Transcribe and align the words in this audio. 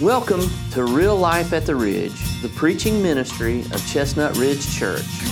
Welcome 0.00 0.48
to 0.70 0.84
Real 0.84 1.14
Life 1.14 1.52
at 1.52 1.66
the 1.66 1.76
Ridge, 1.76 2.40
the 2.40 2.48
preaching 2.48 3.02
ministry 3.02 3.60
of 3.60 3.86
Chestnut 3.86 4.34
Ridge 4.38 4.74
Church. 4.74 5.29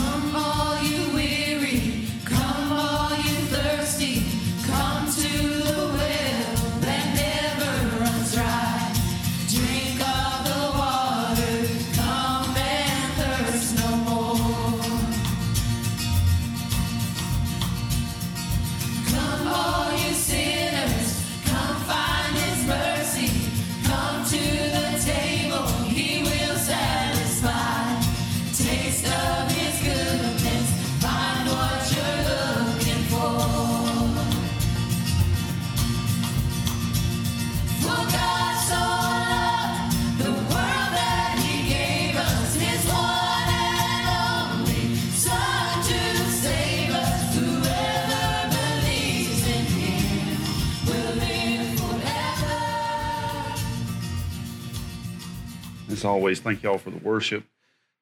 As 55.98 56.04
always, 56.04 56.38
thank 56.38 56.62
you 56.62 56.70
all 56.70 56.78
for 56.78 56.90
the 56.90 56.98
worship. 56.98 57.42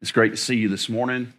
It's 0.03 0.13
great 0.13 0.29
to 0.29 0.37
see 0.37 0.57
you 0.57 0.69
this 0.69 0.91
morning. 0.91 1.33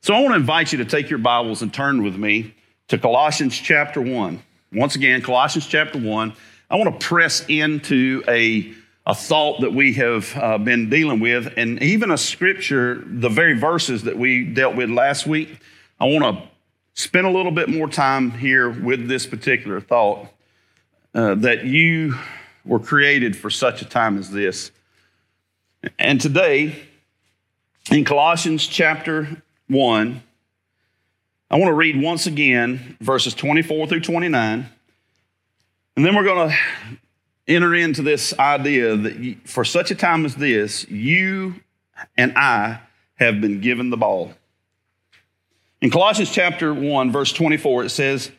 So, 0.00 0.14
I 0.14 0.20
want 0.20 0.30
to 0.30 0.36
invite 0.36 0.70
you 0.70 0.78
to 0.78 0.84
take 0.84 1.10
your 1.10 1.18
Bibles 1.18 1.60
and 1.60 1.74
turn 1.74 2.04
with 2.04 2.14
me 2.14 2.54
to 2.86 2.98
Colossians 2.98 3.58
chapter 3.58 4.00
1. 4.00 4.40
Once 4.74 4.94
again, 4.94 5.22
Colossians 5.22 5.66
chapter 5.66 5.98
1. 5.98 6.32
I 6.70 6.76
want 6.76 7.00
to 7.00 7.04
press 7.04 7.44
into 7.48 8.22
a, 8.28 8.72
a 9.04 9.12
thought 9.12 9.62
that 9.62 9.72
we 9.72 9.94
have 9.94 10.32
uh, 10.36 10.56
been 10.58 10.88
dealing 10.88 11.18
with, 11.18 11.52
and 11.56 11.82
even 11.82 12.12
a 12.12 12.16
scripture, 12.16 13.02
the 13.04 13.28
very 13.28 13.58
verses 13.58 14.04
that 14.04 14.16
we 14.16 14.44
dealt 14.44 14.76
with 14.76 14.90
last 14.90 15.26
week. 15.26 15.58
I 15.98 16.04
want 16.04 16.22
to 16.22 16.48
spend 16.94 17.26
a 17.26 17.30
little 17.30 17.50
bit 17.50 17.68
more 17.68 17.88
time 17.88 18.30
here 18.30 18.70
with 18.70 19.08
this 19.08 19.26
particular 19.26 19.80
thought 19.80 20.28
uh, 21.12 21.34
that 21.34 21.64
you 21.64 22.14
were 22.64 22.78
created 22.78 23.36
for 23.36 23.50
such 23.50 23.82
a 23.82 23.84
time 23.84 24.16
as 24.16 24.30
this. 24.30 24.70
And 25.98 26.20
today, 26.20 26.76
in 27.90 28.04
Colossians 28.04 28.66
chapter 28.66 29.42
1, 29.68 30.22
I 31.50 31.56
want 31.56 31.68
to 31.68 31.74
read 31.74 32.00
once 32.00 32.26
again 32.26 32.96
verses 33.00 33.34
24 33.34 33.88
through 33.88 34.00
29. 34.00 34.68
And 35.96 36.04
then 36.04 36.14
we're 36.14 36.24
going 36.24 36.50
to 36.50 36.56
enter 37.46 37.74
into 37.74 38.02
this 38.02 38.36
idea 38.38 38.96
that 38.96 39.36
for 39.44 39.64
such 39.64 39.90
a 39.90 39.94
time 39.94 40.24
as 40.24 40.34
this, 40.36 40.88
you 40.88 41.56
and 42.16 42.32
I 42.36 42.80
have 43.16 43.40
been 43.40 43.60
given 43.60 43.90
the 43.90 43.96
ball. 43.96 44.32
In 45.80 45.90
Colossians 45.90 46.30
chapter 46.32 46.72
1, 46.72 47.12
verse 47.12 47.32
24, 47.32 47.84
it 47.84 47.90
says, 47.90 48.30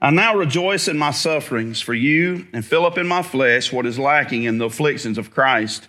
I 0.00 0.10
now 0.10 0.34
rejoice 0.34 0.88
in 0.88 0.98
my 0.98 1.10
sufferings 1.10 1.80
for 1.80 1.94
you 1.94 2.46
and 2.52 2.64
fill 2.64 2.86
up 2.86 2.98
in 2.98 3.06
my 3.06 3.22
flesh 3.22 3.72
what 3.72 3.86
is 3.86 3.98
lacking 3.98 4.44
in 4.44 4.58
the 4.58 4.66
afflictions 4.66 5.18
of 5.18 5.30
Christ 5.30 5.88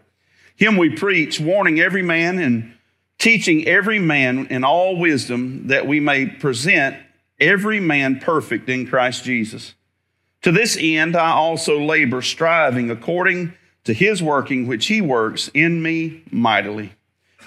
Him 0.61 0.77
we 0.77 0.91
preach, 0.91 1.39
warning 1.39 1.79
every 1.79 2.03
man 2.03 2.37
and 2.37 2.75
teaching 3.17 3.67
every 3.67 3.97
man 3.97 4.45
in 4.51 4.63
all 4.63 4.95
wisdom 4.95 5.69
that 5.69 5.87
we 5.87 5.99
may 5.99 6.27
present 6.27 6.97
every 7.39 7.79
man 7.79 8.19
perfect 8.19 8.69
in 8.69 8.85
Christ 8.85 9.23
Jesus. 9.23 9.73
To 10.43 10.51
this 10.51 10.77
end, 10.79 11.15
I 11.15 11.31
also 11.31 11.81
labor, 11.81 12.21
striving 12.21 12.91
according 12.91 13.53
to 13.85 13.93
his 13.95 14.21
working, 14.21 14.67
which 14.67 14.85
he 14.85 15.01
works 15.01 15.49
in 15.55 15.81
me 15.81 16.21
mightily. 16.29 16.93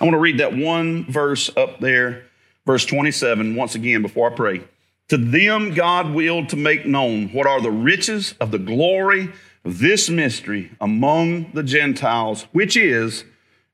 I 0.01 0.05
want 0.05 0.15
to 0.15 0.19
read 0.19 0.41
that 0.41 0.57
one 0.57 1.05
verse 1.05 1.57
up 1.57 1.79
there, 1.79 2.25
verse 2.67 2.85
27, 2.85 3.55
once 3.55 3.77
again 3.77 4.03
before 4.03 4.33
I 4.33 4.35
pray. 4.35 4.65
To 5.11 5.19
them, 5.19 5.73
God 5.73 6.15
willed 6.15 6.49
to 6.49 6.57
make 6.57 6.85
known 6.85 7.29
what 7.29 7.47
are 7.47 7.61
the 7.61 7.71
riches 7.71 8.35
of 8.41 8.51
the 8.51 8.59
glory 8.59 9.31
this 9.65 10.11
mystery 10.11 10.71
among 10.81 11.53
the 11.53 11.63
Gentiles, 11.63 12.47
which 12.53 12.77
is 12.77 13.25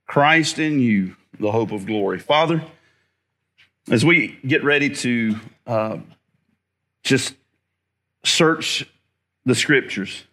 Christ 0.07 0.59
in 0.59 0.79
you, 0.79 1.17
the 1.39 1.53
hope 1.53 1.73
of 1.73 1.87
glory. 1.87 2.19
Father, 2.19 2.65
as 3.91 4.05
we 4.05 4.39
get 4.47 4.63
ready 4.63 4.89
to 4.89 5.37
uh, 5.67 5.99
just 7.03 7.35
search 8.25 8.87
the 9.45 9.55
scriptures, 9.55 10.25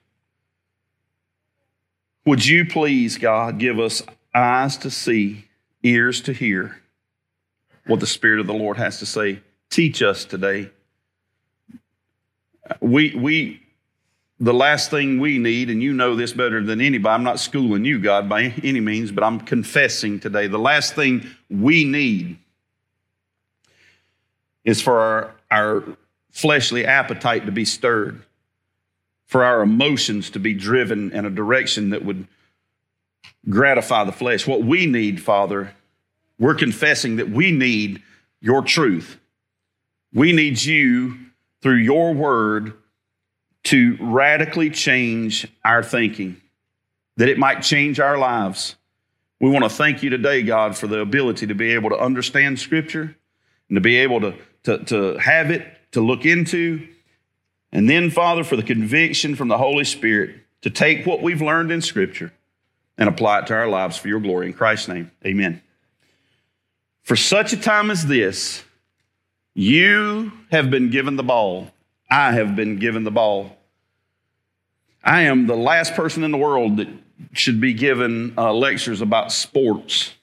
would 2.25 2.45
you 2.45 2.65
please, 2.65 3.17
God, 3.17 3.57
give 3.57 3.79
us 3.79 4.03
eyes 4.35 4.77
to 4.77 4.91
see, 4.91 5.45
ears 5.81 6.21
to 6.21 6.33
hear 6.33 6.81
what 7.85 7.99
the 7.99 8.07
Spirit 8.07 8.41
of 8.41 8.47
the 8.47 8.53
Lord 8.53 8.77
has 8.77 8.99
to 8.99 9.05
say? 9.05 9.41
Teach 9.69 10.01
us 10.01 10.25
today. 10.25 10.69
We, 12.81 13.15
we, 13.15 13.61
the 14.39 14.53
last 14.53 14.91
thing 14.91 15.19
we 15.19 15.39
need, 15.39 15.69
and 15.69 15.81
you 15.81 15.93
know 15.93 16.15
this 16.15 16.31
better 16.31 16.63
than 16.63 16.79
anybody, 16.79 17.13
I'm 17.13 17.23
not 17.23 17.39
schooling 17.39 17.85
you, 17.85 17.99
God, 17.99 18.29
by 18.29 18.53
any 18.63 18.79
means, 18.79 19.11
but 19.11 19.23
I'm 19.23 19.39
confessing 19.39 20.19
today. 20.19 20.47
The 20.47 20.59
last 20.59 20.93
thing 20.93 21.27
we 21.49 21.85
need 21.85 22.37
is 24.63 24.81
for 24.81 24.99
our, 24.99 25.35
our 25.49 25.97
fleshly 26.29 26.85
appetite 26.85 27.47
to 27.47 27.51
be 27.51 27.65
stirred, 27.65 28.21
for 29.25 29.43
our 29.43 29.61
emotions 29.61 30.29
to 30.31 30.39
be 30.39 30.53
driven 30.53 31.11
in 31.11 31.25
a 31.25 31.31
direction 31.31 31.89
that 31.89 32.05
would 32.05 32.27
gratify 33.49 34.03
the 34.03 34.11
flesh. 34.11 34.45
What 34.45 34.61
we 34.61 34.85
need, 34.85 35.21
Father, 35.21 35.73
we're 36.37 36.53
confessing 36.53 37.15
that 37.15 37.29
we 37.29 37.51
need 37.51 38.03
your 38.39 38.61
truth. 38.61 39.17
We 40.13 40.31
need 40.31 40.61
you 40.61 41.17
through 41.61 41.77
your 41.77 42.13
word 42.13 42.73
to 43.67 43.97
radically 43.99 44.69
change 44.69 45.45
our 45.65 45.83
thinking, 45.83 46.41
that 47.17 47.27
it 47.27 47.37
might 47.37 47.61
change 47.61 47.99
our 47.99 48.17
lives. 48.17 48.77
We 49.41 49.49
want 49.49 49.65
to 49.65 49.69
thank 49.69 50.01
you 50.03 50.09
today, 50.09 50.41
God, 50.41 50.77
for 50.77 50.87
the 50.87 50.99
ability 50.99 51.47
to 51.47 51.53
be 51.53 51.73
able 51.73 51.89
to 51.89 51.97
understand 51.97 52.59
Scripture 52.59 53.13
and 53.67 53.75
to 53.75 53.81
be 53.81 53.97
able 53.97 54.21
to, 54.21 54.35
to, 54.63 54.77
to 54.85 55.17
have 55.17 55.51
it, 55.51 55.67
to 55.91 55.99
look 55.99 56.25
into. 56.25 56.87
And 57.73 57.89
then, 57.89 58.09
Father, 58.09 58.45
for 58.45 58.55
the 58.55 58.63
conviction 58.63 59.35
from 59.35 59.49
the 59.49 59.57
Holy 59.57 59.83
Spirit 59.83 60.35
to 60.61 60.69
take 60.69 61.05
what 61.05 61.21
we've 61.21 61.41
learned 61.41 61.69
in 61.69 61.81
Scripture 61.81 62.31
and 62.97 63.09
apply 63.09 63.39
it 63.39 63.47
to 63.47 63.53
our 63.53 63.67
lives 63.67 63.97
for 63.97 64.07
your 64.07 64.21
glory. 64.21 64.47
In 64.47 64.53
Christ's 64.53 64.87
name, 64.87 65.11
amen. 65.25 65.61
For 67.03 67.17
such 67.17 67.51
a 67.51 67.57
time 67.57 67.91
as 67.91 68.05
this, 68.05 68.63
you 69.53 70.31
have 70.51 70.71
been 70.71 70.89
given 70.89 71.17
the 71.17 71.23
ball. 71.23 71.71
I 72.09 72.31
have 72.31 72.55
been 72.55 72.77
given 72.77 73.03
the 73.03 73.11
ball. 73.11 73.56
I 75.03 75.23
am 75.23 75.47
the 75.47 75.55
last 75.55 75.93
person 75.93 76.23
in 76.23 76.31
the 76.31 76.37
world 76.37 76.77
that 76.77 76.87
should 77.33 77.59
be 77.61 77.73
given 77.73 78.33
uh, 78.37 78.53
lectures 78.53 79.01
about 79.01 79.31
sports. 79.31 80.13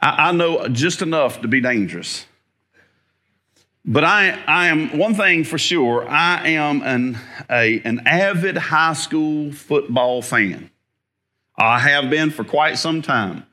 I, 0.00 0.28
I 0.28 0.32
know 0.32 0.68
just 0.68 1.02
enough 1.02 1.40
to 1.42 1.48
be 1.48 1.60
dangerous. 1.60 2.26
But 3.84 4.04
I, 4.04 4.38
I 4.46 4.68
am, 4.68 4.98
one 4.98 5.14
thing 5.14 5.44
for 5.44 5.58
sure, 5.58 6.06
I 6.06 6.48
am 6.48 6.82
an, 6.82 7.18
a, 7.48 7.80
an 7.80 8.06
avid 8.06 8.56
high 8.56 8.92
school 8.92 9.52
football 9.52 10.20
fan. 10.20 10.70
I 11.56 11.78
have 11.78 12.10
been 12.10 12.30
for 12.30 12.44
quite 12.44 12.78
some 12.78 13.02
time. 13.02 13.46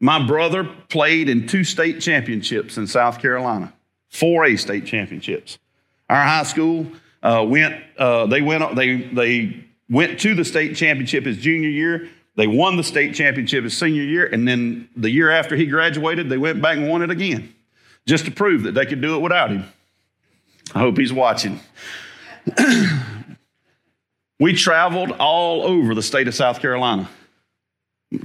My 0.00 0.24
brother 0.26 0.64
played 0.64 1.28
in 1.28 1.46
two 1.46 1.64
state 1.64 2.00
championships 2.00 2.76
in 2.76 2.86
South 2.86 3.20
Carolina, 3.20 3.72
4A 4.12 4.58
state 4.58 4.86
championships. 4.86 5.58
Our 6.08 6.22
high 6.22 6.42
school 6.44 6.86
uh, 7.22 7.44
went, 7.46 7.82
uh, 7.98 8.26
they 8.26 8.42
went, 8.42 8.76
they, 8.76 9.02
they 9.02 9.65
went 9.88 10.20
to 10.20 10.34
the 10.34 10.44
state 10.44 10.76
championship 10.76 11.24
his 11.24 11.38
junior 11.38 11.68
year. 11.68 12.08
They 12.36 12.46
won 12.46 12.76
the 12.76 12.84
state 12.84 13.14
championship 13.14 13.64
his 13.64 13.76
senior 13.76 14.02
year, 14.02 14.26
and 14.26 14.46
then 14.46 14.88
the 14.96 15.10
year 15.10 15.30
after 15.30 15.56
he 15.56 15.66
graduated, 15.66 16.28
they 16.28 16.36
went 16.36 16.60
back 16.60 16.76
and 16.76 16.88
won 16.88 17.02
it 17.02 17.10
again, 17.10 17.54
just 18.06 18.26
to 18.26 18.30
prove 18.30 18.64
that 18.64 18.72
they 18.72 18.84
could 18.84 19.00
do 19.00 19.16
it 19.16 19.20
without 19.20 19.50
him. 19.50 19.64
I 20.74 20.80
hope 20.80 20.98
he's 20.98 21.12
watching. 21.12 21.60
we 24.40 24.52
traveled 24.52 25.12
all 25.12 25.62
over 25.62 25.94
the 25.94 26.02
state 26.02 26.28
of 26.28 26.34
South 26.34 26.60
Carolina. 26.60 27.08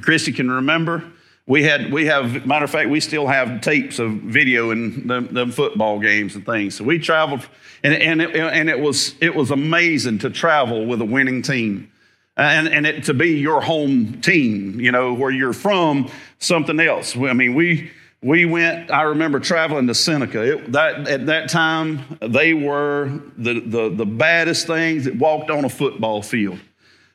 Christy 0.02 0.31
can 0.34 0.52
remember. 0.52 1.04
We 1.51 1.63
had, 1.63 1.92
we 1.92 2.06
have, 2.06 2.45
matter 2.45 2.63
of 2.63 2.71
fact, 2.71 2.89
we 2.89 3.01
still 3.01 3.27
have 3.27 3.59
tapes 3.59 4.00
of 4.00 4.13
video 4.13 4.71
and 4.71 5.09
the, 5.09 5.19
the 5.19 5.48
football 5.48 6.00
games 6.00 6.33
and 6.36 6.45
things. 6.45 6.77
So 6.77 6.86
we 6.86 6.98
traveled, 6.98 7.45
and, 7.83 7.94
and, 7.94 8.21
it, 8.21 8.33
and 8.38 8.69
it, 8.69 8.80
was, 8.80 9.15
it 9.19 9.36
was 9.36 9.51
amazing 9.51 10.19
to 10.19 10.30
travel 10.30 10.86
with 10.86 11.01
a 11.01 11.06
winning 11.06 11.42
team. 11.42 11.92
And, 12.38 12.69
and 12.69 12.88
it, 12.88 13.03
to 13.03 13.13
be 13.13 13.38
your 13.38 13.59
home 13.59 14.21
team, 14.21 14.80
you 14.80 14.94
know, 14.94 15.13
where 15.13 15.30
you're 15.30 15.51
from, 15.51 16.09
something 16.39 16.80
else. 16.80 17.18
I 17.18 17.33
mean, 17.33 17.53
we, 17.53 17.92
we 18.21 18.45
went, 18.45 18.89
I 18.89 19.01
remember 19.01 19.42
traveling 19.42 19.88
to 19.88 19.94
Seneca. 19.94 20.53
It, 20.53 20.71
that, 20.71 21.06
at 21.09 21.25
that 21.25 21.50
time, 21.50 22.18
they 22.21 22.53
were 22.53 23.19
the, 23.38 23.59
the, 23.59 23.89
the 23.89 24.06
baddest 24.06 24.68
things 24.68 25.03
that 25.03 25.18
walked 25.18 25.50
on 25.50 25.65
a 25.65 25.69
football 25.69 26.21
field. 26.21 26.59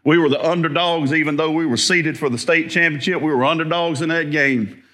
We 0.06 0.18
were 0.18 0.28
the 0.28 0.40
underdogs, 0.40 1.12
even 1.12 1.34
though 1.34 1.50
we 1.50 1.66
were 1.66 1.76
seeded 1.76 2.16
for 2.16 2.30
the 2.30 2.38
state 2.38 2.70
championship. 2.70 3.20
We 3.20 3.34
were 3.34 3.44
underdogs 3.44 4.02
in 4.02 4.08
that 4.10 4.30
game. 4.30 4.84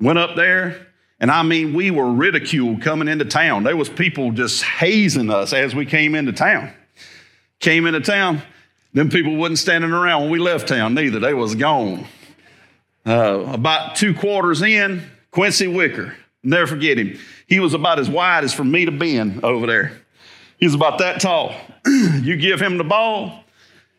Went 0.00 0.18
up 0.18 0.34
there, 0.34 0.86
and 1.20 1.30
I 1.30 1.42
mean, 1.42 1.74
we 1.74 1.90
were 1.90 2.10
ridiculed 2.10 2.80
coming 2.80 3.06
into 3.06 3.26
town. 3.26 3.64
There 3.64 3.76
was 3.76 3.90
people 3.90 4.32
just 4.32 4.62
hazing 4.62 5.28
us 5.28 5.52
as 5.52 5.74
we 5.74 5.84
came 5.84 6.14
into 6.14 6.32
town. 6.32 6.72
Came 7.60 7.84
into 7.84 8.00
town, 8.00 8.40
them 8.94 9.10
people 9.10 9.36
wasn't 9.36 9.58
standing 9.58 9.90
around 9.90 10.22
when 10.22 10.30
we 10.30 10.38
left 10.38 10.68
town 10.68 10.94
neither. 10.94 11.20
They 11.20 11.34
was 11.34 11.54
gone. 11.54 12.06
Uh, 13.04 13.44
about 13.52 13.96
two 13.96 14.14
quarters 14.14 14.62
in, 14.62 15.02
Quincy 15.32 15.66
Wicker, 15.66 16.16
never 16.42 16.66
forget 16.66 16.96
him. 16.96 17.18
He 17.46 17.60
was 17.60 17.74
about 17.74 17.98
as 17.98 18.08
wide 18.08 18.42
as 18.42 18.54
from 18.54 18.70
me 18.70 18.86
to 18.86 18.90
Ben 18.90 19.40
over 19.42 19.66
there. 19.66 20.00
He 20.56 20.64
was 20.64 20.74
about 20.74 20.98
that 21.00 21.20
tall. 21.20 21.54
you 21.86 22.38
give 22.38 22.58
him 22.58 22.78
the 22.78 22.84
ball, 22.84 23.44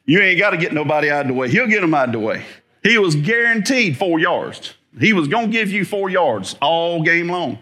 you 0.06 0.20
ain't 0.20 0.40
got 0.40 0.52
to 0.52 0.58
get 0.58 0.74
nobody 0.74 1.10
out 1.10 1.22
of 1.22 1.28
the 1.28 1.34
way. 1.34 1.50
He'll 1.50 1.68
get 1.68 1.82
them 1.82 1.94
out 1.94 2.10
of 2.10 2.14
the 2.14 2.20
way. 2.20 2.44
He 2.84 2.98
was 2.98 3.16
guaranteed 3.16 3.98
four 3.98 4.20
yards. 4.20 4.74
He 5.00 5.14
was 5.14 5.28
going 5.28 5.48
to 5.48 5.52
give 5.52 5.72
you 5.72 5.86
four 5.86 6.10
yards 6.10 6.56
all 6.62 7.02
game 7.02 7.30
long. 7.30 7.60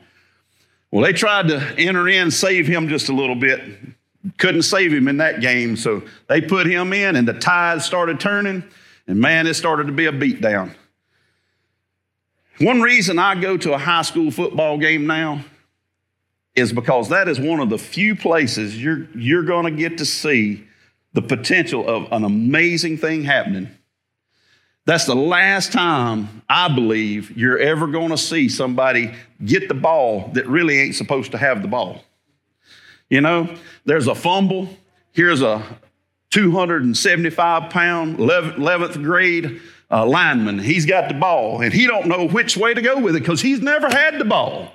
Well, 0.90 1.04
they 1.04 1.14
tried 1.14 1.48
to 1.48 1.60
enter 1.78 2.08
in, 2.10 2.32
save 2.32 2.68
him 2.68 2.90
just 2.90 3.08
a 3.10 3.14
little 3.14 3.36
bit. 3.36 3.62
Couldn't 4.38 4.64
save 4.64 4.94
him 4.94 5.08
in 5.08 5.18
that 5.18 5.40
game, 5.40 5.78
so 5.78 6.04
they 6.28 6.42
put 6.42 6.68
him 6.68 6.94
in, 6.94 7.16
and 7.16 7.28
the 7.28 7.34
tide 7.34 7.82
started 7.82 8.20
turning, 8.20 8.64
and 9.08 9.20
man, 9.20 9.48
it 9.48 9.54
started 9.54 9.88
to 9.88 9.94
be 9.94 10.06
a 10.06 10.12
beatdown. 10.12 10.76
One 12.60 12.82
reason 12.82 13.18
I 13.18 13.36
go 13.36 13.58
to 13.58 13.74
a 13.74 13.78
high 13.78 14.04
school 14.04 14.30
football 14.30 14.78
game 14.78 15.08
now 15.08 15.44
is 16.54 16.74
because 16.74 17.10
that 17.10 17.28
is 17.28 17.40
one 17.40 17.60
of 17.60 17.70
the 17.70 17.78
few 17.78 18.16
places 18.16 18.82
you're, 18.82 19.08
you're 19.16 19.44
going 19.44 19.66
to 19.66 19.72
get 19.72 19.98
to 20.00 20.06
see 20.06 20.68
the 21.14 21.22
potential 21.22 21.88
of 21.88 22.12
an 22.12 22.24
amazing 22.24 22.98
thing 22.98 23.24
happening. 23.24 23.70
That's 24.86 25.06
the 25.06 25.16
last 25.16 25.72
time 25.72 26.42
I 26.50 26.74
believe 26.74 27.38
you're 27.38 27.60
ever 27.60 27.88
going 27.88 28.10
to 28.10 28.18
see 28.18 28.50
somebody 28.50 29.14
get 29.44 29.68
the 29.68 29.74
ball 29.74 30.30
that 30.34 30.48
really 30.48 30.80
ain't 30.80 30.96
supposed 30.96 31.32
to 31.32 31.38
have 31.38 31.62
the 31.62 31.68
ball. 31.68 32.04
You 33.10 33.22
know, 33.22 33.54
there's 33.86 34.08
a 34.08 34.16
fumble. 34.16 34.70
Here's 35.12 35.42
a 35.42 35.64
275 36.32 37.70
pound 37.70 38.18
11th 38.18 39.04
grade 39.04 39.62
uh, 39.92 40.06
lineman. 40.06 40.58
He's 40.60 40.86
got 40.86 41.10
the 41.10 41.14
ball 41.14 41.62
and 41.62 41.74
he 41.74 41.86
don't 41.86 42.08
know 42.08 42.28
which 42.28 42.58
way 42.58 42.74
to 42.74 42.82
go 42.82 43.00
with 43.00 43.16
it 43.16 43.20
because 43.20 43.42
he's 43.42 43.62
never 43.62 43.90
had 43.90 44.18
the 44.18 44.26
ball. 44.26 44.72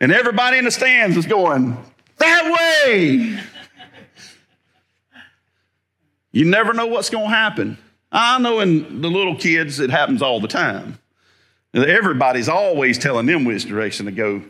And 0.00 0.12
everybody 0.12 0.58
in 0.58 0.64
the 0.64 0.70
stands 0.70 1.16
is 1.16 1.24
going, 1.24 1.78
that 2.18 2.84
way. 2.84 3.38
You 6.34 6.44
never 6.44 6.72
know 6.72 6.86
what's 6.86 7.10
going 7.10 7.30
to 7.30 7.34
happen. 7.34 7.78
I 8.10 8.40
know 8.40 8.58
in 8.58 9.00
the 9.00 9.08
little 9.08 9.36
kids, 9.36 9.78
it 9.78 9.90
happens 9.90 10.20
all 10.20 10.40
the 10.40 10.48
time. 10.48 10.98
Everybody's 11.72 12.48
always 12.48 12.98
telling 12.98 13.26
them 13.26 13.44
which 13.44 13.66
direction 13.66 14.06
to 14.06 14.12
go. 14.12 14.42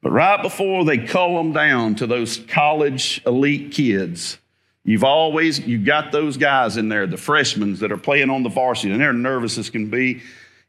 But 0.00 0.12
right 0.12 0.40
before 0.40 0.86
they 0.86 0.96
cull 0.96 1.36
them 1.36 1.52
down 1.52 1.96
to 1.96 2.06
those 2.06 2.38
college 2.38 3.20
elite 3.26 3.72
kids, 3.72 4.38
you've 4.84 5.04
always 5.04 5.58
you've 5.58 5.84
got 5.84 6.12
those 6.12 6.38
guys 6.38 6.78
in 6.78 6.88
there, 6.88 7.06
the 7.06 7.18
freshmen 7.18 7.74
that 7.76 7.92
are 7.92 7.98
playing 7.98 8.30
on 8.30 8.42
the 8.42 8.48
varsity, 8.48 8.90
and 8.92 9.00
they're 9.00 9.12
nervous 9.12 9.58
as 9.58 9.68
can 9.68 9.90
be. 9.90 10.22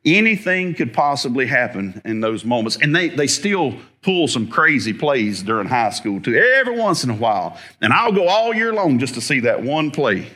Anything 0.03 0.73
could 0.73 0.91
possibly 0.91 1.45
happen 1.45 2.01
in 2.03 2.19
those 2.19 2.43
moments. 2.43 2.77
And 2.81 2.93
they, 2.93 3.07
they 3.07 3.27
still 3.27 3.75
pull 4.01 4.27
some 4.27 4.47
crazy 4.47 4.91
plays 4.91 5.41
during 5.41 5.67
high 5.67 5.91
school, 5.91 6.21
too, 6.21 6.35
every 6.35 6.77
once 6.77 7.05
in 7.05 7.09
a 7.09 7.15
while. 7.15 7.57
And 7.81 7.93
I'll 7.93 8.11
go 8.11 8.27
all 8.27 8.53
year 8.53 8.73
long 8.73 8.99
just 8.99 9.13
to 9.13 9.21
see 9.21 9.39
that 9.41 9.63
one 9.63 9.91
play 9.91 10.27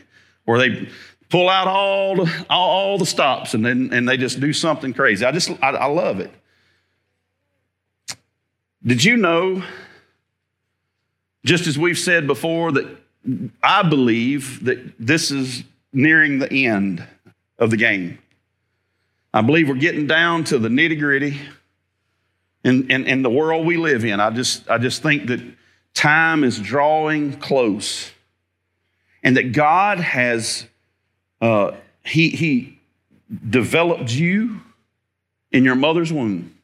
where 0.45 0.59
they 0.59 0.89
pull 1.29 1.49
out 1.49 1.67
all 1.67 2.15
the, 2.15 2.45
all, 2.49 2.69
all 2.69 2.97
the 2.97 3.05
stops 3.05 3.53
and 3.53 3.65
then 3.65 3.89
and 3.91 4.07
they 4.07 4.17
just 4.17 4.39
do 4.39 4.53
something 4.53 4.93
crazy. 4.93 5.25
I 5.25 5.31
just 5.31 5.51
I, 5.61 5.69
I 5.69 5.85
love 5.85 6.19
it. 6.19 6.31
Did 8.85 9.03
you 9.03 9.15
know, 9.17 9.63
just 11.45 11.67
as 11.67 11.77
we've 11.77 11.97
said 11.97 12.27
before, 12.27 12.73
that 12.73 12.85
I 13.61 13.83
believe 13.83 14.65
that 14.65 14.93
this 14.99 15.31
is 15.31 15.63
nearing 15.93 16.39
the 16.39 16.51
end 16.51 17.05
of 17.57 17.69
the 17.69 17.77
game. 17.77 18.17
I 19.33 19.41
believe 19.41 19.69
we're 19.69 19.75
getting 19.75 20.07
down 20.07 20.43
to 20.45 20.59
the 20.59 20.69
nitty 20.69 20.99
gritty 20.99 21.39
in, 22.63 22.89
in, 22.91 23.05
in 23.05 23.21
the 23.21 23.29
world 23.29 23.65
we 23.65 23.77
live 23.77 24.03
in. 24.03 24.19
I 24.19 24.29
just, 24.31 24.69
I 24.69 24.77
just 24.77 25.01
think 25.01 25.27
that 25.27 25.41
time 25.93 26.43
is 26.43 26.59
drawing 26.59 27.33
close 27.39 28.11
and 29.23 29.37
that 29.37 29.53
God 29.53 29.99
has 29.99 30.67
uh, 31.41 31.71
he, 32.03 32.29
he 32.29 32.79
developed 33.49 34.11
you 34.11 34.61
in 35.51 35.63
your 35.63 35.75
mother's 35.75 36.11
womb 36.11 36.55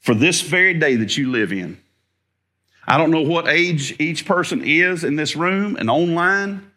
for 0.00 0.14
this 0.14 0.40
very 0.40 0.74
day 0.74 0.96
that 0.96 1.16
you 1.16 1.30
live 1.30 1.52
in. 1.52 1.80
I 2.86 2.98
don't 2.98 3.10
know 3.10 3.22
what 3.22 3.48
age 3.48 3.96
each 4.00 4.24
person 4.24 4.62
is 4.64 5.02
in 5.02 5.16
this 5.16 5.34
room 5.34 5.76
and 5.76 5.90
online, 5.90 6.70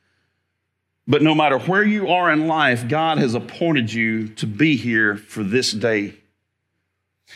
but 1.07 1.21
no 1.21 1.35
matter 1.35 1.59
where 1.59 1.83
you 1.83 2.09
are 2.09 2.31
in 2.31 2.47
life, 2.47 2.87
God 2.87 3.19
has 3.19 3.35
appointed 3.35 3.93
you 3.93 4.29
to 4.29 4.47
be 4.47 4.75
here 4.75 5.17
for 5.17 5.43
this 5.43 5.71
day. 5.71 6.15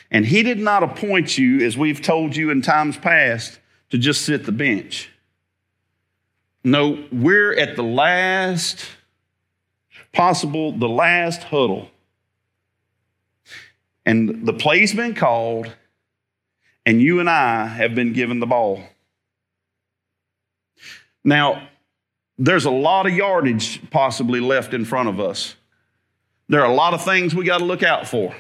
And 0.10 0.26
He 0.26 0.42
did 0.42 0.58
not 0.58 0.82
appoint 0.82 1.38
you, 1.38 1.64
as 1.66 1.78
we've 1.78 2.02
told 2.02 2.36
you 2.36 2.50
in 2.50 2.64
times 2.64 2.98
past, 2.98 3.60
to 3.92 4.00
just 4.00 4.24
sit 4.24 4.46
the 4.46 4.52
bench. 4.52 5.12
No, 6.64 7.04
we're 7.12 7.54
at 7.54 7.76
the 7.76 7.84
last 7.84 8.86
possible, 10.14 10.72
the 10.72 10.88
last 10.88 11.44
huddle. 11.44 11.90
And 14.06 14.46
the 14.46 14.54
play's 14.54 14.94
been 14.94 15.16
called, 15.16 15.74
and 16.86 17.02
you 17.02 17.20
and 17.20 17.30
I 17.30 17.68
have 17.68 17.96
been 17.96 18.14
given 18.14 18.40
the 18.40 18.46
ball. 18.46 18.84
Now, 21.24 21.68
there's 22.38 22.66
a 22.66 22.72
lot 22.72 23.08
of 23.08 23.14
yardage 23.14 23.90
possibly 23.92 24.40
left 24.40 24.74
in 24.74 24.86
front 24.86 25.10
of 25.10 25.20
us. 25.20 25.56
There 26.50 26.62
are 26.62 26.70
a 26.70 26.74
lot 26.74 26.94
of 26.94 27.04
things 27.04 27.34
we 27.34 27.46
got 27.46 27.60
to 27.60 27.66
look 27.66 27.84
out 27.84 28.08
for. 28.08 28.36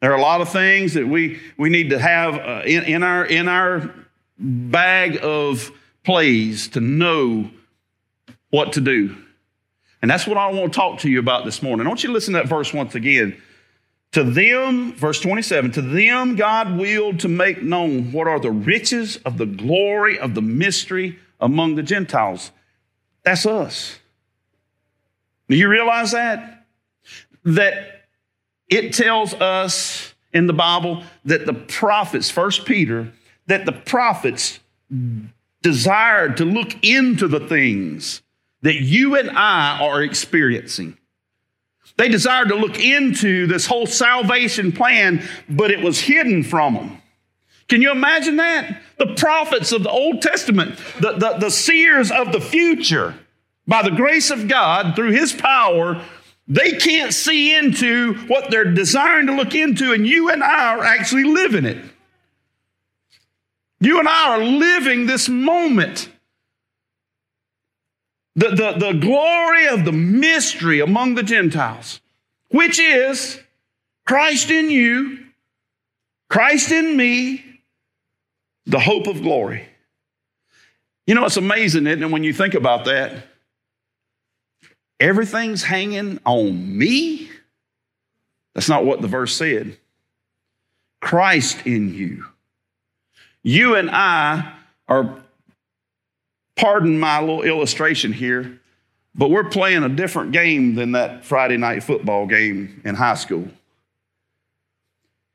There 0.00 0.12
are 0.12 0.16
a 0.16 0.22
lot 0.22 0.40
of 0.40 0.48
things 0.48 0.94
that 0.94 1.06
we, 1.06 1.40
we 1.56 1.70
need 1.70 1.90
to 1.90 1.98
have 1.98 2.34
uh, 2.34 2.62
in, 2.64 2.84
in, 2.84 3.02
our, 3.02 3.24
in 3.24 3.48
our 3.48 3.92
bag 4.38 5.18
of 5.22 5.72
plays 6.08 6.68
to 6.68 6.80
know 6.80 7.50
what 8.48 8.72
to 8.72 8.80
do. 8.80 9.14
And 10.00 10.10
that's 10.10 10.26
what 10.26 10.38
I 10.38 10.50
want 10.50 10.72
to 10.72 10.76
talk 10.78 11.00
to 11.00 11.10
you 11.10 11.18
about 11.18 11.44
this 11.44 11.62
morning. 11.62 11.86
I 11.86 11.90
want 11.90 12.02
you 12.02 12.06
to 12.06 12.14
listen 12.14 12.32
to 12.32 12.40
that 12.40 12.48
verse 12.48 12.72
once 12.72 12.94
again. 12.94 13.38
To 14.12 14.24
them, 14.24 14.94
verse 14.94 15.20
27, 15.20 15.72
to 15.72 15.82
them 15.82 16.34
God 16.34 16.78
willed 16.78 17.20
to 17.20 17.28
make 17.28 17.62
known 17.62 18.10
what 18.10 18.26
are 18.26 18.40
the 18.40 18.50
riches 18.50 19.18
of 19.26 19.36
the 19.36 19.44
glory 19.44 20.18
of 20.18 20.34
the 20.34 20.40
mystery 20.40 21.18
among 21.40 21.74
the 21.74 21.82
Gentiles. 21.82 22.52
That's 23.22 23.44
us. 23.44 23.98
Do 25.50 25.56
you 25.56 25.68
realize 25.68 26.12
that? 26.12 26.64
That 27.44 28.06
it 28.66 28.94
tells 28.94 29.34
us 29.34 30.14
in 30.32 30.46
the 30.46 30.54
Bible 30.54 31.02
that 31.26 31.44
the 31.44 31.52
prophets, 31.52 32.30
First 32.30 32.64
Peter, 32.64 33.12
that 33.46 33.66
the 33.66 33.72
prophets 33.72 34.58
desired 35.62 36.36
to 36.38 36.44
look 36.44 36.84
into 36.84 37.28
the 37.28 37.40
things 37.40 38.22
that 38.62 38.80
you 38.80 39.16
and 39.16 39.30
I 39.30 39.78
are 39.80 40.02
experiencing. 40.02 40.96
They 41.96 42.08
desired 42.08 42.48
to 42.48 42.54
look 42.54 42.78
into 42.78 43.46
this 43.46 43.66
whole 43.66 43.86
salvation 43.86 44.72
plan, 44.72 45.22
but 45.48 45.70
it 45.70 45.80
was 45.80 46.00
hidden 46.00 46.44
from 46.44 46.74
them. 46.74 47.02
Can 47.68 47.82
you 47.82 47.90
imagine 47.90 48.36
that? 48.36 48.82
The 48.98 49.14
prophets 49.14 49.72
of 49.72 49.82
the 49.82 49.90
Old 49.90 50.22
Testament, 50.22 50.78
the, 51.00 51.12
the, 51.12 51.36
the 51.38 51.50
seers 51.50 52.10
of 52.10 52.32
the 52.32 52.40
future, 52.40 53.14
by 53.66 53.82
the 53.82 53.90
grace 53.90 54.30
of 54.30 54.48
God, 54.48 54.96
through 54.96 55.10
His 55.10 55.32
power, 55.32 56.02
they 56.46 56.72
can't 56.72 57.12
see 57.12 57.54
into 57.54 58.14
what 58.26 58.50
they're 58.50 58.72
desiring 58.72 59.26
to 59.26 59.34
look 59.34 59.54
into, 59.54 59.92
and 59.92 60.06
you 60.06 60.30
and 60.30 60.42
I 60.42 60.76
are 60.76 60.84
actually 60.84 61.24
living 61.24 61.66
it. 61.66 61.84
You 63.80 63.98
and 63.98 64.08
I 64.08 64.30
are 64.30 64.44
living 64.44 65.06
this 65.06 65.28
moment. 65.28 66.08
The, 68.34 68.50
the, 68.50 68.72
the 68.78 68.92
glory 68.92 69.66
of 69.68 69.84
the 69.84 69.92
mystery 69.92 70.80
among 70.80 71.16
the 71.16 71.22
Gentiles, 71.22 72.00
which 72.50 72.78
is 72.78 73.40
Christ 74.06 74.50
in 74.50 74.70
you, 74.70 75.18
Christ 76.30 76.70
in 76.70 76.96
me, 76.96 77.44
the 78.66 78.78
hope 78.78 79.06
of 79.06 79.22
glory. 79.22 79.66
You 81.06 81.14
know, 81.14 81.24
it's 81.24 81.36
amazing, 81.36 81.86
isn't 81.86 82.02
it, 82.02 82.10
when 82.10 82.22
you 82.22 82.32
think 82.32 82.54
about 82.54 82.84
that? 82.84 83.26
Everything's 85.00 85.62
hanging 85.62 86.20
on 86.24 86.76
me. 86.76 87.30
That's 88.54 88.68
not 88.68 88.84
what 88.84 89.00
the 89.00 89.08
verse 89.08 89.34
said. 89.34 89.78
Christ 91.00 91.66
in 91.66 91.94
you. 91.94 92.26
You 93.42 93.76
and 93.76 93.90
I 93.90 94.54
are, 94.88 95.16
pardon 96.56 96.98
my 96.98 97.20
little 97.20 97.42
illustration 97.42 98.12
here, 98.12 98.60
but 99.14 99.30
we're 99.30 99.48
playing 99.48 99.84
a 99.84 99.88
different 99.88 100.32
game 100.32 100.74
than 100.74 100.92
that 100.92 101.24
Friday 101.24 101.56
night 101.56 101.82
football 101.82 102.26
game 102.26 102.80
in 102.84 102.94
high 102.94 103.14
school. 103.14 103.48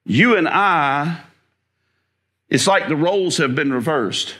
You 0.05 0.36
and 0.36 0.48
I, 0.48 1.22
it's 2.50 2.67
like 2.67 2.88
the 2.88 2.95
roles 2.95 3.38
have 3.38 3.55
been 3.55 3.72
reversed. 3.72 4.36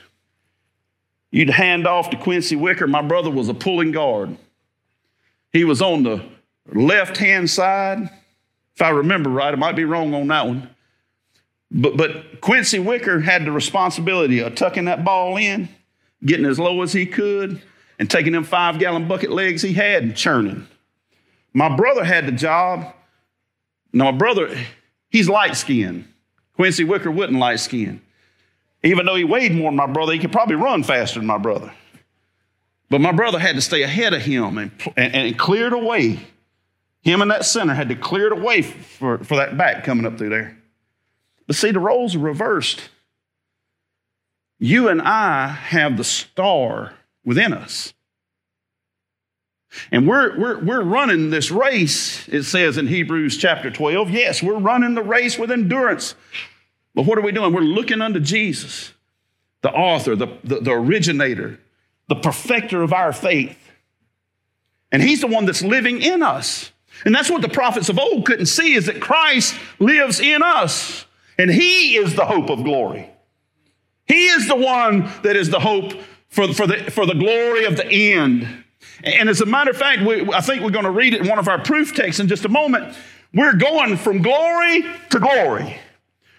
You'd 1.32 1.50
hand 1.50 1.88
off 1.88 2.10
to 2.12 2.18
Quincy 2.18 2.56
Wicker. 2.56 2.86
My 2.86 3.02
brother 3.02 3.32
was 3.32 3.50
a 3.50 3.54
pulling 3.54 3.92
guard. 3.92 4.38
He 5.52 5.64
was 5.64 5.82
on 5.82 6.04
the 6.04 6.24
left 6.72 7.18
hand 7.18 7.50
side. 7.50 8.10
If 8.76 8.82
I 8.82 8.90
remember 8.90 9.30
right, 9.30 9.54
I 9.54 9.58
might 9.58 9.76
be 9.76 9.84
wrong 9.84 10.14
on 10.14 10.28
that 10.28 10.46
one. 10.46 10.70
But, 11.74 11.98
but 11.98 12.40
Quincy 12.40 12.78
Wicker 12.78 13.20
had 13.20 13.46
the 13.46 13.52
responsibility 13.52 14.40
of 14.40 14.54
tucking 14.54 14.86
that 14.86 15.04
ball 15.04 15.38
in, 15.38 15.70
getting 16.24 16.46
as 16.46 16.60
low 16.60 16.84
as 16.84 16.94
he 16.94 17.06
could, 17.08 17.62
and 17.98 18.10
taking 18.10 18.34
them 18.34 18.44
five 18.44 18.78
gallon 18.78 19.08
bucket 19.08 19.32
legs 19.32 19.62
he 19.62 19.74
had 19.74 20.04
and 20.04 20.16
churning. 20.16 20.68
My 21.54 21.76
brother 21.76 22.04
had 22.04 22.28
the 22.28 22.32
job. 22.32 22.94
Now, 23.92 24.12
my 24.12 24.18
brother, 24.18 24.56
he's 25.10 25.28
light 25.28 25.56
skinned. 25.56 26.08
Quincy 26.56 26.84
Wicker 26.84 27.12
wasn't 27.12 27.40
light 27.40 27.60
skinned. 27.60 28.02
Even 28.84 29.06
though 29.06 29.16
he 29.16 29.24
weighed 29.24 29.54
more 29.54 29.72
than 29.72 29.76
my 29.76 29.88
brother, 29.88 30.14
he 30.14 30.20
could 30.20 30.32
probably 30.32 30.56
run 30.56 30.84
faster 30.84 31.20
than 31.20 31.28
my 31.28 31.38
brother. 31.38 31.72
But 32.90 33.02
my 33.02 33.12
brother 33.12 33.40
had 33.40 33.56
to 33.56 33.62
stay 33.62 33.82
ahead 33.82 34.14
of 34.14 34.22
him 34.22 34.58
and, 34.58 34.72
and, 34.96 35.16
and 35.16 35.40
clear 35.40 35.70
the 35.70 35.78
way. 35.78 36.20
Him 37.02 37.22
and 37.22 37.32
that 37.32 37.46
center 37.46 37.74
had 37.74 37.90
to 37.90 37.96
clear 37.96 38.30
the 38.30 38.36
way 38.36 38.62
for, 38.62 39.18
for 39.20 39.38
that 39.38 39.58
back 39.58 39.84
coming 39.84 40.06
up 40.06 40.18
through 40.18 40.30
there. 40.30 40.58
But 41.48 41.56
see, 41.56 41.72
the 41.72 41.80
roles 41.80 42.16
are 42.16 42.20
reversed. 42.20 42.90
You 44.60 44.88
and 44.88 45.02
I 45.02 45.48
have 45.48 45.98
the 45.98 46.04
star 46.04 46.94
within 47.26 47.54
us. 47.54 47.94
And 49.92 50.08
we're, 50.08 50.38
we're, 50.40 50.60
we're 50.60 50.84
running 50.84 51.30
this 51.30 51.52
race, 51.52 52.28
it 52.30 52.44
says 52.44 52.78
in 52.78 52.88
Hebrews 52.88 53.38
chapter 53.38 53.72
12. 53.72 54.12
Yes, 54.12 54.44
we're 54.44 54.60
running 54.60 54.94
the 54.94 55.04
race 55.04 55.38
with 55.38 55.52
endurance. 55.52 56.16
But 56.94 57.06
what 57.06 57.18
are 57.18 57.22
we 57.22 57.32
doing? 57.32 57.54
We're 57.54 57.62
looking 57.62 58.02
unto 58.02 58.20
Jesus, 58.20 58.94
the 59.62 59.72
author, 59.72 60.16
the, 60.16 60.28
the, 60.44 60.60
the 60.60 60.72
originator, 60.72 61.60
the 62.08 62.16
perfecter 62.16 62.84
of 62.84 62.94
our 62.94 63.12
faith. 63.12 63.58
And 64.92 65.02
he's 65.02 65.22
the 65.22 65.28
one 65.28 65.46
that's 65.46 65.64
living 65.64 66.02
in 66.02 66.22
us. 66.22 66.72
And 67.04 67.14
that's 67.14 67.30
what 67.30 67.42
the 67.42 67.50
prophets 67.50 67.90
of 67.90 67.98
old 67.98 68.26
couldn't 68.26 68.46
see 68.46 68.76
is 68.76 68.86
that 68.86 69.02
Christ 69.02 69.56
lives 69.80 70.20
in 70.20 70.44
us. 70.44 71.06
And 71.38 71.50
he 71.50 71.96
is 71.96 72.16
the 72.16 72.26
hope 72.26 72.50
of 72.50 72.64
glory. 72.64 73.10
He 74.08 74.28
is 74.28 74.48
the 74.48 74.56
one 74.56 75.10
that 75.24 75.36
is 75.36 75.50
the 75.50 75.60
hope 75.60 75.94
for, 76.30 76.52
for, 76.54 76.68
the, 76.68 76.92
for 76.92 77.06
the 77.06 77.14
glory 77.14 77.66
of 77.66 77.78
the 77.78 77.88
end. 77.88 78.48
And 79.04 79.30
as 79.30 79.42
a 79.42 79.46
matter 79.46 79.72
of 79.72 79.78
fact, 79.78 80.04
we, 80.04 80.32
I 80.34 80.42
think 80.42 80.62
we're 80.62 80.72
going 80.72 80.86
to 80.86 80.92
read 80.92 81.14
it 81.14 81.22
in 81.22 81.28
one 81.28 81.40
of 81.40 81.48
our 81.48 81.62
proof 81.62 81.96
texts 81.96 82.20
in 82.20 82.28
just 82.28 82.46
a 82.46 82.50
moment. 82.50 82.96
We're 83.34 83.54
going 83.54 83.98
from 83.98 84.22
glory 84.22 84.84
to 85.10 85.20
glory. 85.20 85.80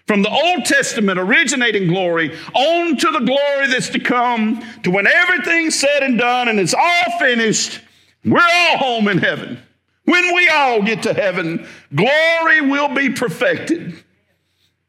From 0.07 0.23
the 0.23 0.31
Old 0.31 0.67
Testament 0.67 1.19
originating 1.19 1.89
glory 1.89 2.37
on 2.53 2.97
to 2.99 3.11
the 3.11 3.21
glory 3.21 3.69
that's 3.69 3.89
to 3.91 3.99
come, 3.99 4.63
to 4.83 4.91
when 4.91 5.07
everything's 5.07 5.79
said 5.79 6.03
and 6.03 6.19
done 6.19 6.49
and 6.49 6.61
it's 6.61 6.75
all 6.75 7.19
finished, 7.19 7.81
we're 8.25 8.39
all 8.41 8.79
home 8.79 9.09
in 9.09 9.19
heaven. 9.19 9.59
When 10.05 10.35
we 10.35 10.49
all 10.49 10.83
get 10.83 11.03
to 11.05 11.15
heaven, 11.15 11.67
glory 11.95 12.61
will 12.61 12.95
be 12.95 13.11
perfected. 13.11 14.05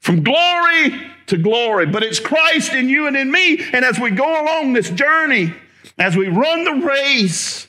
From 0.06 0.22
glory 0.22 1.02
to 1.26 1.36
glory. 1.36 1.88
But 1.88 2.04
it's 2.04 2.20
Christ 2.20 2.74
in 2.76 2.90
you 2.90 3.08
and 3.08 3.18
in 3.18 3.32
me. 3.32 3.60
And 3.74 3.84
as 3.84 4.00
we 4.00 4.12
go 4.12 4.40
along 4.40 4.74
this 4.74 4.92
journey, 4.92 5.52
as 5.98 6.16
we 6.16 6.28
run 6.28 6.64
the 6.64 6.86
race, 6.86 7.68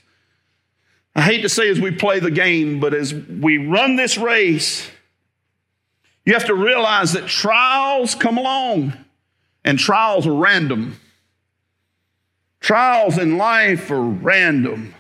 I 1.14 1.22
hate 1.22 1.40
to 1.40 1.48
say 1.48 1.70
as 1.70 1.80
we 1.80 1.92
play 1.92 2.20
the 2.20 2.30
game, 2.30 2.78
but 2.78 2.92
as 2.92 3.14
we 3.14 3.56
run 3.56 3.96
this 3.96 4.18
race, 4.18 4.86
you 6.26 6.34
have 6.34 6.44
to 6.44 6.54
realize 6.54 7.14
that 7.14 7.26
trials 7.26 8.14
come 8.14 8.36
along 8.36 8.92
and 9.64 9.78
trials 9.78 10.26
are 10.26 10.34
random. 10.34 11.00
Trials 12.60 13.16
in 13.16 13.38
life 13.38 13.90
are 13.90 14.02
random. 14.02 14.94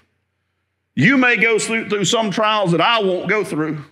You 0.94 1.18
may 1.18 1.36
go 1.36 1.58
through, 1.58 2.06
some 2.06 2.30
trials 2.30 2.72
that 2.72 2.80
I 2.80 3.02
won't 3.02 3.28
go 3.28 3.44
through. 3.44 3.84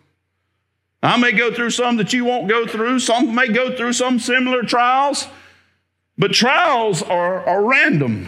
I 1.05 1.19
may 1.19 1.33
go 1.33 1.53
through 1.53 1.71
some 1.71 1.99
that 1.99 2.15
you 2.15 2.25
won't 2.25 2.49
go 2.49 2.67
through. 2.67 2.99
Some 2.99 3.35
may 3.35 3.49
go 3.49 3.77
through 3.77 3.93
some 3.93 4.19
similar 4.19 4.63
trials, 4.63 5.29
but 6.17 6.33
trials 6.33 7.03
are, 7.03 7.47
are 7.47 7.63
random. 7.63 8.27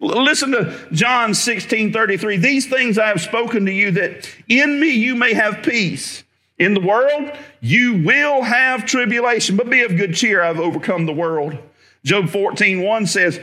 Listen 0.00 0.52
to 0.52 0.88
John 0.90 1.34
16 1.34 1.92
33. 1.92 2.38
These 2.38 2.66
things 2.66 2.98
I 2.98 3.08
have 3.08 3.20
spoken 3.20 3.66
to 3.66 3.72
you 3.72 3.90
that 3.92 4.28
in 4.48 4.80
me 4.80 4.90
you 4.90 5.14
may 5.14 5.34
have 5.34 5.62
peace. 5.62 6.24
In 6.56 6.72
the 6.72 6.80
world, 6.80 7.32
you 7.60 8.02
will 8.04 8.42
have 8.42 8.86
tribulation, 8.86 9.56
but 9.56 9.68
be 9.68 9.82
of 9.82 9.96
good 9.96 10.14
cheer. 10.14 10.40
I've 10.40 10.60
overcome 10.60 11.04
the 11.04 11.12
world. 11.12 11.58
Job 12.04 12.30
14 12.30 12.80
1 12.80 13.06
says, 13.06 13.40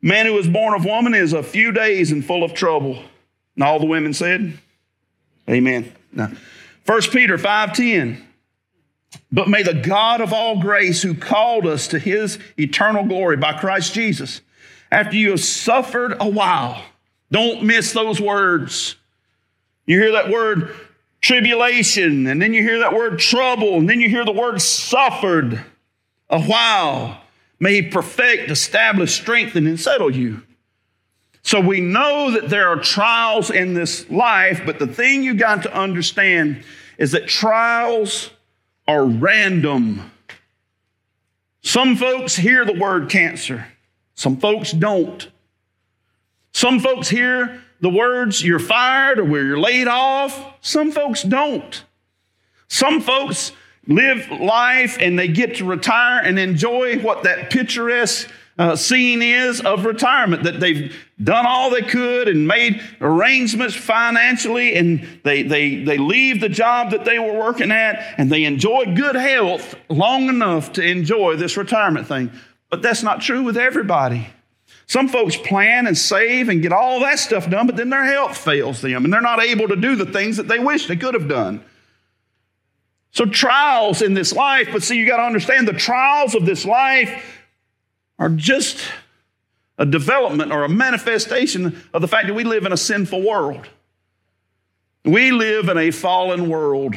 Man 0.00 0.26
who 0.26 0.36
is 0.38 0.48
born 0.48 0.74
of 0.74 0.84
woman 0.84 1.14
is 1.14 1.32
a 1.32 1.42
few 1.42 1.72
days 1.72 2.12
and 2.12 2.24
full 2.24 2.44
of 2.44 2.52
trouble. 2.54 3.02
And 3.54 3.64
all 3.64 3.80
the 3.80 3.86
women 3.86 4.12
said, 4.12 4.58
Amen. 5.48 5.92
Now, 6.12 6.30
1 6.86 7.10
Peter 7.12 7.38
5:10. 7.38 8.26
But 9.30 9.48
may 9.48 9.62
the 9.62 9.74
God 9.74 10.20
of 10.20 10.32
all 10.32 10.60
grace, 10.60 11.02
who 11.02 11.14
called 11.14 11.66
us 11.66 11.86
to 11.88 11.98
his 11.98 12.38
eternal 12.58 13.04
glory 13.04 13.36
by 13.36 13.52
Christ 13.52 13.94
Jesus, 13.94 14.40
after 14.90 15.16
you 15.16 15.30
have 15.30 15.40
suffered 15.40 16.14
a 16.18 16.28
while, 16.28 16.82
don't 17.30 17.62
miss 17.62 17.92
those 17.92 18.20
words. 18.20 18.96
You 19.86 19.98
hear 20.00 20.12
that 20.12 20.30
word 20.30 20.74
tribulation, 21.20 22.26
and 22.26 22.40
then 22.40 22.52
you 22.52 22.62
hear 22.62 22.80
that 22.80 22.94
word 22.94 23.18
trouble, 23.18 23.78
and 23.78 23.88
then 23.88 24.00
you 24.00 24.08
hear 24.08 24.24
the 24.24 24.32
word 24.32 24.60
suffered 24.60 25.64
a 26.28 26.40
while. 26.40 27.22
May 27.60 27.74
he 27.74 27.82
perfect, 27.82 28.50
establish, 28.50 29.14
strengthen, 29.14 29.66
and 29.66 29.78
settle 29.78 30.10
you. 30.10 30.42
So 31.42 31.60
we 31.60 31.80
know 31.80 32.30
that 32.30 32.48
there 32.48 32.68
are 32.68 32.76
trials 32.76 33.50
in 33.50 33.74
this 33.74 34.08
life, 34.08 34.62
but 34.64 34.78
the 34.78 34.86
thing 34.86 35.22
you 35.22 35.34
got 35.34 35.64
to 35.64 35.74
understand 35.74 36.64
is 36.98 37.12
that 37.12 37.26
trials 37.26 38.30
are 38.86 39.04
random. 39.04 40.12
Some 41.62 41.96
folks 41.96 42.36
hear 42.36 42.64
the 42.64 42.78
word 42.78 43.10
cancer, 43.10 43.66
some 44.14 44.36
folks 44.36 44.72
don't. 44.72 45.28
Some 46.54 46.80
folks 46.80 47.08
hear 47.08 47.62
the 47.80 47.88
words 47.88 48.44
you're 48.44 48.58
fired 48.58 49.18
or 49.18 49.24
where 49.24 49.44
you're 49.44 49.58
laid 49.58 49.88
off. 49.88 50.54
Some 50.60 50.92
folks 50.92 51.22
don't. 51.22 51.82
Some 52.68 53.00
folks 53.00 53.52
live 53.86 54.30
life 54.30 54.96
and 55.00 55.18
they 55.18 55.28
get 55.28 55.56
to 55.56 55.64
retire 55.64 56.22
and 56.22 56.38
enjoy 56.38 56.98
what 57.00 57.24
that 57.24 57.50
picturesque 57.50 58.30
uh, 58.58 58.76
scene 58.76 59.22
is 59.22 59.60
of 59.62 59.86
retirement 59.86 60.42
that 60.42 60.60
they've 60.60 60.94
done 61.22 61.46
all 61.46 61.70
they 61.70 61.82
could 61.82 62.28
and 62.28 62.46
made 62.46 62.82
arrangements 63.00 63.74
financially 63.74 64.74
and 64.74 65.08
they, 65.24 65.42
they, 65.42 65.82
they 65.82 65.96
leave 65.96 66.40
the 66.40 66.48
job 66.48 66.90
that 66.90 67.04
they 67.04 67.18
were 67.18 67.32
working 67.32 67.70
at 67.70 68.14
and 68.18 68.30
they 68.30 68.44
enjoy 68.44 68.94
good 68.94 69.14
health 69.14 69.74
long 69.88 70.28
enough 70.28 70.72
to 70.72 70.82
enjoy 70.82 71.36
this 71.36 71.56
retirement 71.56 72.06
thing. 72.06 72.30
But 72.68 72.82
that's 72.82 73.02
not 73.02 73.22
true 73.22 73.42
with 73.42 73.56
everybody. 73.56 74.28
Some 74.86 75.08
folks 75.08 75.36
plan 75.36 75.86
and 75.86 75.96
save 75.96 76.50
and 76.50 76.60
get 76.60 76.72
all 76.72 77.00
that 77.00 77.18
stuff 77.18 77.48
done, 77.48 77.66
but 77.66 77.76
then 77.76 77.88
their 77.88 78.04
health 78.04 78.36
fails 78.36 78.82
them 78.82 79.04
and 79.04 79.12
they're 79.12 79.22
not 79.22 79.42
able 79.42 79.68
to 79.68 79.76
do 79.76 79.96
the 79.96 80.06
things 80.06 80.36
that 80.36 80.48
they 80.48 80.58
wish 80.58 80.86
they 80.86 80.96
could 80.96 81.14
have 81.14 81.28
done. 81.28 81.64
So, 83.12 83.26
trials 83.26 84.00
in 84.00 84.14
this 84.14 84.32
life, 84.32 84.68
but 84.72 84.82
see, 84.82 84.96
you 84.96 85.06
got 85.06 85.18
to 85.18 85.24
understand 85.24 85.68
the 85.68 85.74
trials 85.74 86.34
of 86.34 86.46
this 86.46 86.64
life 86.64 87.41
are 88.22 88.28
just 88.28 88.78
a 89.78 89.84
development 89.84 90.52
or 90.52 90.62
a 90.62 90.68
manifestation 90.68 91.82
of 91.92 92.02
the 92.02 92.06
fact 92.06 92.28
that 92.28 92.34
we 92.34 92.44
live 92.44 92.64
in 92.64 92.72
a 92.72 92.76
sinful 92.76 93.20
world. 93.20 93.66
We 95.04 95.32
live 95.32 95.68
in 95.68 95.76
a 95.76 95.90
fallen 95.90 96.48
world. 96.48 96.94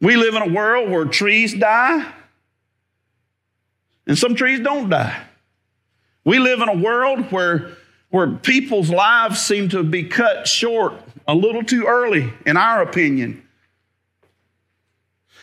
We 0.00 0.14
live 0.14 0.36
in 0.36 0.42
a 0.42 0.54
world 0.54 0.88
where 0.88 1.04
trees 1.04 1.52
die 1.52 2.12
and 4.06 4.16
some 4.16 4.36
trees 4.36 4.60
don't 4.60 4.88
die. 4.88 5.20
We 6.24 6.38
live 6.38 6.60
in 6.60 6.68
a 6.68 6.76
world 6.76 7.32
where, 7.32 7.72
where 8.10 8.28
people's 8.28 8.88
lives 8.88 9.40
seem 9.40 9.68
to 9.70 9.82
be 9.82 10.04
cut 10.04 10.46
short 10.46 10.94
a 11.26 11.34
little 11.34 11.64
too 11.64 11.86
early, 11.86 12.32
in 12.46 12.56
our 12.56 12.82
opinion. 12.82 13.42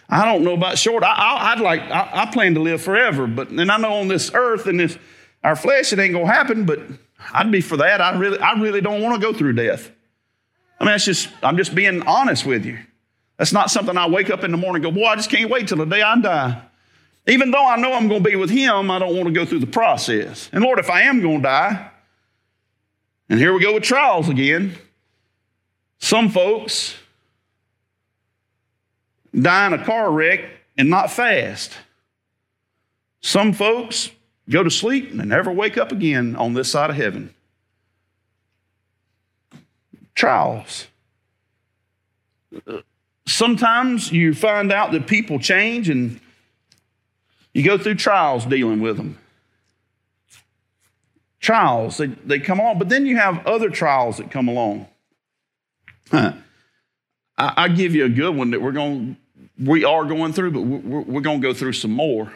I 0.10 0.25
don't 0.25 0.44
know 0.44 0.54
about 0.54 0.78
short. 0.78 1.04
I, 1.04 1.54
would 1.54 1.63
like. 1.63 1.82
I, 1.82 2.10
I, 2.13 2.25
plan 2.32 2.56
to 2.56 2.60
live 2.60 2.82
forever, 2.82 3.28
but 3.28 3.50
and 3.50 3.72
I 3.72 3.78
know 3.78 3.94
on 3.94 4.08
this 4.08 4.32
earth 4.34 4.66
and 4.66 4.80
this 4.80 4.98
our 5.44 5.56
flesh 5.56 5.94
it 5.94 6.00
ain't 6.00 6.13
gonna 6.13 6.25
happen. 6.25 6.66
But 6.66 6.80
I'd 7.32 7.51
be 7.51 7.62
for 7.62 7.78
that. 7.78 8.01
I 8.01 8.18
really, 8.18 8.39
I 8.39 8.54
really 8.54 8.82
don't 8.82 9.01
want 9.01 9.22
to 9.22 9.22
go 9.22 9.38
through 9.38 9.54
death. 9.54 9.92
I 10.80 10.84
mean, 10.84 10.94
that's 10.94 11.06
just. 11.06 11.30
I'm 11.44 11.58
just 11.58 11.75
being 11.75 12.01
honest 12.04 12.46
with 12.46 12.66
you. 12.66 12.80
That's 13.38 13.54
not 13.54 13.70
something 13.70 13.96
I 13.96 14.08
wake 14.10 14.30
up 14.30 14.44
in 14.44 14.51
the 14.51 14.58
morning 14.58 14.84
and 14.84 14.94
go, 14.94 15.00
boy, 15.00 15.08
I 15.08 15.16
just 15.16 15.30
can't 15.30 15.50
wait 15.50 15.68
till 15.68 15.78
the 15.78 15.86
day 15.86 16.01
I 16.01 16.20
die. 16.20 16.62
Even 17.28 17.51
though 17.51 17.66
I 17.66 17.78
know 17.78 17.94
I'm 17.94 18.10
going 18.10 18.22
to 18.24 18.30
be 18.30 18.36
with 18.36 18.50
Him, 18.50 18.92
I 18.92 19.00
don't 19.00 19.16
want 19.16 19.28
to 19.28 19.34
go 19.34 19.46
through 19.46 19.60
the 19.60 19.68
process. 19.68 20.50
And 20.51 20.63
Lord, 20.63 20.78
if 20.80 20.89
I 20.89 21.04
am 21.04 21.22
going 21.22 21.38
to 21.38 21.44
die, 21.44 21.92
and 23.30 23.39
here 23.39 23.54
we 23.54 23.62
go 23.62 23.75
with 23.75 23.84
trials 23.84 24.28
again. 24.28 24.75
Some 26.00 26.30
folks 26.30 26.96
die 29.34 29.68
in 29.68 29.74
a 29.74 29.84
car 29.84 30.12
wreck 30.12 30.42
and 30.78 30.90
not 30.90 31.12
fast. 31.12 31.74
Some 33.22 33.54
folks 33.54 34.12
go 34.50 34.64
to 34.64 34.72
sleep 34.72 35.12
and 35.12 35.30
never 35.30 35.52
wake 35.52 35.78
up 35.78 35.92
again 35.92 36.36
on 36.36 36.54
this 36.54 36.72
side 36.72 36.90
of 36.90 36.96
heaven. 36.96 37.34
Trials. 40.16 40.88
Sometimes 43.26 44.12
you 44.12 44.34
find 44.34 44.72
out 44.72 44.92
that 44.92 45.08
people 45.08 45.40
change 45.40 45.90
and 45.90 46.20
you 47.54 47.64
go 47.64 47.78
through 47.78 47.96
trials 47.96 48.46
dealing 48.46 48.82
with 48.82 48.98
them. 48.98 49.18
Trials, 51.40 51.98
they, 51.98 52.08
they 52.08 52.40
come 52.40 52.60
along, 52.60 52.80
but 52.80 52.90
then 52.90 53.06
you 53.06 53.18
have 53.18 53.46
other 53.46 53.70
trials 53.70 54.18
that 54.18 54.30
come 54.30 54.48
along. 54.48 54.88
Huh. 56.12 56.34
I, 57.39 57.53
I, 57.55 57.67
give 57.69 57.96
you 57.96 58.05
a 58.05 58.10
good 58.10 58.36
one 58.36 58.51
that 58.51 58.62
we're 58.62 58.74
going, 58.74 59.17
we 59.58 59.86
are 59.86 60.03
going 60.05 60.34
through, 60.34 60.51
but 60.51 60.62
we're, 60.62 61.01
we're 61.01 61.22
going 61.22 61.41
to 61.41 61.48
go 61.48 61.53
through 61.53 61.74
some 61.74 61.91
more. 61.91 62.31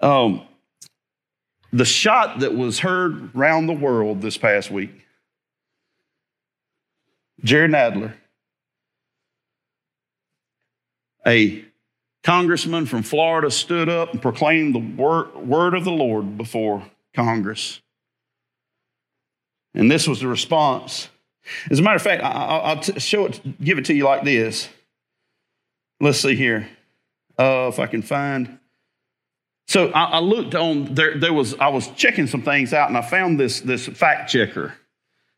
Um, 0.00 0.42
the 1.72 1.84
shot 1.84 2.40
that 2.40 2.54
was 2.54 2.78
heard 2.78 3.34
around 3.34 3.66
the 3.66 3.74
world 3.74 4.22
this 4.22 4.36
past 4.38 4.70
week, 4.70 5.06
Jerry 7.42 7.68
Nadler, 7.68 8.14
a 11.26 11.64
congressman 12.22 12.86
from 12.86 13.02
Florida 13.02 13.50
stood 13.50 13.88
up 13.88 14.12
and 14.12 14.22
proclaimed 14.22 14.74
the 14.74 15.02
word 15.02 15.74
of 15.74 15.84
the 15.84 15.90
Lord 15.90 16.36
before 16.36 16.84
Congress. 17.14 17.80
And 19.74 19.90
this 19.90 20.08
was 20.08 20.20
the 20.20 20.28
response. 20.28 21.08
As 21.70 21.78
a 21.78 21.82
matter 21.82 21.96
of 21.96 22.02
fact, 22.02 22.22
I, 22.22 22.74
will 22.74 22.98
show 22.98 23.26
it, 23.26 23.62
give 23.62 23.78
it 23.78 23.86
to 23.86 23.94
you 23.94 24.04
like 24.04 24.24
this. 24.24 24.68
Let's 26.00 26.20
see 26.20 26.34
here, 26.34 26.68
uh, 27.38 27.68
if 27.72 27.78
I 27.78 27.86
can 27.86 28.02
find. 28.02 28.58
So 29.68 29.90
I, 29.90 30.04
I 30.04 30.18
looked 30.20 30.54
on 30.54 30.94
there. 30.94 31.18
There 31.18 31.32
was 31.32 31.54
I 31.54 31.68
was 31.68 31.88
checking 31.88 32.26
some 32.26 32.42
things 32.42 32.72
out, 32.72 32.88
and 32.88 32.96
I 32.96 33.02
found 33.02 33.38
this 33.38 33.60
this 33.60 33.86
fact 33.86 34.30
checker 34.30 34.74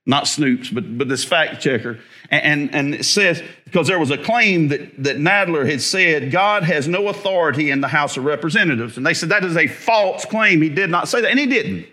not 0.04 0.24
Snopes, 0.24 0.72
but, 0.72 0.98
but 0.98 1.08
this 1.08 1.24
fact 1.24 1.62
checker. 1.62 2.00
And, 2.30 2.44
and, 2.44 2.74
and, 2.74 2.94
it 2.94 3.04
says, 3.04 3.42
because 3.64 3.86
there 3.86 4.00
was 4.00 4.10
a 4.10 4.18
claim 4.18 4.68
that, 4.68 5.02
that 5.02 5.16
Nadler 5.18 5.68
had 5.68 5.80
said, 5.80 6.32
God 6.32 6.64
has 6.64 6.88
no 6.88 7.08
authority 7.08 7.70
in 7.70 7.80
the 7.80 7.88
House 7.88 8.16
of 8.16 8.24
Representatives. 8.24 8.96
And 8.96 9.06
they 9.06 9.14
said, 9.14 9.28
that 9.28 9.44
is 9.44 9.56
a 9.56 9.68
false 9.68 10.24
claim. 10.24 10.60
He 10.60 10.68
did 10.68 10.90
not 10.90 11.08
say 11.08 11.20
that. 11.20 11.30
And 11.30 11.38
he 11.38 11.46
didn't. 11.46 11.86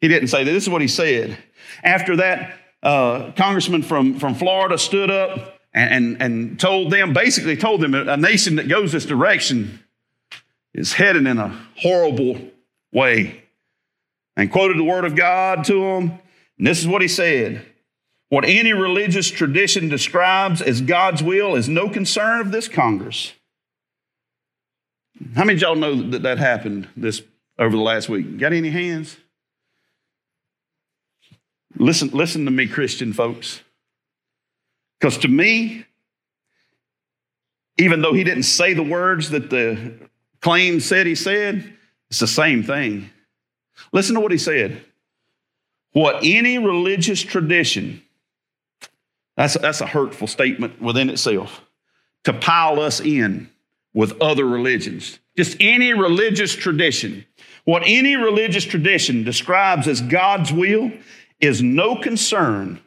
He 0.00 0.08
didn't 0.08 0.28
say 0.28 0.44
that. 0.44 0.52
This 0.52 0.62
is 0.62 0.70
what 0.70 0.82
he 0.82 0.88
said. 0.88 1.36
After 1.82 2.16
that, 2.16 2.58
uh, 2.82 3.32
congressman 3.36 3.82
from, 3.82 4.18
from 4.18 4.34
Florida 4.34 4.78
stood 4.78 5.10
up 5.10 5.60
and, 5.72 5.92
and, 5.92 6.22
and 6.22 6.60
told 6.60 6.90
them, 6.90 7.12
basically 7.12 7.56
told 7.56 7.80
them, 7.80 7.94
a 7.94 8.16
nation 8.16 8.56
that 8.56 8.68
goes 8.68 8.92
this 8.92 9.06
direction 9.06 9.80
is 10.74 10.94
headed 10.94 11.26
in 11.26 11.38
a 11.38 11.48
horrible 11.76 12.40
way. 12.92 13.42
And 14.36 14.50
quoted 14.50 14.78
the 14.78 14.84
word 14.84 15.04
of 15.04 15.14
God 15.14 15.64
to 15.64 15.74
them 15.74 16.18
and 16.62 16.68
this 16.68 16.78
is 16.78 16.86
what 16.86 17.02
he 17.02 17.08
said 17.08 17.66
What 18.28 18.44
any 18.44 18.72
religious 18.72 19.28
tradition 19.28 19.88
describes 19.88 20.62
as 20.62 20.80
God's 20.80 21.20
will 21.20 21.56
is 21.56 21.68
no 21.68 21.88
concern 21.88 22.40
of 22.40 22.52
this 22.52 22.68
Congress. 22.68 23.32
How 25.34 25.44
many 25.44 25.54
of 25.54 25.60
y'all 25.60 25.74
know 25.74 26.10
that 26.10 26.22
that 26.22 26.38
happened 26.38 26.88
this 26.96 27.22
over 27.58 27.74
the 27.74 27.82
last 27.82 28.08
week? 28.08 28.38
Got 28.38 28.52
any 28.52 28.70
hands? 28.70 29.16
Listen, 31.76 32.10
listen 32.10 32.44
to 32.44 32.50
me, 32.50 32.66
Christian 32.66 33.12
folks. 33.12 33.62
Because 34.98 35.18
to 35.18 35.28
me, 35.28 35.84
even 37.78 38.02
though 38.02 38.12
he 38.12 38.24
didn't 38.24 38.44
say 38.44 38.74
the 38.74 38.82
words 38.82 39.30
that 39.30 39.50
the 39.50 39.94
claim 40.40 40.80
said 40.80 41.06
he 41.06 41.14
said, 41.14 41.72
it's 42.10 42.20
the 42.20 42.26
same 42.26 42.62
thing. 42.62 43.10
Listen 43.92 44.14
to 44.14 44.20
what 44.20 44.32
he 44.32 44.38
said 44.38 44.82
what 45.92 46.20
any 46.22 46.58
religious 46.58 47.20
tradition, 47.20 48.02
that's, 49.36 49.54
that's 49.54 49.80
a 49.80 49.86
hurtful 49.86 50.26
statement 50.26 50.80
within 50.80 51.10
itself, 51.10 51.60
to 52.24 52.32
pile 52.32 52.80
us 52.80 53.00
in 53.00 53.50
with 53.92 54.20
other 54.20 54.46
religions. 54.46 55.18
Just 55.36 55.56
any 55.60 55.92
religious 55.92 56.54
tradition. 56.54 57.26
What 57.64 57.82
any 57.84 58.16
religious 58.16 58.64
tradition 58.64 59.22
describes 59.24 59.86
as 59.86 60.00
God's 60.00 60.52
will 60.52 60.90
is 61.42 61.60
no 61.60 61.96
concern 61.96 62.80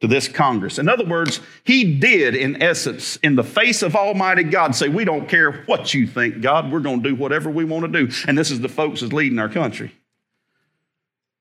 to 0.00 0.06
this 0.06 0.26
Congress. 0.26 0.78
In 0.78 0.88
other 0.88 1.04
words, 1.04 1.40
he 1.64 1.98
did, 1.98 2.34
in 2.34 2.62
essence, 2.62 3.16
in 3.16 3.36
the 3.36 3.44
face 3.44 3.82
of 3.82 3.94
Almighty 3.94 4.44
God, 4.44 4.74
say, 4.74 4.88
We 4.88 5.04
don't 5.04 5.28
care 5.28 5.62
what 5.66 5.92
you 5.92 6.06
think, 6.06 6.40
God, 6.40 6.72
we're 6.72 6.80
going 6.80 7.02
to 7.02 7.08
do 7.10 7.14
whatever 7.14 7.50
we 7.50 7.64
want 7.64 7.92
to 7.92 8.06
do. 8.06 8.12
And 8.26 8.36
this 8.36 8.50
is 8.50 8.60
the 8.60 8.68
folks 8.68 9.00
that's 9.00 9.12
leading 9.12 9.38
our 9.38 9.48
country. 9.48 9.92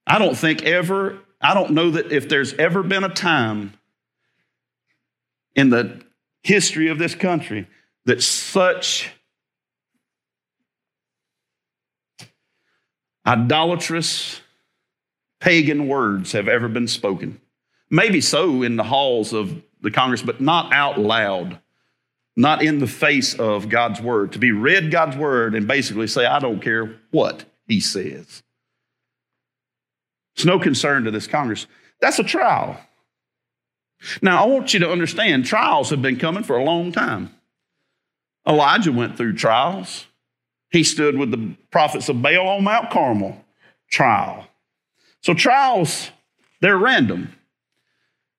I 0.06 0.20
don't 0.20 0.38
think 0.38 0.64
ever, 0.64 1.20
I 1.42 1.54
don't 1.54 1.72
know 1.72 1.92
that 1.92 2.12
if 2.12 2.30
there's 2.30 2.54
ever 2.56 2.84
been 2.84 3.04
a 3.04 3.10
time 3.10 3.74
in 5.56 5.70
the 5.70 6.02
history 6.44 6.88
of 6.90 6.98
this 6.98 7.16
country 7.16 7.68
that 8.06 8.24
such 8.24 9.12
idolatrous 13.26 14.42
pagan 15.40 15.88
words 15.88 16.32
have 16.32 16.48
ever 16.48 16.68
been 16.68 16.88
spoken. 16.88 17.40
Maybe 17.90 18.22
so 18.22 18.64
in 18.64 18.76
the 18.76 18.84
halls 18.84 19.34
of 19.34 19.62
the 19.82 19.92
Congress, 19.92 20.22
but 20.22 20.42
not 20.42 20.74
out 20.74 21.00
loud, 21.00 21.60
not 22.36 22.62
in 22.62 22.80
the 22.80 22.88
face 22.88 23.34
of 23.36 23.70
God's 23.70 24.02
word. 24.02 24.34
To 24.34 24.40
be 24.40 24.52
read 24.52 24.92
God's 24.92 25.16
word 25.16 25.56
and 25.56 25.68
basically 25.68 26.08
say, 26.08 26.26
I 26.26 26.40
don't 26.40 26.62
care 26.62 27.00
what 27.12 27.46
he 27.68 27.80
says. 27.80 28.44
It's 30.36 30.46
no 30.46 30.60
concern 30.60 31.04
to 31.06 31.12
this 31.12 31.28
Congress. 31.28 31.68
That's 32.00 32.20
a 32.20 32.24
trial. 32.24 32.80
Now, 34.22 34.44
I 34.44 34.48
want 34.48 34.74
you 34.74 34.80
to 34.82 34.92
understand 34.92 35.46
trials 35.46 35.90
have 35.90 36.02
been 36.02 36.18
coming 36.18 36.44
for 36.44 36.58
a 36.58 36.64
long 36.64 36.92
time. 36.92 37.34
Elijah 38.48 38.92
went 38.92 39.18
through 39.18 39.34
trials. 39.34 40.06
He 40.70 40.84
stood 40.84 41.18
with 41.18 41.32
the 41.32 41.56
prophets 41.72 42.10
of 42.10 42.22
Baal 42.22 42.48
on 42.48 42.64
Mount 42.64 42.92
Carmel. 42.92 43.44
Trial. 43.90 44.47
So, 45.28 45.34
trials, 45.34 46.10
they're 46.62 46.78
random. 46.78 47.34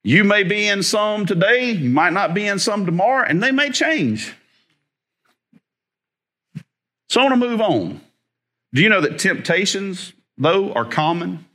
You 0.01 0.23
may 0.23 0.41
be 0.41 0.67
in 0.67 0.81
some 0.81 1.27
today, 1.27 1.69
you 1.69 1.91
might 1.91 2.13
not 2.13 2.33
be 2.33 2.47
in 2.47 2.57
some 2.57 2.83
tomorrow, 2.83 3.27
and 3.29 3.43
they 3.43 3.51
may 3.51 3.69
change. 3.69 4.33
So, 7.09 7.21
I 7.21 7.25
want 7.25 7.39
to 7.39 7.47
move 7.47 7.61
on. 7.61 8.01
Do 8.73 8.81
you 8.81 8.89
know 8.89 9.01
that 9.01 9.19
temptations, 9.19 10.13
though, 10.35 10.73
are 10.73 10.83
common? 10.83 11.45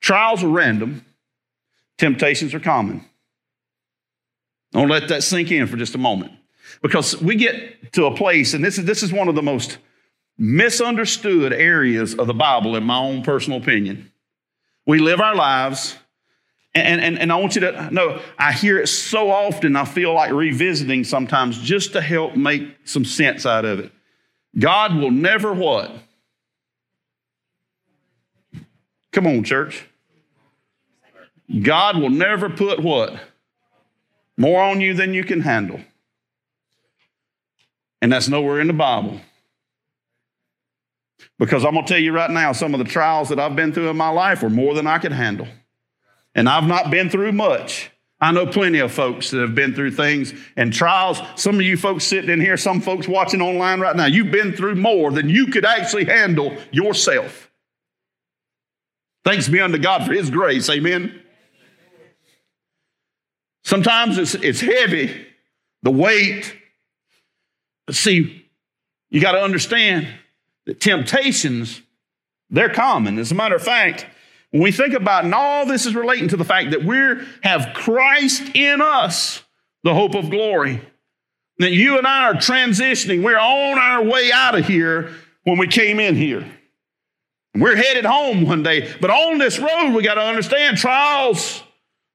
Trials 0.00 0.42
are 0.42 0.48
random, 0.48 1.04
temptations 1.96 2.52
are 2.52 2.58
common. 2.58 3.04
Don't 4.72 4.88
let 4.88 5.06
that 5.06 5.22
sink 5.22 5.52
in 5.52 5.68
for 5.68 5.76
just 5.76 5.94
a 5.94 5.98
moment. 5.98 6.32
Because 6.82 7.22
we 7.22 7.36
get 7.36 7.92
to 7.92 8.06
a 8.06 8.16
place, 8.16 8.54
and 8.54 8.64
this 8.64 8.76
is, 8.76 8.86
this 8.86 9.04
is 9.04 9.12
one 9.12 9.28
of 9.28 9.36
the 9.36 9.42
most 9.42 9.78
misunderstood 10.36 11.52
areas 11.52 12.16
of 12.16 12.26
the 12.26 12.34
Bible, 12.34 12.74
in 12.74 12.82
my 12.82 12.98
own 12.98 13.22
personal 13.22 13.60
opinion. 13.60 14.10
We 14.86 14.98
live 14.98 15.20
our 15.20 15.34
lives, 15.34 15.96
and, 16.74 17.00
and, 17.00 17.18
and 17.18 17.32
I 17.32 17.36
want 17.36 17.54
you 17.54 17.62
to 17.62 17.90
know, 17.90 18.20
I 18.38 18.52
hear 18.52 18.78
it 18.78 18.88
so 18.88 19.30
often, 19.30 19.76
I 19.76 19.84
feel 19.84 20.12
like 20.12 20.32
revisiting 20.32 21.04
sometimes 21.04 21.60
just 21.60 21.92
to 21.92 22.00
help 22.00 22.36
make 22.36 22.76
some 22.84 23.04
sense 23.04 23.46
out 23.46 23.64
of 23.64 23.78
it. 23.78 23.92
God 24.58 24.94
will 24.96 25.10
never 25.10 25.52
what? 25.52 25.90
Come 29.12 29.26
on, 29.26 29.44
church. 29.44 29.86
God 31.62 31.98
will 31.98 32.10
never 32.10 32.50
put 32.50 32.80
what? 32.80 33.14
More 34.36 34.62
on 34.62 34.80
you 34.80 34.94
than 34.94 35.14
you 35.14 35.24
can 35.24 35.40
handle. 35.40 35.80
And 38.02 38.12
that's 38.12 38.28
nowhere 38.28 38.60
in 38.60 38.66
the 38.66 38.72
Bible. 38.72 39.20
Because 41.38 41.64
I'm 41.64 41.72
going 41.74 41.84
to 41.84 41.92
tell 41.92 42.00
you 42.00 42.12
right 42.12 42.30
now, 42.30 42.52
some 42.52 42.74
of 42.74 42.78
the 42.78 42.84
trials 42.84 43.28
that 43.28 43.40
I've 43.40 43.56
been 43.56 43.72
through 43.72 43.90
in 43.90 43.96
my 43.96 44.10
life 44.10 44.42
were 44.42 44.50
more 44.50 44.74
than 44.74 44.86
I 44.86 44.98
could 44.98 45.12
handle. 45.12 45.48
And 46.34 46.48
I've 46.48 46.66
not 46.66 46.90
been 46.90 47.10
through 47.10 47.32
much. 47.32 47.90
I 48.20 48.32
know 48.32 48.46
plenty 48.46 48.78
of 48.78 48.92
folks 48.92 49.30
that 49.30 49.40
have 49.40 49.54
been 49.54 49.74
through 49.74 49.90
things 49.90 50.32
and 50.56 50.72
trials. 50.72 51.20
Some 51.36 51.56
of 51.56 51.62
you 51.62 51.76
folks 51.76 52.04
sitting 52.04 52.30
in 52.30 52.40
here, 52.40 52.56
some 52.56 52.80
folks 52.80 53.06
watching 53.06 53.42
online 53.42 53.80
right 53.80 53.94
now, 53.94 54.06
you've 54.06 54.30
been 54.30 54.52
through 54.52 54.76
more 54.76 55.10
than 55.10 55.28
you 55.28 55.48
could 55.48 55.64
actually 55.64 56.06
handle 56.06 56.56
yourself. 56.70 57.50
Thanks 59.24 59.48
be 59.48 59.60
unto 59.60 59.78
God 59.78 60.06
for 60.06 60.12
His 60.12 60.30
grace. 60.30 60.68
Amen. 60.70 61.20
Sometimes 63.64 64.18
it's, 64.18 64.34
it's 64.34 64.60
heavy, 64.60 65.26
the 65.82 65.90
weight. 65.90 66.54
But 67.86 67.96
see, 67.96 68.46
you 69.10 69.20
got 69.20 69.32
to 69.32 69.42
understand 69.42 70.06
that 70.66 70.80
temptations, 70.80 71.82
they're 72.50 72.72
common. 72.72 73.18
As 73.18 73.32
a 73.32 73.34
matter 73.34 73.56
of 73.56 73.62
fact, 73.62 74.06
when 74.50 74.62
we 74.62 74.72
think 74.72 74.94
about, 74.94 75.24
and 75.24 75.34
all 75.34 75.66
this 75.66 75.86
is 75.86 75.94
relating 75.94 76.28
to 76.28 76.36
the 76.36 76.44
fact 76.44 76.70
that 76.70 76.84
we 76.84 76.96
have 77.42 77.74
Christ 77.74 78.54
in 78.54 78.80
us, 78.80 79.42
the 79.82 79.94
hope 79.94 80.14
of 80.14 80.30
glory. 80.30 80.80
That 81.58 81.72
you 81.72 81.98
and 81.98 82.06
I 82.06 82.24
are 82.24 82.34
transitioning. 82.34 83.22
We're 83.22 83.38
on 83.38 83.78
our 83.78 84.02
way 84.02 84.32
out 84.32 84.58
of 84.58 84.66
here 84.66 85.12
when 85.44 85.58
we 85.58 85.68
came 85.68 86.00
in 86.00 86.16
here. 86.16 86.44
We're 87.54 87.76
headed 87.76 88.04
home 88.04 88.44
one 88.46 88.62
day. 88.62 88.92
But 89.00 89.10
on 89.10 89.38
this 89.38 89.58
road, 89.58 89.92
we 89.92 90.02
got 90.02 90.14
to 90.14 90.22
understand 90.22 90.78
trials, 90.78 91.62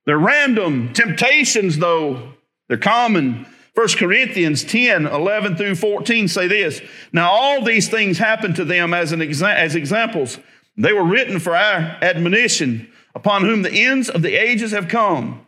they're 0.05 0.17
random. 0.17 0.91
Temptations, 0.93 1.77
though, 1.77 2.33
they're 2.67 2.77
common. 2.77 3.45
1 3.79 3.87
Corinthians 3.97 4.65
10, 4.65 5.05
11 5.05 5.55
through 5.55 5.73
14 5.73 6.27
say 6.27 6.47
this. 6.49 6.81
Now, 7.13 7.31
all 7.31 7.63
these 7.63 7.87
things 7.87 8.17
happened 8.17 8.57
to 8.57 8.65
them 8.65 8.93
as, 8.93 9.13
an 9.13 9.21
exa- 9.21 9.55
as 9.55 9.73
examples. 9.73 10.37
They 10.75 10.91
were 10.91 11.05
written 11.05 11.39
for 11.39 11.55
our 11.55 11.97
admonition, 12.01 12.91
upon 13.15 13.43
whom 13.43 13.61
the 13.61 13.71
ends 13.71 14.09
of 14.09 14.21
the 14.21 14.35
ages 14.35 14.71
have 14.71 14.89
come. 14.89 15.47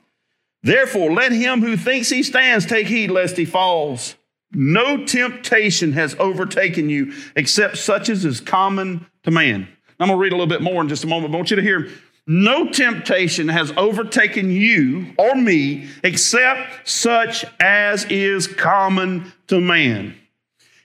Therefore, 0.64 1.12
let 1.12 1.34
him 1.34 1.60
who 1.60 1.76
thinks 1.76 2.08
he 2.08 2.24
stands 2.24 2.66
take 2.66 2.88
heed 2.88 3.12
lest 3.12 3.36
he 3.36 3.44
falls. 3.44 4.16
No 4.54 5.04
temptation 5.06 5.92
has 5.92 6.16
overtaken 6.18 6.90
you 6.90 7.12
except 7.36 7.80
such 7.80 8.08
as 8.08 8.24
is 8.24 8.40
common 8.40 9.08
to 9.24 9.32
man. 9.32 9.68
I'm 10.00 10.08
going 10.08 10.18
to 10.18 10.24
read 10.24 10.32
a 10.32 10.38
little 10.38 10.48
bit 10.48 10.62
more 10.62 10.82
in 10.82 10.88
just 10.88 11.04
a 11.04 11.08
moment. 11.08 11.34
I 11.34 11.36
want 11.36 11.50
you 11.50 11.58
to 11.58 11.62
hear 11.62 11.90
no 12.32 12.70
temptation 12.70 13.50
has 13.50 13.74
overtaken 13.76 14.52
you 14.52 15.14
or 15.18 15.36
me 15.36 15.90
except 16.02 16.88
such 16.88 17.44
as 17.60 18.06
is 18.06 18.48
common 18.48 19.34
to 19.48 19.60
man. 19.60 20.16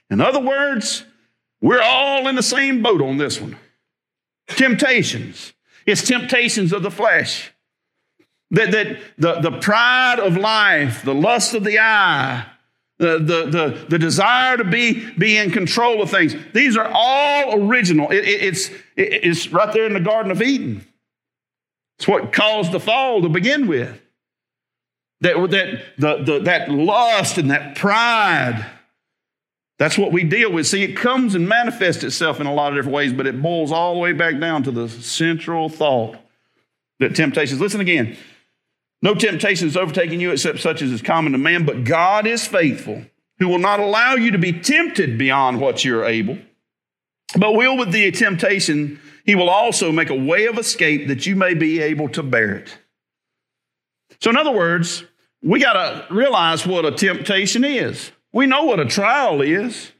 In 0.09 0.19
other 0.19 0.41
words, 0.41 1.05
we're 1.61 1.81
all 1.81 2.27
in 2.27 2.35
the 2.35 2.43
same 2.43 2.83
boat 2.83 3.01
on 3.01 3.15
this 3.15 3.39
one. 3.39 3.55
Temptations. 4.47 5.53
It's 5.85 6.05
temptations 6.05 6.73
of 6.73 6.83
the 6.83 6.91
flesh. 6.91 7.49
That, 8.51 8.71
that 8.71 8.97
the, 9.17 9.39
the 9.39 9.59
pride 9.59 10.19
of 10.19 10.35
life, 10.35 11.03
the 11.03 11.15
lust 11.15 11.53
of 11.53 11.63
the 11.63 11.79
eye, 11.79 12.45
the, 12.97 13.19
the, 13.19 13.45
the, 13.45 13.85
the 13.87 13.99
desire 13.99 14.57
to 14.57 14.65
be, 14.65 15.09
be 15.11 15.37
in 15.37 15.51
control 15.51 16.01
of 16.01 16.11
things. 16.11 16.35
These 16.53 16.75
are 16.75 16.91
all 16.93 17.69
original. 17.69 18.09
It, 18.11 18.25
it, 18.25 18.43
it's, 18.43 18.69
it, 18.97 19.23
it's 19.23 19.47
right 19.53 19.71
there 19.73 19.85
in 19.85 19.93
the 19.93 20.01
Garden 20.01 20.29
of 20.29 20.41
Eden. 20.41 20.85
It's 21.97 22.07
what 22.07 22.31
caused 22.31 22.71
the 22.71 22.79
fall 22.79 23.21
to 23.21 23.29
begin 23.29 23.67
with. 23.67 23.99
That, 25.21 25.35
that, 25.49 25.81
the, 25.97 26.23
the, 26.23 26.39
that 26.41 26.69
lust 26.69 27.39
and 27.39 27.49
that 27.49 27.75
pride, 27.75 28.65
that's 29.79 29.97
what 29.97 30.11
we 30.11 30.23
deal 30.23 30.51
with. 30.51 30.67
See, 30.67 30.83
it 30.83 30.95
comes 30.95 31.33
and 31.33 31.49
manifests 31.49 32.03
itself 32.03 32.39
in 32.39 32.45
a 32.45 32.53
lot 32.53 32.71
of 32.71 32.77
different 32.77 32.95
ways, 32.95 33.13
but 33.13 33.25
it 33.25 33.41
boils 33.41 33.71
all 33.71 33.95
the 33.95 33.99
way 33.99 34.13
back 34.13 34.39
down 34.39 34.63
to 34.63 34.71
the 34.71 34.87
central 34.87 35.69
thought 35.69 36.17
that 36.99 37.15
temptations, 37.15 37.59
listen 37.59 37.81
again, 37.81 38.15
no 39.01 39.13
temptation 39.13 39.67
is 39.67 39.77
overtaking 39.77 40.19
you 40.19 40.31
except 40.31 40.59
such 40.59 40.81
as 40.81 40.91
is 40.91 41.01
common 41.01 41.31
to 41.33 41.37
man, 41.37 41.65
but 41.65 41.83
God 41.83 42.25
is 42.25 42.47
faithful, 42.47 43.03
who 43.39 43.47
will 43.47 43.59
not 43.59 43.79
allow 43.79 44.15
you 44.15 44.31
to 44.31 44.39
be 44.39 44.53
tempted 44.53 45.17
beyond 45.17 45.61
what 45.61 45.85
you're 45.85 46.05
able, 46.05 46.39
but 47.37 47.53
will 47.53 47.77
with 47.77 47.91
the 47.91 48.11
temptation, 48.11 48.99
he 49.27 49.35
will 49.35 49.49
also 49.49 49.91
make 49.91 50.09
a 50.09 50.15
way 50.15 50.47
of 50.47 50.57
escape 50.57 51.09
that 51.09 51.25
you 51.25 51.35
may 51.35 51.53
be 51.53 51.81
able 51.81 52.07
to 52.09 52.23
bear 52.23 52.55
it. 52.55 52.77
So, 54.21 54.29
in 54.29 54.37
other 54.37 54.53
words, 54.53 55.03
we 55.43 55.59
got 55.59 55.73
to 55.73 56.13
realize 56.13 56.65
what 56.65 56.85
a 56.85 56.91
temptation 56.91 57.65
is. 57.65 58.11
We 58.31 58.47
know 58.47 58.63
what 58.63 58.79
a 58.79 58.85
trial 58.85 59.41
is. 59.41 59.91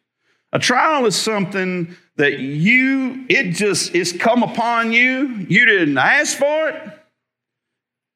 A 0.54 0.60
trial 0.60 1.06
is 1.06 1.16
something 1.16 1.94
that 2.16 2.40
you, 2.40 3.26
it 3.28 3.52
just, 3.52 3.94
it's 3.94 4.14
come 4.14 4.44
upon 4.44 4.94
you. 4.94 5.46
You 5.50 5.66
didn't 5.66 5.98
ask 5.98 6.38
for 6.38 6.70
it. 6.70 7.00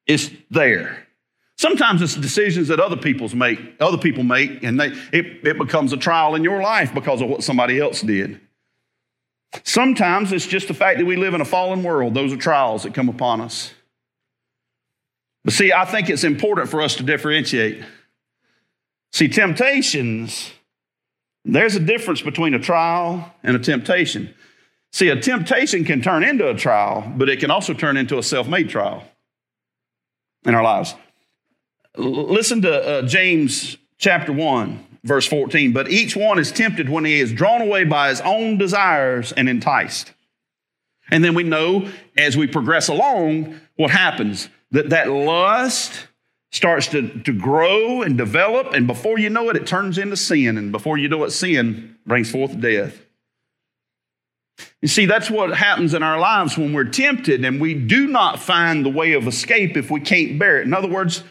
It's 0.06 0.30
there. 0.50 1.06
Sometimes 1.58 2.00
it's 2.00 2.14
decisions 2.14 2.68
that 2.68 2.80
other 2.80 2.96
people's 2.96 3.34
make, 3.34 3.60
other 3.80 3.98
people 3.98 4.24
make, 4.24 4.64
and 4.64 4.80
they, 4.80 4.88
it, 5.12 5.46
it 5.46 5.58
becomes 5.58 5.92
a 5.92 5.98
trial 5.98 6.34
in 6.34 6.42
your 6.42 6.62
life 6.62 6.94
because 6.94 7.20
of 7.20 7.28
what 7.28 7.44
somebody 7.44 7.78
else 7.78 8.00
did. 8.00 8.40
Sometimes 9.64 10.32
it's 10.32 10.46
just 10.46 10.68
the 10.68 10.74
fact 10.74 10.98
that 10.98 11.04
we 11.04 11.16
live 11.16 11.34
in 11.34 11.40
a 11.40 11.44
fallen 11.44 11.82
world. 11.82 12.14
Those 12.14 12.32
are 12.32 12.36
trials 12.36 12.84
that 12.84 12.94
come 12.94 13.08
upon 13.08 13.40
us. 13.40 13.72
But 15.44 15.54
see, 15.54 15.72
I 15.72 15.84
think 15.84 16.08
it's 16.08 16.24
important 16.24 16.68
for 16.68 16.80
us 16.80 16.96
to 16.96 17.02
differentiate. 17.02 17.84
See, 19.12 19.28
temptations, 19.28 20.52
there's 21.44 21.74
a 21.74 21.80
difference 21.80 22.22
between 22.22 22.54
a 22.54 22.58
trial 22.58 23.34
and 23.42 23.56
a 23.56 23.58
temptation. 23.58 24.34
See, 24.92 25.08
a 25.08 25.20
temptation 25.20 25.84
can 25.84 26.02
turn 26.02 26.22
into 26.22 26.48
a 26.48 26.54
trial, 26.54 27.10
but 27.16 27.28
it 27.28 27.40
can 27.40 27.50
also 27.50 27.74
turn 27.74 27.96
into 27.96 28.18
a 28.18 28.22
self 28.22 28.46
made 28.46 28.68
trial 28.68 29.02
in 30.44 30.54
our 30.54 30.62
lives. 30.62 30.94
Listen 31.96 32.62
to 32.62 32.72
uh, 32.72 33.02
James 33.02 33.76
chapter 33.98 34.32
1, 34.32 34.91
verse 35.04 35.26
14. 35.26 35.72
But 35.72 35.90
each 35.90 36.16
one 36.16 36.38
is 36.38 36.52
tempted 36.52 36.88
when 36.88 37.04
he 37.04 37.20
is 37.20 37.32
drawn 37.32 37.60
away 37.60 37.84
by 37.84 38.08
his 38.08 38.20
own 38.20 38.58
desires 38.58 39.32
and 39.32 39.48
enticed. 39.48 40.12
And 41.10 41.22
then 41.22 41.34
we 41.34 41.42
know 41.42 41.88
as 42.16 42.36
we 42.36 42.46
progress 42.46 42.88
along 42.88 43.60
what 43.76 43.90
happens 43.90 44.48
that 44.70 44.90
that 44.90 45.10
lust 45.10 46.08
starts 46.50 46.86
to, 46.88 47.08
to 47.20 47.32
grow 47.32 48.02
and 48.02 48.18
develop, 48.18 48.74
and 48.74 48.86
before 48.86 49.18
you 49.18 49.30
know 49.30 49.48
it, 49.48 49.56
it 49.56 49.66
turns 49.66 49.98
into 49.98 50.16
sin. 50.16 50.58
And 50.58 50.70
before 50.70 50.98
you 50.98 51.08
know 51.08 51.24
it, 51.24 51.30
sin 51.30 51.96
brings 52.06 52.30
forth 52.30 52.60
death. 52.60 53.00
You 54.80 54.88
see, 54.88 55.06
that's 55.06 55.30
what 55.30 55.56
happens 55.56 55.94
in 55.94 56.02
our 56.02 56.18
lives 56.18 56.58
when 56.58 56.72
we're 56.72 56.84
tempted 56.84 57.44
and 57.44 57.60
we 57.60 57.74
do 57.74 58.06
not 58.06 58.38
find 58.38 58.84
the 58.84 58.90
way 58.90 59.12
of 59.12 59.26
escape 59.26 59.76
if 59.76 59.90
we 59.90 60.00
can't 60.00 60.38
bear 60.38 60.60
it. 60.60 60.66
In 60.66 60.74
other 60.74 60.88
words, 60.88 61.22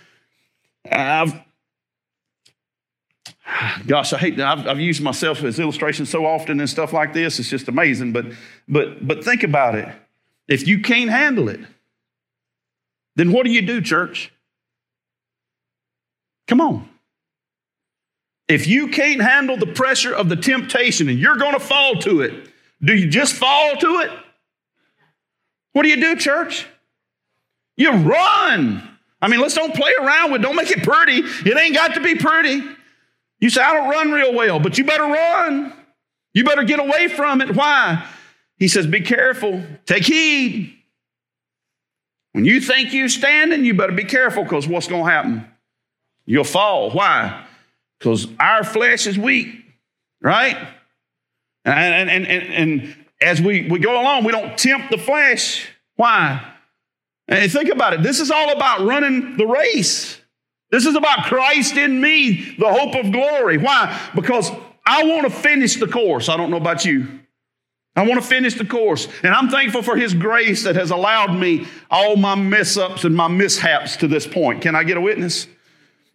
I've, 0.89 1.33
gosh, 3.85 4.13
I 4.13 4.17
hate 4.17 4.37
that. 4.37 4.57
I've, 4.57 4.67
I've 4.67 4.79
used 4.79 5.01
myself 5.01 5.43
as 5.43 5.59
illustration 5.59 6.05
so 6.05 6.25
often 6.25 6.59
and 6.59 6.69
stuff 6.69 6.93
like 6.93 7.13
this. 7.13 7.39
It's 7.39 7.49
just 7.49 7.67
amazing. 7.67 8.13
But, 8.13 8.27
but, 8.67 9.05
but 9.05 9.23
think 9.23 9.43
about 9.43 9.75
it. 9.75 9.89
If 10.47 10.67
you 10.67 10.81
can't 10.81 11.09
handle 11.09 11.49
it, 11.49 11.59
then 13.15 13.31
what 13.31 13.45
do 13.45 13.51
you 13.51 13.61
do, 13.61 13.81
church? 13.81 14.31
Come 16.47 16.61
on. 16.61 16.89
If 18.47 18.67
you 18.67 18.87
can't 18.87 19.21
handle 19.21 19.57
the 19.57 19.67
pressure 19.67 20.13
of 20.13 20.27
the 20.27 20.35
temptation 20.35 21.07
and 21.07 21.17
you're 21.17 21.37
going 21.37 21.53
to 21.53 21.59
fall 21.59 21.95
to 22.01 22.21
it, 22.21 22.49
do 22.83 22.93
you 22.93 23.09
just 23.09 23.33
fall 23.33 23.77
to 23.77 23.99
it? 23.99 24.11
What 25.73 25.83
do 25.83 25.89
you 25.89 25.97
do, 25.97 26.15
church? 26.15 26.65
You 27.77 27.91
run. 27.91 28.87
I 29.21 29.27
mean, 29.27 29.39
let's 29.39 29.53
don't 29.53 29.73
play 29.73 29.93
around 30.01 30.31
with, 30.31 30.41
don't 30.41 30.55
make 30.55 30.71
it 30.71 30.83
pretty. 30.83 31.19
It 31.19 31.57
ain't 31.57 31.75
got 31.75 31.93
to 31.93 32.01
be 32.01 32.15
pretty. 32.15 32.61
You 33.41 33.49
say, 33.49 33.61
I 33.61 33.73
don't 33.73 33.89
run 33.89 34.11
real 34.11 34.33
well, 34.33 34.59
but 34.59 34.77
you 34.77 34.85
better 34.85 35.03
run. 35.03 35.73
You 36.33 36.43
better 36.45 36.63
get 36.63 36.79
away 36.79 37.07
from 37.09 37.41
it. 37.41 37.55
Why? 37.55 38.07
He 38.57 38.67
says, 38.67 38.87
Be 38.87 39.01
careful, 39.01 39.63
take 39.85 40.05
heed. 40.05 40.77
When 42.33 42.45
you 42.45 42.61
think 42.61 42.93
you're 42.93 43.09
standing, 43.09 43.65
you 43.65 43.73
better 43.73 43.91
be 43.91 44.05
careful 44.05 44.43
because 44.43 44.67
what's 44.67 44.87
going 44.87 45.03
to 45.03 45.11
happen? 45.11 45.45
You'll 46.25 46.43
fall. 46.43 46.91
Why? 46.91 47.45
Because 47.99 48.27
our 48.39 48.63
flesh 48.63 49.05
is 49.07 49.17
weak, 49.17 49.65
right? 50.21 50.55
And, 51.65 52.09
and, 52.09 52.27
and, 52.27 52.53
and, 52.53 52.95
as 53.21 53.39
we, 53.39 53.67
we 53.69 53.77
go 53.77 54.01
along, 54.01 54.23
we 54.23 54.31
don't 54.31 54.57
tempt 54.57 54.89
the 54.89 54.97
flesh. 54.97 55.67
Why? 55.95 56.43
And 57.27 57.51
think 57.51 57.69
about 57.69 57.93
it. 57.93 58.01
This 58.01 58.19
is 58.19 58.31
all 58.31 58.51
about 58.51 58.81
running 58.81 59.37
the 59.37 59.45
race. 59.45 60.20
This 60.71 60.85
is 60.85 60.95
about 60.95 61.25
Christ 61.25 61.75
in 61.75 61.99
me, 61.99 62.55
the 62.57 62.71
hope 62.71 62.95
of 62.95 63.11
glory. 63.11 63.57
Why? 63.57 63.99
Because 64.15 64.49
I 64.85 65.03
want 65.03 65.23
to 65.23 65.29
finish 65.29 65.75
the 65.75 65.87
course. 65.87 66.29
I 66.29 66.37
don't 66.37 66.49
know 66.49 66.57
about 66.57 66.85
you. 66.85 67.19
I 67.95 68.07
want 68.07 68.21
to 68.21 68.27
finish 68.27 68.55
the 68.55 68.65
course. 68.65 69.07
And 69.21 69.33
I'm 69.33 69.49
thankful 69.49 69.83
for 69.83 69.97
His 69.97 70.13
grace 70.13 70.63
that 70.63 70.75
has 70.75 70.91
allowed 70.91 71.37
me 71.37 71.67
all 71.89 72.15
my 72.15 72.35
mess 72.35 72.77
ups 72.77 73.03
and 73.03 73.15
my 73.15 73.27
mishaps 73.27 73.97
to 73.97 74.07
this 74.07 74.25
point. 74.25 74.61
Can 74.61 74.75
I 74.75 74.83
get 74.83 74.95
a 74.95 75.01
witness? 75.01 75.47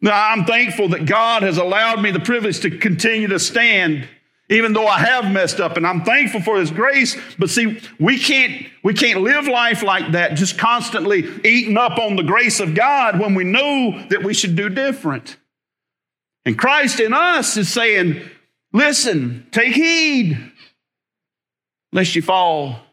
Now, 0.01 0.31
I'm 0.31 0.45
thankful 0.45 0.89
that 0.91 1.05
God 1.05 1.43
has 1.43 1.59
allowed 1.59 2.01
me 2.01 2.11
the 2.11 2.21
privilege 2.21 2.61
to 2.61 2.79
continue 2.79 3.29
to 3.29 3.39
stand 3.39 4.09
even 4.49 4.73
though 4.73 4.87
I 4.87 4.99
have 4.99 5.31
messed 5.33 5.61
up 5.61 5.77
and 5.77 5.87
I'm 5.87 6.05
thankful 6.05 6.41
for 6.41 6.59
his 6.59 6.71
grace 6.71 7.17
but 7.39 7.51
see 7.51 7.81
we 7.99 8.19
can't 8.19 8.67
we 8.83 8.95
can't 8.95 9.21
live 9.21 9.47
life 9.47 9.83
like 9.83 10.13
that 10.13 10.35
just 10.35 10.59
constantly 10.59 11.29
eating 11.45 11.77
up 11.77 11.99
on 11.99 12.17
the 12.17 12.23
grace 12.23 12.61
of 12.61 12.75
God 12.75 13.19
when 13.19 13.35
we 13.35 13.45
know 13.45 14.07
that 14.11 14.23
we 14.23 14.35
should 14.35 14.57
do 14.57 14.69
different. 14.69 15.37
And 16.45 16.59
Christ 16.59 17.01
in 17.01 17.13
us 17.13 17.57
is 17.57 17.73
saying 17.73 18.23
listen 18.73 19.47
take 19.51 19.75
heed 19.75 20.53
lest 21.93 22.15
you 22.15 22.23
fall 22.23 22.86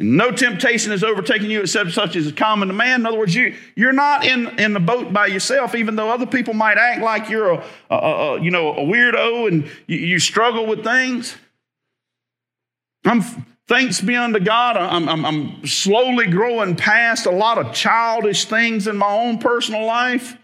no 0.00 0.30
temptation 0.30 0.92
has 0.92 1.02
overtaken 1.02 1.50
you 1.50 1.62
except 1.62 1.90
such 1.90 2.14
as 2.14 2.26
is 2.26 2.32
common 2.32 2.68
to 2.68 2.74
man. 2.74 3.00
In 3.00 3.06
other 3.06 3.18
words, 3.18 3.34
you, 3.34 3.56
you're 3.74 3.92
not 3.92 4.24
in, 4.24 4.46
in 4.58 4.72
the 4.72 4.80
boat 4.80 5.12
by 5.12 5.26
yourself, 5.26 5.74
even 5.74 5.96
though 5.96 6.08
other 6.08 6.26
people 6.26 6.54
might 6.54 6.78
act 6.78 7.02
like 7.02 7.28
you're 7.28 7.50
a, 7.50 7.64
a, 7.90 7.96
a 7.96 8.40
you 8.40 8.52
know, 8.52 8.72
a 8.74 8.82
weirdo 8.82 9.48
and 9.48 9.64
you, 9.88 9.98
you, 9.98 10.18
struggle 10.20 10.66
with 10.66 10.84
things. 10.84 11.36
I'm, 13.04 13.22
thanks 13.66 14.00
be 14.00 14.14
unto 14.14 14.38
God, 14.38 14.76
I'm, 14.76 15.08
I'm, 15.08 15.24
I'm 15.24 15.66
slowly 15.66 16.26
growing 16.26 16.76
past 16.76 17.26
a 17.26 17.32
lot 17.32 17.58
of 17.58 17.74
childish 17.74 18.44
things 18.44 18.86
in 18.86 18.96
my 18.96 19.10
own 19.10 19.38
personal 19.38 19.84
life. 19.84 20.36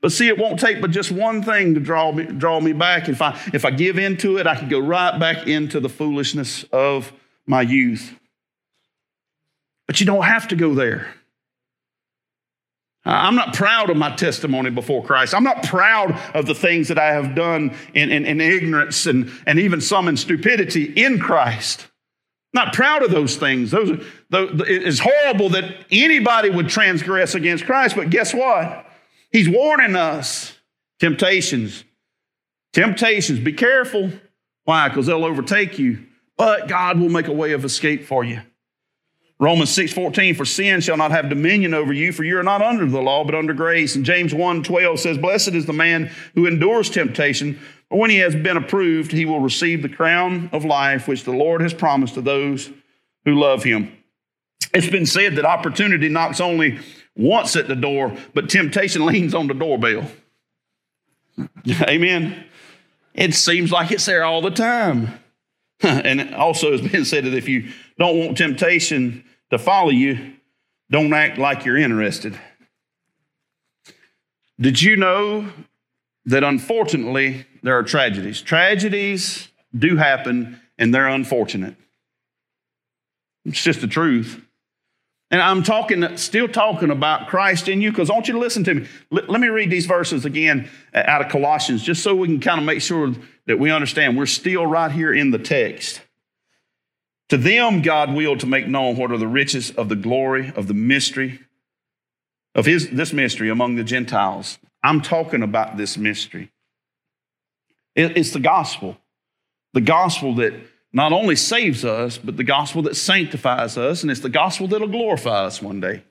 But 0.00 0.12
see, 0.12 0.28
it 0.28 0.38
won't 0.38 0.58
take 0.58 0.80
but 0.80 0.90
just 0.90 1.10
one 1.10 1.42
thing 1.42 1.74
to 1.74 1.80
draw 1.80 2.12
me, 2.12 2.24
draw 2.24 2.60
me 2.60 2.72
back. 2.72 3.10
If 3.10 3.20
I, 3.20 3.38
if 3.52 3.66
I 3.66 3.72
give 3.72 3.98
into 3.98 4.38
it, 4.38 4.46
I 4.46 4.54
can 4.54 4.70
go 4.70 4.78
right 4.78 5.18
back 5.18 5.46
into 5.46 5.80
the 5.80 5.88
foolishness 5.90 6.64
of 6.72 7.12
my 7.46 7.60
youth. 7.60 8.14
But 9.86 10.00
you 10.00 10.06
don't 10.06 10.24
have 10.24 10.48
to 10.48 10.56
go 10.56 10.74
there. 10.74 11.14
I'm 13.06 13.36
not 13.36 13.54
proud 13.54 13.88
of 13.88 13.96
my 13.96 14.14
testimony 14.16 14.70
before 14.70 15.04
Christ. 15.04 15.32
I'm 15.32 15.44
not 15.44 15.62
proud 15.62 16.20
of 16.34 16.46
the 16.46 16.56
things 16.56 16.88
that 16.88 16.98
I 16.98 17.12
have 17.12 17.36
done 17.36 17.74
in, 17.94 18.10
in, 18.10 18.26
in 18.26 18.40
ignorance 18.40 19.06
and, 19.06 19.30
and 19.46 19.60
even 19.60 19.80
some 19.80 20.08
in 20.08 20.16
stupidity 20.16 20.84
in 20.84 21.20
Christ. 21.20 21.86
Not 22.52 22.72
proud 22.72 23.04
of 23.04 23.12
those 23.12 23.36
things. 23.36 23.70
Those, 23.70 24.04
those, 24.30 24.60
it's 24.66 24.98
horrible 24.98 25.50
that 25.50 25.84
anybody 25.92 26.50
would 26.50 26.68
transgress 26.68 27.36
against 27.36 27.64
Christ, 27.64 27.94
but 27.94 28.10
guess 28.10 28.34
what? 28.34 28.86
He's 29.30 29.48
warning 29.48 29.94
us 29.94 30.54
temptations. 30.98 31.84
Temptations, 32.72 33.38
be 33.38 33.52
careful. 33.52 34.10
Why? 34.64 34.88
Because 34.88 35.06
they'll 35.06 35.24
overtake 35.24 35.78
you, 35.78 36.06
but 36.36 36.66
God 36.66 36.98
will 36.98 37.08
make 37.08 37.28
a 37.28 37.32
way 37.32 37.52
of 37.52 37.64
escape 37.64 38.04
for 38.04 38.24
you. 38.24 38.40
Romans 39.38 39.70
6 39.70 39.92
14, 39.92 40.34
for 40.34 40.44
sin 40.44 40.80
shall 40.80 40.96
not 40.96 41.10
have 41.10 41.28
dominion 41.28 41.74
over 41.74 41.92
you, 41.92 42.12
for 42.12 42.24
you 42.24 42.38
are 42.38 42.42
not 42.42 42.62
under 42.62 42.86
the 42.86 43.02
law, 43.02 43.22
but 43.24 43.34
under 43.34 43.52
grace. 43.52 43.94
And 43.94 44.04
James 44.04 44.32
1 44.32 44.62
12 44.62 44.98
says, 44.98 45.18
Blessed 45.18 45.48
is 45.48 45.66
the 45.66 45.72
man 45.74 46.10
who 46.34 46.46
endures 46.46 46.88
temptation, 46.88 47.58
for 47.88 47.98
when 47.98 48.10
he 48.10 48.18
has 48.18 48.34
been 48.34 48.56
approved, 48.56 49.12
he 49.12 49.26
will 49.26 49.40
receive 49.40 49.82
the 49.82 49.88
crown 49.88 50.48
of 50.52 50.64
life 50.64 51.06
which 51.06 51.24
the 51.24 51.32
Lord 51.32 51.60
has 51.60 51.74
promised 51.74 52.14
to 52.14 52.22
those 52.22 52.70
who 53.24 53.34
love 53.34 53.62
him. 53.62 53.92
It's 54.72 54.88
been 54.88 55.06
said 55.06 55.36
that 55.36 55.44
opportunity 55.44 56.08
knocks 56.08 56.40
only 56.40 56.78
once 57.14 57.56
at 57.56 57.68
the 57.68 57.76
door, 57.76 58.16
but 58.34 58.48
temptation 58.48 59.04
leans 59.06 59.34
on 59.34 59.48
the 59.48 59.54
doorbell. 59.54 60.10
Amen. 61.82 62.44
It 63.14 63.34
seems 63.34 63.70
like 63.70 63.90
it's 63.90 64.06
there 64.06 64.24
all 64.24 64.40
the 64.40 64.50
time. 64.50 65.18
and 65.80 66.34
also, 66.34 66.72
it's 66.72 66.86
been 66.86 67.04
said 67.04 67.24
that 67.24 67.34
if 67.34 67.48
you 67.48 67.70
don't 67.98 68.18
want 68.18 68.36
temptation 68.36 69.24
to 69.50 69.58
follow 69.58 69.90
you, 69.90 70.34
don't 70.90 71.12
act 71.12 71.38
like 71.38 71.64
you're 71.64 71.76
interested. 71.76 72.38
Did 74.60 74.80
you 74.80 74.96
know 74.96 75.48
that 76.24 76.42
unfortunately 76.44 77.46
there 77.62 77.78
are 77.78 77.82
tragedies? 77.82 78.40
Tragedies 78.40 79.48
do 79.76 79.96
happen 79.96 80.60
and 80.78 80.94
they're 80.94 81.08
unfortunate. 81.08 81.76
It's 83.44 83.62
just 83.62 83.80
the 83.80 83.86
truth. 83.86 84.42
And 85.30 85.42
I'm 85.42 85.62
talking, 85.62 86.16
still 86.16 86.46
talking 86.46 86.90
about 86.90 87.28
Christ 87.28 87.68
in 87.68 87.80
you, 87.80 87.90
because 87.90 88.10
I 88.10 88.14
want 88.14 88.28
you 88.28 88.34
to 88.34 88.40
listen 88.40 88.62
to 88.64 88.74
me. 88.74 88.86
Let, 89.10 89.28
let, 89.28 89.40
me 89.40 89.48
read 89.48 89.70
these 89.70 89.86
verses 89.86 90.24
again 90.24 90.70
uh, 90.94 91.02
out 91.04 91.20
of 91.20 91.30
Colossians, 91.30 91.82
just 91.82 92.02
so 92.02 92.14
we 92.14 92.28
can 92.28 92.38
kind 92.38 92.60
of 92.60 92.64
make 92.64 92.80
sure 92.80 93.12
that 93.46 93.58
we 93.58 93.72
understand 93.72 94.16
we're 94.16 94.26
still 94.26 94.66
right 94.66 94.90
here 94.90 95.12
in 95.12 95.32
the 95.32 95.38
text. 95.38 96.00
To 97.30 97.36
them, 97.36 97.82
God 97.82 98.14
willed 98.14 98.40
to 98.40 98.46
make 98.46 98.68
known 98.68 98.96
what 98.96 99.10
are 99.10 99.18
the 99.18 99.26
riches 99.26 99.70
of 99.72 99.88
the 99.88 99.96
glory 99.96 100.52
of 100.54 100.68
the 100.68 100.74
mystery 100.74 101.40
of 102.54 102.64
his, 102.64 102.88
this 102.90 103.12
mystery 103.12 103.50
among 103.50 103.76
the 103.76 103.84
Gentiles. 103.84 104.58
I'm 104.82 105.02
talking 105.02 105.42
about 105.42 105.76
this 105.76 105.98
mystery. 105.98 106.50
It, 107.94 108.16
it's 108.16 108.30
the 108.30 108.40
gospel. 108.40 108.96
The 109.74 109.80
gospel 109.80 110.36
that 110.36 110.54
not 110.92 111.12
only 111.12 111.36
saves 111.36 111.84
us, 111.84 112.16
but 112.16 112.36
the 112.36 112.44
gospel 112.44 112.82
that 112.82 112.96
sanctifies 112.96 113.76
us, 113.76 114.02
and 114.02 114.10
it's 114.10 114.20
the 114.20 114.28
gospel 114.28 114.68
that'll 114.68 114.88
glorify 114.88 115.44
us 115.44 115.60
one 115.60 115.80
day. 115.80 116.02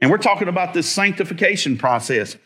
And 0.00 0.10
we're 0.10 0.18
talking 0.18 0.48
about 0.48 0.74
this 0.74 0.88
sanctification 0.88 1.76
process. 1.76 2.36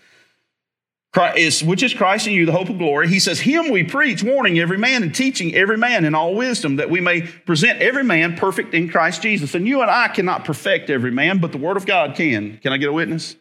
Christ, 1.14 1.62
which 1.62 1.84
is 1.84 1.94
Christ 1.94 2.26
in 2.26 2.32
you, 2.32 2.44
the 2.44 2.50
hope 2.50 2.68
of 2.68 2.76
glory. 2.76 3.08
He 3.08 3.20
says, 3.20 3.38
Him 3.38 3.70
we 3.70 3.84
preach, 3.84 4.24
warning 4.24 4.58
every 4.58 4.76
man 4.76 5.04
and 5.04 5.14
teaching 5.14 5.54
every 5.54 5.78
man 5.78 6.04
in 6.04 6.12
all 6.12 6.34
wisdom, 6.34 6.76
that 6.76 6.90
we 6.90 7.00
may 7.00 7.22
present 7.22 7.80
every 7.80 8.02
man 8.02 8.36
perfect 8.36 8.74
in 8.74 8.88
Christ 8.88 9.22
Jesus. 9.22 9.54
And 9.54 9.66
you 9.66 9.80
and 9.80 9.90
I 9.90 10.08
cannot 10.08 10.44
perfect 10.44 10.90
every 10.90 11.12
man, 11.12 11.38
but 11.38 11.52
the 11.52 11.58
Word 11.58 11.76
of 11.76 11.86
God 11.86 12.16
can. 12.16 12.58
Can 12.58 12.72
I 12.72 12.78
get 12.78 12.88
a 12.88 12.92
witness? 12.92 13.36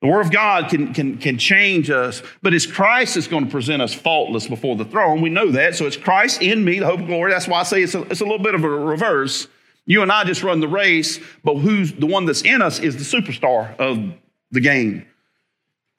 The 0.00 0.06
Word 0.06 0.20
of 0.20 0.30
God 0.30 0.70
can, 0.70 0.94
can, 0.94 1.18
can 1.18 1.38
change 1.38 1.90
us, 1.90 2.22
but 2.40 2.54
it's 2.54 2.66
Christ 2.66 3.16
that's 3.16 3.26
going 3.26 3.46
to 3.46 3.50
present 3.50 3.82
us 3.82 3.92
faultless 3.92 4.46
before 4.46 4.76
the 4.76 4.84
throne. 4.84 5.20
We 5.20 5.30
know 5.30 5.50
that. 5.50 5.74
So 5.74 5.86
it's 5.86 5.96
Christ 5.96 6.40
in 6.40 6.64
me, 6.64 6.78
the 6.78 6.86
hope 6.86 7.00
of 7.00 7.06
glory. 7.08 7.32
That's 7.32 7.48
why 7.48 7.58
I 7.58 7.62
say 7.64 7.82
it's 7.82 7.96
a, 7.96 8.02
it's 8.02 8.20
a 8.20 8.24
little 8.24 8.38
bit 8.38 8.54
of 8.54 8.62
a 8.62 8.68
reverse. 8.68 9.48
You 9.86 10.02
and 10.02 10.12
I 10.12 10.22
just 10.22 10.44
run 10.44 10.60
the 10.60 10.68
race, 10.68 11.18
but 11.42 11.56
who's 11.56 11.92
the 11.94 12.06
one 12.06 12.26
that's 12.26 12.42
in 12.42 12.62
us 12.62 12.78
is 12.78 12.96
the 12.96 13.20
superstar 13.20 13.76
of 13.78 14.14
the 14.52 14.60
game 14.60 15.04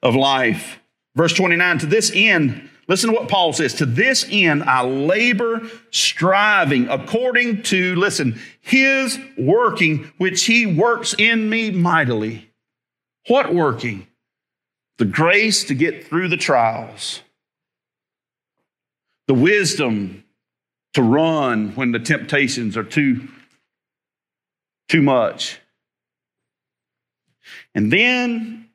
of 0.02 0.14
life. 0.14 0.78
Verse 1.14 1.32
29 1.32 1.78
to 1.78 1.86
this 1.86 2.12
end, 2.14 2.68
listen 2.86 3.10
to 3.10 3.16
what 3.16 3.28
Paul 3.28 3.52
says 3.52 3.74
to 3.74 3.86
this 3.86 4.26
end 4.30 4.62
I 4.62 4.82
labor, 4.82 5.62
striving 5.90 6.88
according 6.88 7.62
to, 7.64 7.96
listen, 7.96 8.40
his 8.60 9.18
working, 9.36 10.12
which 10.18 10.44
he 10.44 10.66
works 10.66 11.14
in 11.18 11.50
me 11.50 11.70
mightily. 11.70 12.50
What 13.26 13.54
working? 13.54 14.06
The 14.98 15.04
grace 15.04 15.64
to 15.64 15.74
get 15.74 16.06
through 16.06 16.28
the 16.28 16.36
trials, 16.36 17.22
the 19.26 19.34
wisdom 19.34 20.24
to 20.94 21.02
run 21.02 21.74
when 21.76 21.92
the 21.92 21.98
temptations 21.98 22.76
are 22.76 22.82
too, 22.82 23.28
too 24.88 25.02
much. 25.02 25.60
And 27.74 27.92
then 27.92 28.67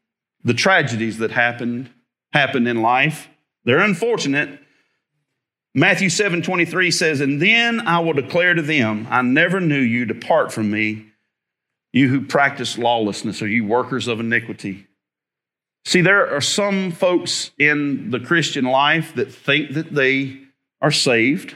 the 0.44 0.54
tragedies 0.54 1.18
that 1.20 1.32
happened 1.32 1.90
happen 2.32 2.68
in 2.68 2.82
life. 2.82 3.30
They're 3.64 3.80
unfortunate. 3.80 4.60
Matthew 5.74 6.10
7 6.10 6.42
23 6.42 6.92
says, 6.92 7.22
And 7.22 7.42
then 7.42 7.82
I 7.88 8.00
will 8.00 8.14
declare 8.14 8.54
to 8.54 8.62
them, 8.62 9.08
I 9.10 9.22
never 9.22 9.60
knew 9.60 9.80
you, 9.80 10.06
depart 10.06 10.52
from 10.52 10.70
me, 10.70 11.08
you 11.92 12.10
who 12.10 12.26
practice 12.26 12.78
lawlessness, 12.78 13.42
or 13.42 13.48
you 13.48 13.66
workers 13.66 14.08
of 14.08 14.20
iniquity. 14.20 14.88
See, 15.86 16.02
there 16.02 16.34
are 16.34 16.42
some 16.42 16.92
folks 16.92 17.52
in 17.58 18.12
the 18.12 18.20
Christian 18.20 18.66
life 18.66 19.16
that 19.16 19.34
think 19.34 19.74
that 19.74 19.94
they 19.94 20.40
are 20.82 20.92
saved, 20.92 21.56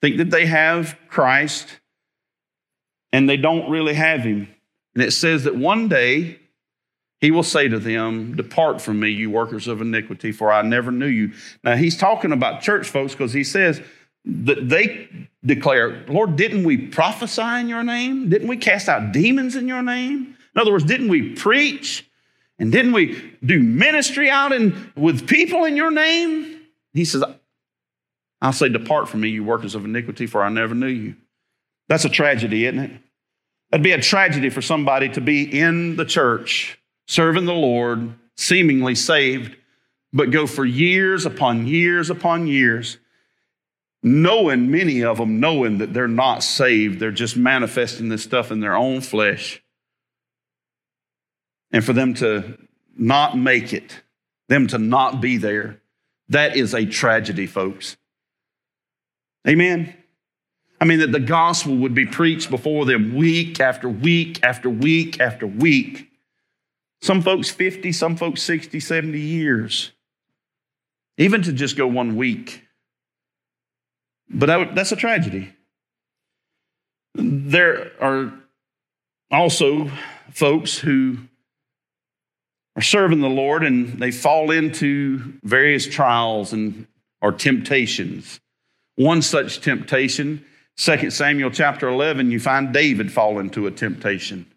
think 0.00 0.18
that 0.18 0.30
they 0.30 0.46
have 0.46 0.96
Christ, 1.08 1.80
and 3.12 3.28
they 3.28 3.36
don't 3.36 3.70
really 3.70 3.94
have 3.94 4.22
Him. 4.22 4.54
And 4.94 5.02
it 5.02 5.12
says 5.12 5.44
that 5.44 5.56
one 5.56 5.88
day 5.88 6.39
he 7.20 7.30
will 7.30 7.42
say 7.42 7.68
to 7.68 7.78
them, 7.78 8.34
Depart 8.34 8.80
from 8.80 9.00
me, 9.00 9.10
you 9.10 9.30
workers 9.30 9.68
of 9.68 9.80
iniquity, 9.80 10.32
for 10.32 10.50
I 10.50 10.62
never 10.62 10.90
knew 10.90 11.06
you. 11.06 11.32
Now, 11.62 11.76
he's 11.76 11.96
talking 11.96 12.32
about 12.32 12.62
church 12.62 12.88
folks 12.88 13.12
because 13.12 13.32
he 13.32 13.44
says 13.44 13.80
that 14.24 14.68
they 14.68 15.08
declare, 15.44 16.04
Lord, 16.08 16.36
didn't 16.36 16.64
we 16.64 16.76
prophesy 16.76 17.60
in 17.60 17.68
your 17.68 17.82
name? 17.82 18.30
Didn't 18.30 18.48
we 18.48 18.56
cast 18.56 18.88
out 18.88 19.12
demons 19.12 19.54
in 19.54 19.68
your 19.68 19.82
name? 19.82 20.36
In 20.54 20.60
other 20.60 20.72
words, 20.72 20.84
didn't 20.84 21.08
we 21.08 21.34
preach? 21.34 22.08
And 22.58 22.72
didn't 22.72 22.92
we 22.92 23.34
do 23.44 23.62
ministry 23.62 24.30
out 24.30 24.52
in, 24.52 24.92
with 24.96 25.26
people 25.26 25.64
in 25.64 25.76
your 25.76 25.90
name? 25.90 26.60
He 26.92 27.04
says, 27.04 27.22
I'll 28.42 28.52
say, 28.52 28.70
Depart 28.70 29.08
from 29.08 29.20
me, 29.20 29.28
you 29.28 29.44
workers 29.44 29.74
of 29.74 29.84
iniquity, 29.84 30.26
for 30.26 30.42
I 30.42 30.48
never 30.48 30.74
knew 30.74 30.86
you. 30.86 31.16
That's 31.88 32.04
a 32.04 32.10
tragedy, 32.10 32.64
isn't 32.66 32.78
it? 32.78 32.92
That'd 33.70 33.84
be 33.84 33.92
a 33.92 34.00
tragedy 34.00 34.50
for 34.50 34.62
somebody 34.62 35.10
to 35.10 35.20
be 35.20 35.42
in 35.42 35.96
the 35.96 36.04
church 36.04 36.79
serving 37.10 37.44
the 37.44 37.52
Lord, 37.52 38.14
seemingly 38.36 38.94
saved, 38.94 39.56
but 40.12 40.30
go 40.30 40.46
for 40.46 40.64
years 40.64 41.26
upon 41.26 41.66
years 41.66 42.08
upon 42.08 42.46
years 42.46 42.98
knowing, 44.02 44.70
many 44.70 45.02
of 45.02 45.18
them 45.18 45.40
knowing 45.40 45.78
that 45.78 45.92
they're 45.92 46.06
not 46.06 46.44
saved. 46.44 47.00
They're 47.00 47.10
just 47.10 47.36
manifesting 47.36 48.08
this 48.08 48.22
stuff 48.22 48.52
in 48.52 48.60
their 48.60 48.76
own 48.76 49.00
flesh. 49.00 49.60
And 51.72 51.84
for 51.84 51.92
them 51.92 52.14
to 52.14 52.56
not 52.96 53.36
make 53.36 53.72
it, 53.72 54.02
them 54.48 54.68
to 54.68 54.78
not 54.78 55.20
be 55.20 55.36
there, 55.36 55.80
that 56.28 56.56
is 56.56 56.74
a 56.74 56.86
tragedy, 56.86 57.46
folks. 57.46 57.96
Amen. 59.46 59.94
I 60.80 60.84
mean, 60.84 61.00
that 61.00 61.12
the 61.12 61.20
gospel 61.20 61.76
would 61.76 61.94
be 61.94 62.06
preached 62.06 62.50
before 62.50 62.86
them 62.86 63.16
week 63.16 63.58
after 63.58 63.88
week 63.88 64.38
after 64.44 64.70
week 64.70 65.20
after 65.20 65.46
week. 65.46 66.09
Some 67.02 67.22
folks 67.22 67.50
50, 67.50 67.92
some 67.92 68.16
folks 68.16 68.42
60, 68.42 68.78
70 68.80 69.18
years. 69.18 69.92
Even 71.18 71.42
to 71.42 71.52
just 71.52 71.76
go 71.76 71.86
one 71.86 72.16
week. 72.16 72.64
But 74.28 74.46
that, 74.46 74.74
that's 74.74 74.92
a 74.92 74.96
tragedy. 74.96 75.52
There 77.14 77.92
are 78.00 78.32
also 79.30 79.90
folks 80.32 80.78
who 80.78 81.18
are 82.76 82.82
serving 82.82 83.20
the 83.20 83.28
Lord 83.28 83.64
and 83.64 83.98
they 83.98 84.10
fall 84.10 84.50
into 84.50 85.34
various 85.42 85.86
trials 85.86 86.52
and 86.52 86.86
or 87.20 87.32
temptations. 87.32 88.40
One 88.96 89.22
such 89.22 89.60
temptation 89.60 90.44
2 90.80 91.10
Samuel 91.10 91.50
chapter 91.50 91.88
11, 91.88 92.30
you 92.30 92.40
find 92.40 92.72
David 92.72 93.12
fall 93.12 93.38
into 93.38 93.66
a 93.66 93.70
temptation. 93.70 94.49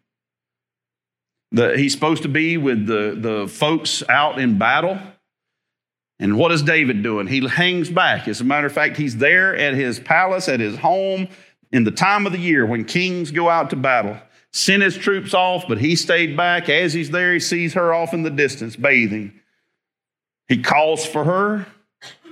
The, 1.54 1.78
he's 1.78 1.94
supposed 1.94 2.24
to 2.24 2.30
be 2.30 2.58
with 2.58 2.88
the, 2.88 3.16
the 3.18 3.48
folks 3.48 4.04
out 4.10 4.40
in 4.40 4.58
battle. 4.58 5.00
And 6.20 6.38
what 6.38 6.52
is 6.52 6.64
David 6.64 7.04
doing? 7.04 7.28
He 7.28 7.48
hangs 7.48 7.90
back. 7.90 8.28
As 8.28 8.42
a 8.42 8.44
matter 8.44 8.68
of 8.68 8.74
fact, 8.74 8.98
he's 8.98 9.18
there 9.18 9.56
at 9.56 9.76
his 9.76 10.00
palace, 10.00 10.50
at 10.50 10.60
his 10.60 10.78
home, 10.78 11.28
in 11.72 11.84
the 11.84 11.92
time 11.92 12.26
of 12.26 12.32
the 12.32 12.40
year 12.40 12.66
when 12.66 12.86
kings 12.86 13.32
go 13.32 13.50
out 13.50 13.70
to 13.70 13.76
battle. 13.76 14.18
Sent 14.52 14.84
his 14.84 14.98
troops 14.98 15.34
off, 15.34 15.66
but 15.68 15.80
he 15.80 15.96
stayed 15.96 16.36
back. 16.36 16.70
As 16.70 16.94
he's 16.94 17.12
there, 17.12 17.34
he 17.34 17.40
sees 17.40 17.74
her 17.74 17.94
off 17.94 18.14
in 18.14 18.24
the 18.24 18.30
distance 18.30 18.76
bathing. 18.76 19.34
He 20.48 20.62
calls 20.62 21.06
for 21.06 21.24
her. 21.24 21.66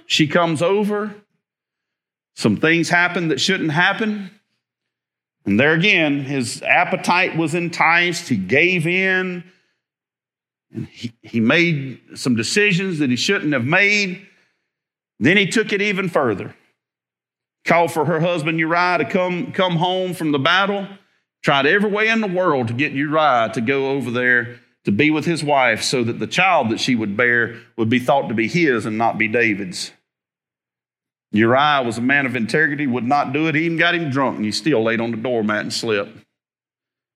She 0.05 0.27
comes 0.27 0.61
over. 0.61 1.15
Some 2.35 2.57
things 2.57 2.89
happen 2.89 3.29
that 3.29 3.41
shouldn't 3.41 3.71
happen. 3.71 4.31
And 5.45 5.59
there 5.59 5.73
again, 5.73 6.23
his 6.23 6.61
appetite 6.61 7.35
was 7.35 7.55
enticed. 7.55 8.29
He 8.29 8.37
gave 8.37 8.85
in. 8.85 9.43
And 10.73 10.87
he, 10.87 11.13
he 11.21 11.39
made 11.39 11.99
some 12.15 12.35
decisions 12.35 12.99
that 12.99 13.09
he 13.09 13.15
shouldn't 13.15 13.53
have 13.53 13.65
made. 13.65 14.27
Then 15.19 15.37
he 15.37 15.47
took 15.47 15.73
it 15.73 15.81
even 15.81 16.09
further. 16.09 16.55
Called 17.65 17.91
for 17.91 18.05
her 18.05 18.19
husband 18.19 18.59
Uriah 18.59 18.99
to 18.99 19.05
come, 19.05 19.51
come 19.51 19.75
home 19.75 20.13
from 20.13 20.31
the 20.31 20.39
battle. 20.39 20.87
Tried 21.43 21.65
every 21.65 21.89
way 21.89 22.07
in 22.07 22.21
the 22.21 22.27
world 22.27 22.67
to 22.67 22.73
get 22.73 22.91
Uriah 22.91 23.51
to 23.53 23.61
go 23.61 23.91
over 23.91 24.11
there 24.11 24.59
to 24.83 24.91
be 24.91 25.11
with 25.11 25.25
his 25.25 25.43
wife 25.43 25.83
so 25.83 26.03
that 26.03 26.19
the 26.19 26.27
child 26.27 26.69
that 26.69 26.79
she 26.79 26.95
would 26.95 27.15
bear 27.15 27.59
would 27.77 27.89
be 27.89 27.99
thought 27.99 28.29
to 28.29 28.33
be 28.33 28.47
his 28.47 28.85
and 28.85 28.97
not 28.97 29.17
be 29.17 29.27
David's. 29.27 29.91
Uriah 31.31 31.83
was 31.83 31.97
a 31.97 32.01
man 32.01 32.25
of 32.25 32.35
integrity, 32.35 32.87
would 32.87 33.05
not 33.05 33.31
do 33.31 33.47
it. 33.47 33.55
He 33.55 33.65
even 33.65 33.77
got 33.77 33.95
him 33.95 34.09
drunk, 34.09 34.37
and 34.37 34.45
he 34.45 34.51
still 34.51 34.83
laid 34.83 34.99
on 34.99 35.11
the 35.11 35.17
doormat 35.17 35.61
and 35.61 35.73
slept. 35.73 36.11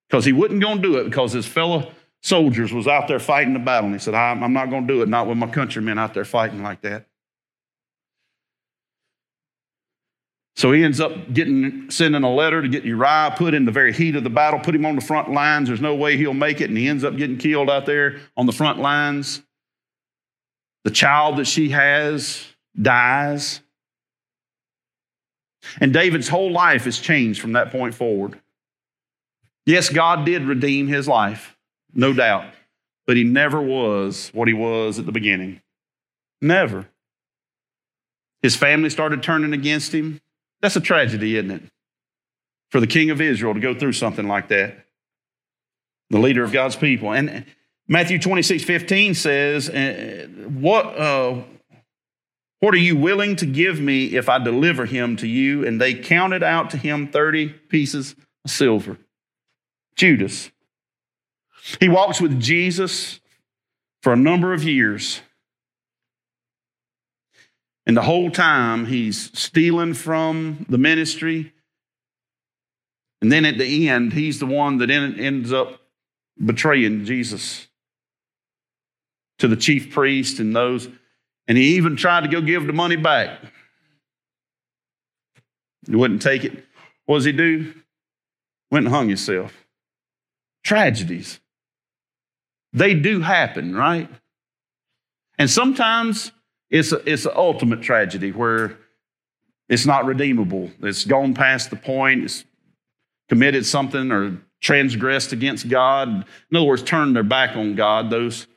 Because 0.09 0.23
he 0.23 0.31
wasn't 0.31 0.61
going 0.61 0.77
to 0.77 0.81
do 0.81 0.97
it 0.97 1.05
because 1.05 1.33
his 1.33 1.45
fellow 1.45 1.91
soldiers 2.23 2.71
was 2.71 2.87
out 2.87 3.07
there 3.07 3.19
fighting 3.19 3.53
the 3.53 3.59
battle. 3.59 3.87
And 3.87 3.95
he 3.95 3.99
said, 3.99 4.13
I'm 4.13 4.53
not 4.53 4.69
going 4.69 4.87
to 4.87 4.93
do 4.93 5.01
it, 5.01 5.09
not 5.09 5.27
with 5.27 5.37
my 5.37 5.47
countrymen 5.47 5.99
out 5.99 6.13
there 6.13 6.25
fighting 6.25 6.63
like 6.63 6.81
that. 6.81 7.07
So 10.55 10.71
he 10.71 10.85
ends 10.85 11.01
up 11.01 11.33
getting 11.33 11.89
sending 11.89 12.23
a 12.23 12.33
letter 12.33 12.61
to 12.61 12.69
get 12.69 12.85
Uriah 12.85 13.33
put 13.35 13.53
in 13.53 13.65
the 13.65 13.71
very 13.73 13.91
heat 13.91 14.15
of 14.15 14.23
the 14.23 14.29
battle, 14.29 14.59
put 14.59 14.73
him 14.73 14.85
on 14.85 14.95
the 14.95 15.01
front 15.01 15.29
lines. 15.29 15.67
There's 15.67 15.81
no 15.81 15.95
way 15.95 16.15
he'll 16.15 16.33
make 16.33 16.61
it, 16.61 16.69
and 16.69 16.77
he 16.77 16.87
ends 16.87 17.03
up 17.03 17.17
getting 17.17 17.37
killed 17.37 17.69
out 17.69 17.85
there 17.85 18.21
on 18.37 18.45
the 18.45 18.53
front 18.53 18.79
lines. 18.79 19.41
The 20.85 20.91
child 20.91 21.37
that 21.37 21.45
she 21.47 21.69
has 21.69 22.45
dies. 22.81 23.59
And 25.79 25.93
David's 25.93 26.27
whole 26.27 26.51
life 26.51 26.85
has 26.85 26.99
changed 26.99 27.41
from 27.41 27.53
that 27.53 27.71
point 27.71 27.93
forward. 27.93 28.39
Yes, 29.65 29.89
God 29.89 30.25
did 30.25 30.43
redeem 30.43 30.87
his 30.87 31.07
life, 31.07 31.57
no 31.93 32.13
doubt, 32.13 32.45
but 33.07 33.17
he 33.17 33.23
never 33.23 33.61
was 33.61 34.29
what 34.33 34.47
he 34.47 34.53
was 34.53 34.99
at 34.99 35.05
the 35.05 35.11
beginning. 35.11 35.61
Never. 36.41 36.87
His 38.41 38.55
family 38.55 38.91
started 38.91 39.23
turning 39.23 39.53
against 39.53 39.91
him. 39.91 40.21
That's 40.61 40.75
a 40.75 40.81
tragedy, 40.81 41.35
isn't 41.37 41.51
it? 41.51 41.63
For 42.69 42.79
the 42.79 42.87
king 42.87 43.09
of 43.09 43.21
Israel 43.21 43.53
to 43.53 43.59
go 43.59 43.73
through 43.73 43.93
something 43.93 44.27
like 44.27 44.49
that, 44.49 44.85
the 46.09 46.19
leader 46.19 46.43
of 46.43 46.51
God's 46.51 46.75
people. 46.75 47.11
And 47.11 47.45
Matthew 47.87 48.19
26, 48.19 48.63
15 48.63 49.13
says, 49.15 49.69
uh, 49.69 50.27
What, 50.47 50.85
uh, 50.97 51.41
what 52.59 52.73
are 52.73 52.77
you 52.77 52.95
willing 52.95 53.35
to 53.37 53.45
give 53.45 53.79
me 53.79 54.15
if 54.15 54.29
I 54.29 54.39
deliver 54.39 54.85
him 54.85 55.15
to 55.17 55.27
you? 55.27 55.65
And 55.65 55.79
they 55.79 55.93
counted 55.93 56.43
out 56.43 56.69
to 56.71 56.77
him 56.77 57.07
30 57.07 57.49
pieces 57.49 58.15
of 58.43 58.51
silver. 58.51 58.97
Judas. 59.95 60.51
He 61.79 61.89
walks 61.89 62.21
with 62.21 62.39
Jesus 62.39 63.19
for 64.01 64.13
a 64.13 64.17
number 64.17 64.53
of 64.53 64.63
years. 64.63 65.21
And 67.87 67.95
the 67.95 68.01
whole 68.01 68.31
time 68.31 68.85
he's 68.85 69.37
stealing 69.37 69.93
from 69.93 70.65
the 70.69 70.77
ministry. 70.77 71.53
And 73.21 73.31
then 73.31 73.45
at 73.45 73.57
the 73.57 73.89
end, 73.89 74.13
he's 74.13 74.39
the 74.39 74.45
one 74.45 74.77
that 74.79 74.89
ends 74.89 75.51
up 75.53 75.81
betraying 76.43 77.05
Jesus 77.05 77.67
to 79.39 79.47
the 79.47 79.55
chief 79.55 79.91
priest 79.91 80.39
and 80.39 80.55
those. 80.55 80.87
And 81.47 81.57
he 81.57 81.75
even 81.75 81.95
tried 81.95 82.21
to 82.21 82.27
go 82.27 82.41
give 82.41 82.65
the 82.65 82.73
money 82.73 82.95
back. 82.95 83.39
He 85.87 85.95
wouldn't 85.95 86.21
take 86.21 86.43
it. 86.43 86.63
What 87.05 87.17
does 87.17 87.25
he 87.25 87.31
do? 87.31 87.73
Went 88.71 88.85
and 88.85 88.95
hung 88.95 89.07
himself. 89.07 89.53
Tragedies. 90.63 91.39
They 92.73 92.93
do 92.93 93.21
happen, 93.21 93.75
right? 93.75 94.09
And 95.37 95.49
sometimes 95.49 96.31
it's 96.69 96.91
a, 96.91 96.97
it's 97.09 97.25
an 97.25 97.33
ultimate 97.35 97.81
tragedy 97.81 98.31
where 98.31 98.77
it's 99.69 99.85
not 99.85 100.05
redeemable. 100.05 100.71
It's 100.81 101.05
gone 101.05 101.33
past 101.33 101.69
the 101.69 101.75
point. 101.75 102.23
It's 102.23 102.45
committed 103.29 103.65
something 103.65 104.11
or 104.11 104.37
transgressed 104.61 105.31
against 105.31 105.69
God. 105.69 106.25
In 106.51 106.57
other 106.57 106.65
words, 106.65 106.83
turned 106.83 107.15
their 107.15 107.23
back 107.23 107.55
on 107.55 107.75
God. 107.75 108.09
Those 108.09 108.47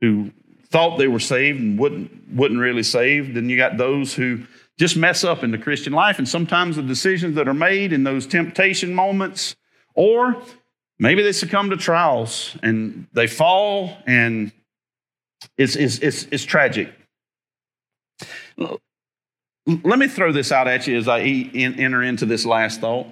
who 0.00 0.30
thought 0.76 0.98
they 0.98 1.08
were 1.08 1.18
saved 1.18 1.58
and 1.58 1.78
wouldn't, 1.78 2.10
wouldn't 2.34 2.60
really 2.60 2.82
save. 2.82 3.32
Then 3.32 3.48
you 3.48 3.56
got 3.56 3.78
those 3.78 4.12
who 4.12 4.42
just 4.78 4.94
mess 4.94 5.24
up 5.24 5.42
in 5.42 5.50
the 5.50 5.56
Christian 5.56 5.94
life. 5.94 6.18
And 6.18 6.28
sometimes 6.28 6.76
the 6.76 6.82
decisions 6.82 7.34
that 7.36 7.48
are 7.48 7.54
made 7.54 7.94
in 7.94 8.04
those 8.04 8.26
temptation 8.26 8.92
moments, 8.92 9.56
or 9.94 10.36
maybe 10.98 11.22
they 11.22 11.32
succumb 11.32 11.70
to 11.70 11.78
trials 11.78 12.58
and 12.62 13.06
they 13.14 13.26
fall 13.26 13.96
and 14.06 14.52
it's, 15.56 15.76
it's, 15.76 15.98
it's, 16.00 16.24
it's 16.24 16.44
tragic. 16.44 16.92
Let 18.58 19.98
me 19.98 20.08
throw 20.08 20.30
this 20.30 20.52
out 20.52 20.68
at 20.68 20.86
you 20.86 20.98
as 20.98 21.08
I 21.08 21.20
enter 21.22 22.02
into 22.02 22.26
this 22.26 22.44
last 22.44 22.82
thought. 22.82 23.06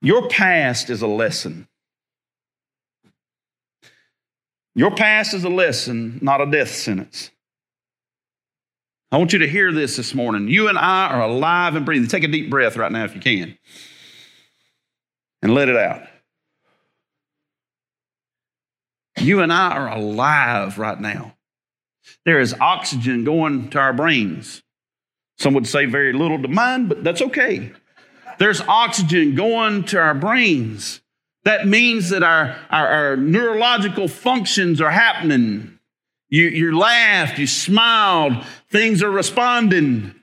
Your 0.00 0.28
past 0.28 0.90
is 0.90 1.02
a 1.02 1.08
lesson. 1.08 1.66
Your 4.74 4.94
past 4.94 5.34
is 5.34 5.44
a 5.44 5.50
lesson, 5.50 6.18
not 6.22 6.40
a 6.40 6.46
death 6.46 6.70
sentence. 6.70 7.30
I 9.10 9.18
want 9.18 9.34
you 9.34 9.40
to 9.40 9.48
hear 9.48 9.70
this 9.72 9.96
this 9.96 10.14
morning. 10.14 10.48
You 10.48 10.68
and 10.68 10.78
I 10.78 11.08
are 11.08 11.22
alive 11.22 11.74
and 11.76 11.84
breathing. 11.84 12.08
Take 12.08 12.24
a 12.24 12.28
deep 12.28 12.48
breath 12.48 12.76
right 12.76 12.90
now 12.90 13.04
if 13.04 13.14
you 13.14 13.20
can 13.20 13.58
and 15.42 15.54
let 15.54 15.68
it 15.68 15.76
out. 15.76 16.02
You 19.18 19.40
and 19.40 19.52
I 19.52 19.72
are 19.72 19.88
alive 19.88 20.78
right 20.78 20.98
now. 20.98 21.36
There 22.24 22.40
is 22.40 22.54
oxygen 22.54 23.24
going 23.24 23.68
to 23.70 23.78
our 23.78 23.92
brains. 23.92 24.62
Some 25.38 25.52
would 25.54 25.66
say 25.66 25.84
very 25.84 26.14
little 26.14 26.40
to 26.40 26.48
mine, 26.48 26.88
but 26.88 27.04
that's 27.04 27.20
okay. 27.20 27.72
There's 28.38 28.62
oxygen 28.62 29.34
going 29.34 29.84
to 29.84 29.98
our 29.98 30.14
brains. 30.14 31.01
That 31.44 31.66
means 31.66 32.10
that 32.10 32.22
our, 32.22 32.56
our, 32.70 32.86
our 32.88 33.16
neurological 33.16 34.08
functions 34.08 34.80
are 34.80 34.90
happening. 34.90 35.78
You, 36.28 36.44
you 36.44 36.78
laughed, 36.78 37.38
you 37.38 37.46
smiled, 37.46 38.44
things 38.70 39.02
are 39.02 39.10
responding. 39.10 40.14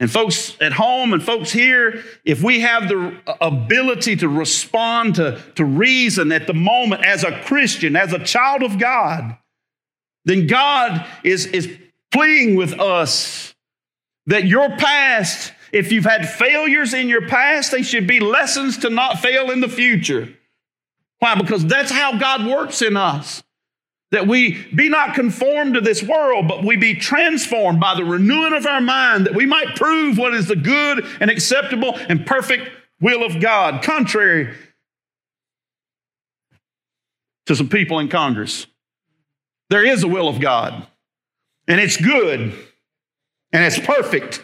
And 0.00 0.10
folks 0.10 0.56
at 0.60 0.72
home 0.72 1.12
and 1.12 1.22
folks 1.22 1.50
here, 1.50 2.04
if 2.24 2.42
we 2.42 2.60
have 2.60 2.88
the 2.88 3.16
ability 3.40 4.16
to 4.16 4.28
respond 4.28 5.16
to, 5.16 5.40
to 5.56 5.64
reason 5.64 6.30
at 6.30 6.46
the 6.46 6.54
moment 6.54 7.04
as 7.04 7.24
a 7.24 7.40
Christian, 7.42 7.96
as 7.96 8.12
a 8.12 8.18
child 8.18 8.62
of 8.62 8.78
God, 8.78 9.36
then 10.24 10.46
God 10.46 11.04
is, 11.24 11.46
is 11.46 11.76
pleading 12.12 12.56
with 12.56 12.78
us 12.78 13.54
That 14.26 14.44
your 14.44 14.68
past, 14.76 15.52
if 15.72 15.92
you've 15.92 16.04
had 16.04 16.28
failures 16.28 16.94
in 16.94 17.08
your 17.08 17.26
past, 17.26 17.72
they 17.72 17.82
should 17.82 18.06
be 18.06 18.20
lessons 18.20 18.78
to 18.78 18.90
not 18.90 19.18
fail 19.18 19.50
in 19.50 19.60
the 19.60 19.68
future. 19.68 20.34
Why? 21.18 21.34
Because 21.34 21.66
that's 21.66 21.90
how 21.90 22.18
God 22.18 22.46
works 22.46 22.82
in 22.82 22.96
us. 22.96 23.42
That 24.10 24.26
we 24.26 24.64
be 24.74 24.88
not 24.88 25.14
conformed 25.14 25.74
to 25.74 25.82
this 25.82 26.02
world, 26.02 26.48
but 26.48 26.64
we 26.64 26.76
be 26.76 26.94
transformed 26.94 27.78
by 27.78 27.94
the 27.94 28.04
renewing 28.04 28.54
of 28.54 28.64
our 28.64 28.80
mind, 28.80 29.26
that 29.26 29.34
we 29.34 29.44
might 29.44 29.76
prove 29.76 30.16
what 30.16 30.32
is 30.32 30.46
the 30.46 30.56
good 30.56 31.04
and 31.20 31.30
acceptable 31.30 31.94
and 32.08 32.24
perfect 32.24 32.70
will 33.00 33.22
of 33.22 33.40
God. 33.40 33.82
Contrary 33.82 34.54
to 37.44 37.54
some 37.54 37.68
people 37.68 37.98
in 37.98 38.08
Congress, 38.08 38.66
there 39.68 39.84
is 39.84 40.02
a 40.02 40.08
will 40.08 40.28
of 40.28 40.40
God, 40.40 40.86
and 41.66 41.78
it's 41.78 41.98
good, 41.98 42.40
and 43.52 43.64
it's 43.64 43.78
perfect. 43.78 44.42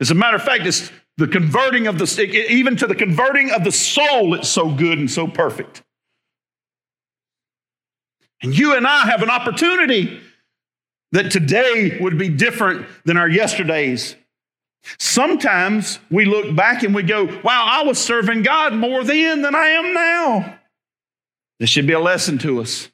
As 0.00 0.10
a 0.10 0.14
matter 0.14 0.36
of 0.36 0.42
fact, 0.42 0.66
it's 0.66 0.90
the 1.16 1.26
converting 1.26 1.86
of 1.86 1.98
the, 1.98 2.46
even 2.50 2.76
to 2.76 2.86
the 2.86 2.94
converting 2.94 3.50
of 3.50 3.64
the 3.64 3.72
soul, 3.72 4.34
it's 4.34 4.48
so 4.48 4.70
good 4.70 4.98
and 4.98 5.10
so 5.10 5.26
perfect. 5.26 5.82
And 8.42 8.56
you 8.56 8.76
and 8.76 8.86
I 8.86 9.06
have 9.06 9.22
an 9.22 9.30
opportunity 9.30 10.20
that 11.12 11.30
today 11.30 11.98
would 12.00 12.18
be 12.18 12.28
different 12.28 12.86
than 13.04 13.16
our 13.16 13.28
yesterdays. 13.28 14.16
Sometimes 14.98 15.98
we 16.10 16.26
look 16.26 16.54
back 16.54 16.82
and 16.82 16.94
we 16.94 17.02
go, 17.02 17.24
wow, 17.42 17.66
I 17.66 17.82
was 17.84 17.98
serving 17.98 18.42
God 18.42 18.74
more 18.74 19.02
then 19.02 19.42
than 19.42 19.54
I 19.54 19.68
am 19.68 19.94
now. 19.94 20.58
This 21.58 21.70
should 21.70 21.86
be 21.86 21.94
a 21.94 22.00
lesson 22.00 22.36
to 22.38 22.60
us. 22.60 22.90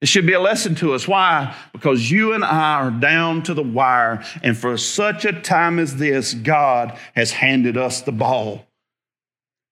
It 0.00 0.06
should 0.06 0.26
be 0.26 0.32
a 0.32 0.40
lesson 0.40 0.76
to 0.76 0.94
us. 0.94 1.08
Why? 1.08 1.56
Because 1.72 2.10
you 2.10 2.32
and 2.32 2.44
I 2.44 2.74
are 2.74 2.90
down 2.90 3.42
to 3.44 3.54
the 3.54 3.62
wire. 3.62 4.24
And 4.42 4.56
for 4.56 4.76
such 4.76 5.24
a 5.24 5.32
time 5.32 5.78
as 5.78 5.96
this, 5.96 6.34
God 6.34 6.96
has 7.16 7.32
handed 7.32 7.76
us 7.76 8.02
the 8.02 8.12
ball. 8.12 8.66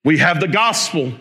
We 0.05 0.19
have 0.19 0.41
the 0.41 0.49
gospel. 0.49 1.13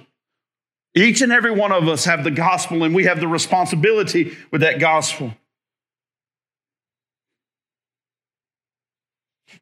Each 0.95 1.21
and 1.21 1.31
every 1.31 1.51
one 1.51 1.71
of 1.71 1.87
us 1.87 2.05
have 2.05 2.23
the 2.23 2.31
gospel, 2.31 2.83
and 2.83 2.95
we 2.95 3.03
have 3.03 3.19
the 3.19 3.27
responsibility 3.27 4.35
with 4.49 4.61
that 4.61 4.79
gospel. 4.79 5.33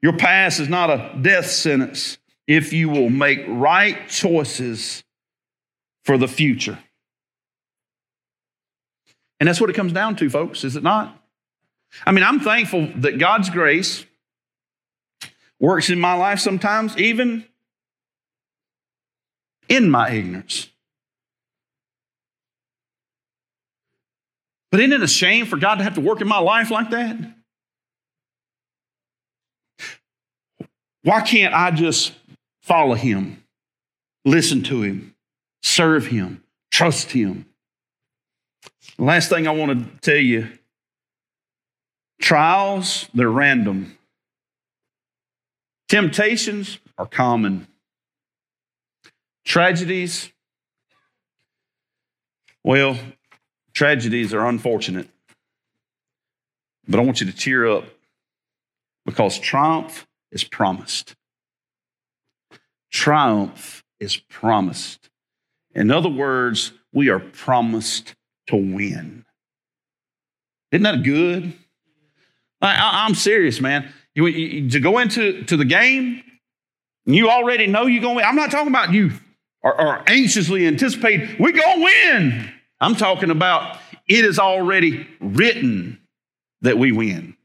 Your 0.01 0.13
past 0.13 0.59
is 0.59 0.69
not 0.69 0.89
a 0.89 1.17
death 1.21 1.49
sentence 1.49 2.17
if 2.47 2.73
you 2.73 2.89
will 2.89 3.09
make 3.09 3.43
right 3.47 4.07
choices 4.09 5.03
for 6.03 6.17
the 6.17 6.27
future. 6.27 6.77
And 9.43 9.49
that's 9.49 9.59
what 9.59 9.69
it 9.69 9.73
comes 9.73 9.91
down 9.91 10.15
to, 10.15 10.29
folks, 10.29 10.63
is 10.63 10.77
it 10.77 10.83
not? 10.83 11.21
I 12.05 12.13
mean, 12.13 12.23
I'm 12.23 12.39
thankful 12.39 12.87
that 13.01 13.19
God's 13.19 13.49
grace 13.49 14.05
works 15.59 15.89
in 15.89 15.99
my 15.99 16.13
life 16.13 16.39
sometimes, 16.39 16.97
even 16.97 17.43
in 19.67 19.89
my 19.89 20.11
ignorance. 20.11 20.69
But 24.71 24.79
isn't 24.79 24.93
it 24.93 25.03
a 25.03 25.09
shame 25.09 25.45
for 25.45 25.57
God 25.57 25.75
to 25.75 25.83
have 25.83 25.95
to 25.95 26.01
work 26.01 26.21
in 26.21 26.27
my 26.29 26.39
life 26.39 26.71
like 26.71 26.91
that? 26.91 27.17
Why 31.01 31.19
can't 31.19 31.53
I 31.53 31.71
just 31.71 32.13
follow 32.61 32.95
Him, 32.95 33.43
listen 34.23 34.63
to 34.63 34.83
Him, 34.83 35.15
serve 35.61 36.05
Him, 36.05 36.41
trust 36.71 37.11
Him? 37.11 37.52
Last 38.97 39.29
thing 39.29 39.47
I 39.47 39.51
want 39.51 39.71
to 39.71 39.99
tell 39.99 40.21
you 40.21 40.49
trials, 42.21 43.09
they're 43.13 43.29
random. 43.29 43.97
Temptations 45.89 46.79
are 46.97 47.05
common. 47.05 47.67
Tragedies, 49.45 50.31
well, 52.63 52.97
tragedies 53.73 54.33
are 54.33 54.47
unfortunate. 54.47 55.09
But 56.87 56.99
I 56.99 57.03
want 57.03 57.19
you 57.19 57.27
to 57.27 57.35
cheer 57.35 57.67
up 57.67 57.85
because 59.05 59.37
triumph 59.37 60.07
is 60.31 60.43
promised. 60.43 61.15
Triumph 62.89 63.83
is 63.99 64.17
promised. 64.17 65.09
In 65.75 65.91
other 65.91 66.09
words, 66.09 66.71
we 66.93 67.09
are 67.09 67.19
promised 67.19 68.15
to 68.47 68.55
win. 68.55 69.25
Isn't 70.71 70.83
that 70.83 71.03
good? 71.03 71.53
I, 72.61 73.05
am 73.05 73.15
serious, 73.15 73.59
man. 73.59 73.91
You, 74.15 74.27
you, 74.27 74.69
to 74.69 74.79
go 74.79 74.99
into 74.99 75.43
to 75.43 75.57
the 75.57 75.65
game, 75.65 76.23
you 77.05 77.29
already 77.29 77.67
know 77.67 77.85
you're 77.85 78.01
going 78.01 78.15
to 78.15 78.17
win. 78.17 78.25
I'm 78.25 78.35
not 78.35 78.51
talking 78.51 78.69
about 78.69 78.93
you 78.93 79.11
or 79.61 80.03
anxiously 80.09 80.67
anticipate 80.67 81.39
we're 81.39 81.51
going 81.51 81.79
to 81.79 81.83
win. 81.83 82.51
I'm 82.81 82.95
talking 82.95 83.29
about 83.29 83.77
it 84.07 84.25
is 84.25 84.39
already 84.39 85.07
written 85.19 85.99
that 86.61 86.77
we 86.77 86.91
win. 86.91 87.35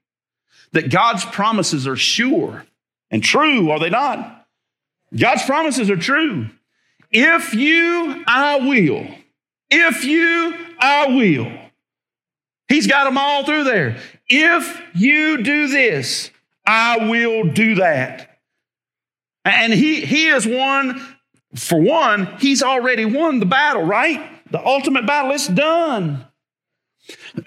That 0.72 0.90
God's 0.90 1.24
promises 1.24 1.86
are 1.86 1.96
sure 1.96 2.64
and 3.10 3.22
true, 3.22 3.70
are 3.70 3.78
they 3.78 3.90
not? 3.90 4.46
God's 5.16 5.44
promises 5.44 5.90
are 5.90 5.96
true. 5.96 6.48
If 7.10 7.54
you, 7.54 8.22
I 8.26 8.58
will. 8.58 9.06
If 9.70 10.04
you, 10.04 10.54
I 10.80 11.08
will. 11.08 11.50
He's 12.68 12.86
got 12.86 13.04
them 13.04 13.18
all 13.18 13.44
through 13.44 13.64
there. 13.64 13.96
If 14.28 14.82
you 14.94 15.42
do 15.42 15.68
this, 15.68 16.30
I 16.66 17.08
will 17.08 17.44
do 17.44 17.76
that. 17.76 18.38
And 19.44 19.72
he, 19.72 20.02
he 20.02 20.28
is 20.28 20.46
one, 20.46 21.00
for 21.54 21.80
one, 21.80 22.26
he's 22.38 22.62
already 22.62 23.06
won 23.06 23.40
the 23.40 23.46
battle, 23.46 23.82
right? 23.82 24.20
The 24.50 24.64
ultimate 24.64 25.06
battle, 25.06 25.32
is 25.32 25.46
done. 25.46 26.26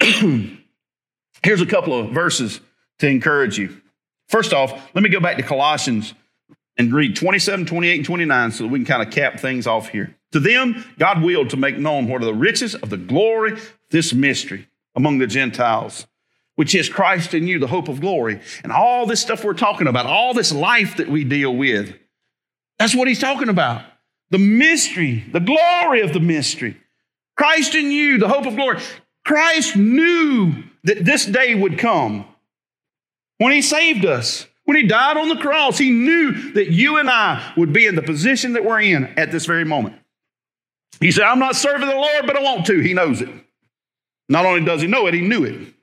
Here's 0.00 1.60
a 1.60 1.66
couple 1.66 1.98
of 1.98 2.10
verses 2.10 2.60
to 2.98 3.08
encourage 3.08 3.58
you. 3.58 3.80
First 4.28 4.52
off, 4.52 4.72
let 4.94 5.02
me 5.02 5.10
go 5.10 5.20
back 5.20 5.36
to 5.36 5.42
Colossians 5.42 6.14
and 6.76 6.92
read 6.92 7.14
27, 7.14 7.66
28, 7.66 7.96
and 7.96 8.04
29 8.04 8.50
so 8.50 8.64
that 8.64 8.68
we 8.68 8.78
can 8.78 8.86
kind 8.86 9.06
of 9.06 9.12
cap 9.12 9.38
things 9.38 9.66
off 9.66 9.88
here. 9.88 10.16
To 10.32 10.40
them, 10.40 10.84
God 10.98 11.22
willed 11.22 11.50
to 11.50 11.56
make 11.56 11.78
known 11.78 12.08
what 12.08 12.22
are 12.22 12.26
the 12.26 12.34
riches 12.34 12.74
of 12.74 12.90
the 12.90 12.96
glory, 12.96 13.58
this 13.90 14.12
mystery 14.12 14.66
among 14.94 15.18
the 15.18 15.26
Gentiles, 15.26 16.06
which 16.56 16.74
is 16.74 16.88
Christ 16.88 17.34
in 17.34 17.46
you, 17.46 17.58
the 17.58 17.66
hope 17.66 17.88
of 17.88 18.00
glory. 18.00 18.40
And 18.62 18.72
all 18.72 19.06
this 19.06 19.20
stuff 19.20 19.44
we're 19.44 19.54
talking 19.54 19.86
about, 19.86 20.06
all 20.06 20.34
this 20.34 20.52
life 20.52 20.96
that 20.96 21.08
we 21.08 21.24
deal 21.24 21.54
with, 21.54 21.94
that's 22.78 22.94
what 22.94 23.08
he's 23.08 23.20
talking 23.20 23.48
about. 23.48 23.84
The 24.30 24.38
mystery, 24.38 25.24
the 25.30 25.40
glory 25.40 26.00
of 26.00 26.12
the 26.12 26.20
mystery. 26.20 26.78
Christ 27.36 27.74
in 27.74 27.90
you, 27.90 28.18
the 28.18 28.28
hope 28.28 28.46
of 28.46 28.56
glory. 28.56 28.80
Christ 29.24 29.76
knew 29.76 30.64
that 30.84 31.04
this 31.04 31.26
day 31.26 31.54
would 31.54 31.78
come 31.78 32.26
when 33.38 33.52
he 33.52 33.62
saved 33.62 34.04
us. 34.04 34.46
When 34.64 34.76
he 34.76 34.84
died 34.84 35.16
on 35.16 35.28
the 35.28 35.36
cross, 35.36 35.76
he 35.76 35.90
knew 35.90 36.52
that 36.52 36.70
you 36.70 36.98
and 36.98 37.10
I 37.10 37.52
would 37.56 37.72
be 37.72 37.86
in 37.86 37.96
the 37.96 38.02
position 38.02 38.52
that 38.52 38.64
we're 38.64 38.80
in 38.80 39.06
at 39.18 39.32
this 39.32 39.44
very 39.44 39.64
moment. 39.64 39.96
He 41.02 41.10
said, 41.10 41.24
I'm 41.24 41.40
not 41.40 41.56
serving 41.56 41.88
the 41.88 41.96
Lord, 41.96 42.26
but 42.26 42.36
I 42.36 42.42
want 42.42 42.64
to. 42.66 42.78
He 42.78 42.94
knows 42.94 43.20
it. 43.20 43.28
Not 44.28 44.46
only 44.46 44.64
does 44.64 44.80
he 44.80 44.86
know 44.86 45.06
it, 45.08 45.14
he 45.14 45.20
knew 45.20 45.44
it. 45.44 45.74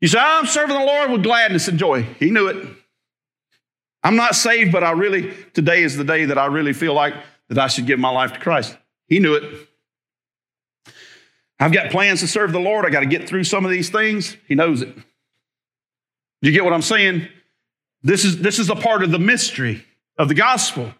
He 0.00 0.06
said, 0.06 0.20
I'm 0.20 0.46
serving 0.46 0.76
the 0.76 0.84
Lord 0.84 1.10
with 1.10 1.22
gladness 1.22 1.66
and 1.66 1.78
joy. 1.78 2.02
He 2.20 2.30
knew 2.30 2.48
it. 2.48 2.68
I'm 4.04 4.16
not 4.16 4.34
saved, 4.34 4.70
but 4.70 4.84
I 4.84 4.90
really, 4.90 5.32
today 5.54 5.82
is 5.82 5.96
the 5.96 6.04
day 6.04 6.26
that 6.26 6.36
I 6.36 6.46
really 6.46 6.74
feel 6.74 6.92
like 6.92 7.14
that 7.48 7.58
I 7.58 7.68
should 7.68 7.86
give 7.86 7.98
my 7.98 8.10
life 8.10 8.34
to 8.34 8.38
Christ. 8.38 8.76
He 9.06 9.18
knew 9.18 9.34
it. 9.34 9.68
I've 11.58 11.72
got 11.72 11.90
plans 11.90 12.20
to 12.20 12.28
serve 12.28 12.52
the 12.52 12.60
Lord. 12.60 12.84
I 12.84 12.90
got 12.90 13.00
to 13.00 13.06
get 13.06 13.28
through 13.28 13.44
some 13.44 13.64
of 13.64 13.70
these 13.70 13.88
things. 13.88 14.36
He 14.46 14.54
knows 14.54 14.82
it. 14.82 14.94
You 16.42 16.52
get 16.52 16.64
what 16.64 16.72
I'm 16.74 16.82
saying? 16.82 17.28
This 18.02 18.24
is, 18.24 18.42
this 18.42 18.58
is 18.58 18.68
a 18.68 18.74
part 18.74 19.04
of 19.04 19.10
the 19.10 19.18
mystery 19.18 19.86
of 20.18 20.28
the 20.28 20.34
gospel 20.34 20.92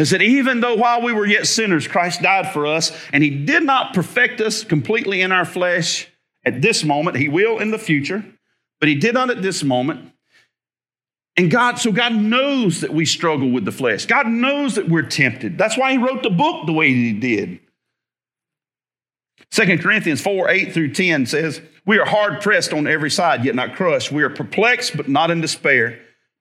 is 0.00 0.10
that 0.10 0.22
even 0.22 0.60
though 0.60 0.76
while 0.76 1.02
we 1.02 1.12
were 1.12 1.26
yet 1.26 1.46
sinners, 1.46 1.86
Christ 1.86 2.22
died 2.22 2.50
for 2.52 2.66
us, 2.66 2.90
and 3.12 3.22
He 3.22 3.44
did 3.44 3.64
not 3.64 3.92
perfect 3.92 4.40
us 4.40 4.64
completely 4.64 5.20
in 5.20 5.30
our 5.30 5.44
flesh 5.44 6.08
at 6.44 6.62
this 6.62 6.82
moment, 6.84 7.18
He 7.18 7.28
will 7.28 7.58
in 7.58 7.70
the 7.70 7.78
future, 7.78 8.24
but 8.78 8.88
He 8.88 8.94
did 8.94 9.14
not 9.14 9.28
at 9.28 9.42
this 9.42 9.62
moment. 9.62 10.12
And 11.36 11.50
God, 11.50 11.78
so 11.78 11.92
God 11.92 12.14
knows 12.14 12.80
that 12.80 12.94
we 12.94 13.04
struggle 13.04 13.50
with 13.50 13.64
the 13.64 13.72
flesh. 13.72 14.06
God 14.06 14.26
knows 14.26 14.74
that 14.76 14.88
we're 14.88 15.02
tempted. 15.02 15.58
That's 15.58 15.76
why 15.76 15.92
He 15.92 15.98
wrote 15.98 16.22
the 16.22 16.30
book 16.30 16.66
the 16.66 16.72
way 16.72 16.88
He 16.88 17.12
did. 17.12 17.60
2 19.50 19.78
Corinthians 19.78 20.20
4 20.20 20.48
8 20.48 20.72
through 20.72 20.94
10 20.94 21.26
says, 21.26 21.60
We 21.84 21.98
are 21.98 22.06
hard 22.06 22.40
pressed 22.40 22.72
on 22.72 22.86
every 22.86 23.10
side, 23.10 23.44
yet 23.44 23.54
not 23.54 23.74
crushed. 23.74 24.12
We 24.12 24.22
are 24.22 24.30
perplexed, 24.30 24.96
but 24.96 25.08
not 25.08 25.30
in 25.30 25.40
despair 25.40 26.00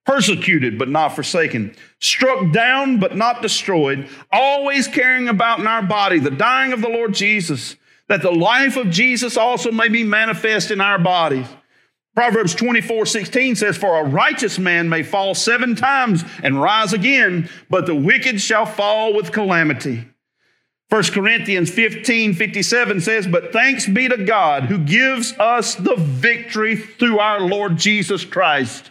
persecuted 0.10 0.80
but 0.80 0.90
not 0.90 1.10
forsaken, 1.10 1.72
struck 2.00 2.52
down 2.52 3.00
but 3.00 3.16
not 3.16 3.44
destroyed, 3.44 4.10
always 4.32 4.88
carrying 4.88 5.28
about 5.28 5.60
in 5.60 5.68
our 5.68 5.84
body 5.84 6.18
the 6.18 6.32
dying 6.32 6.74
of 6.74 6.82
the 6.82 6.90
Lord 6.90 7.14
Jesus, 7.14 7.76
that 8.08 8.24
the 8.24 8.32
life 8.32 8.76
of 8.76 8.90
Jesus 8.90 9.38
also 9.38 9.72
may 9.72 9.88
be 9.88 10.04
manifest 10.04 10.72
in 10.72 10.82
our 10.82 10.98
bodies. 10.98 11.46
Proverbs 12.16 12.56
24 12.56 13.06
16 13.06 13.56
says, 13.58 13.78
For 13.78 14.00
a 14.00 14.10
righteous 14.10 14.58
man 14.58 14.90
may 14.90 15.04
fall 15.04 15.36
seven 15.36 15.76
times 15.76 16.24
and 16.42 16.60
rise 16.60 16.92
again, 16.92 17.48
but 17.70 17.86
the 17.86 17.94
wicked 17.94 18.42
shall 18.42 18.66
fall 18.66 19.14
with 19.14 19.32
calamity. 19.32 20.08
1 20.90 21.04
Corinthians 21.14 21.70
15 21.70 22.34
57 22.34 23.02
says, 23.02 23.28
But 23.28 23.54
thanks 23.54 23.86
be 23.86 24.10
to 24.10 24.26
God 24.26 24.64
who 24.64 24.80
gives 24.80 25.38
us 25.38 25.76
the 25.76 25.98
victory 25.98 26.76
through 26.76 27.20
our 27.20 27.42
Lord 27.42 27.78
Jesus 27.78 28.26
Christ. 28.26 28.90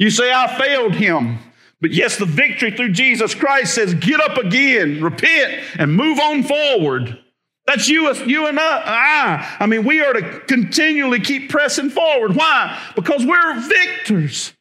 You 0.00 0.08
say, 0.08 0.32
I 0.32 0.58
failed 0.58 0.94
him. 0.94 1.38
But 1.82 1.92
yes, 1.92 2.16
the 2.16 2.24
victory 2.24 2.70
through 2.70 2.92
Jesus 2.92 3.34
Christ 3.34 3.74
says, 3.74 3.92
Get 3.92 4.18
up 4.18 4.38
again, 4.38 5.02
repent, 5.02 5.62
and 5.78 5.94
move 5.94 6.18
on 6.18 6.42
forward. 6.42 7.18
That's 7.66 7.86
you, 7.86 8.12
you 8.24 8.46
and 8.46 8.58
uh, 8.58 8.82
I. 8.84 9.56
I 9.60 9.66
mean, 9.66 9.84
we 9.84 10.00
are 10.00 10.14
to 10.14 10.40
continually 10.40 11.20
keep 11.20 11.50
pressing 11.50 11.90
forward. 11.90 12.34
Why? 12.34 12.80
Because 12.96 13.26
we're 13.26 13.60
victors. 13.60 14.54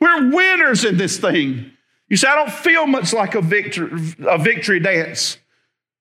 We're 0.00 0.30
winners 0.30 0.84
in 0.84 0.96
this 0.96 1.18
thing. 1.18 1.70
You 2.08 2.16
say, 2.16 2.26
I 2.26 2.34
don't 2.34 2.52
feel 2.52 2.88
much 2.88 3.12
like 3.12 3.36
a 3.36 3.40
victory, 3.40 4.12
a 4.26 4.38
victory 4.38 4.80
dance. 4.80 5.38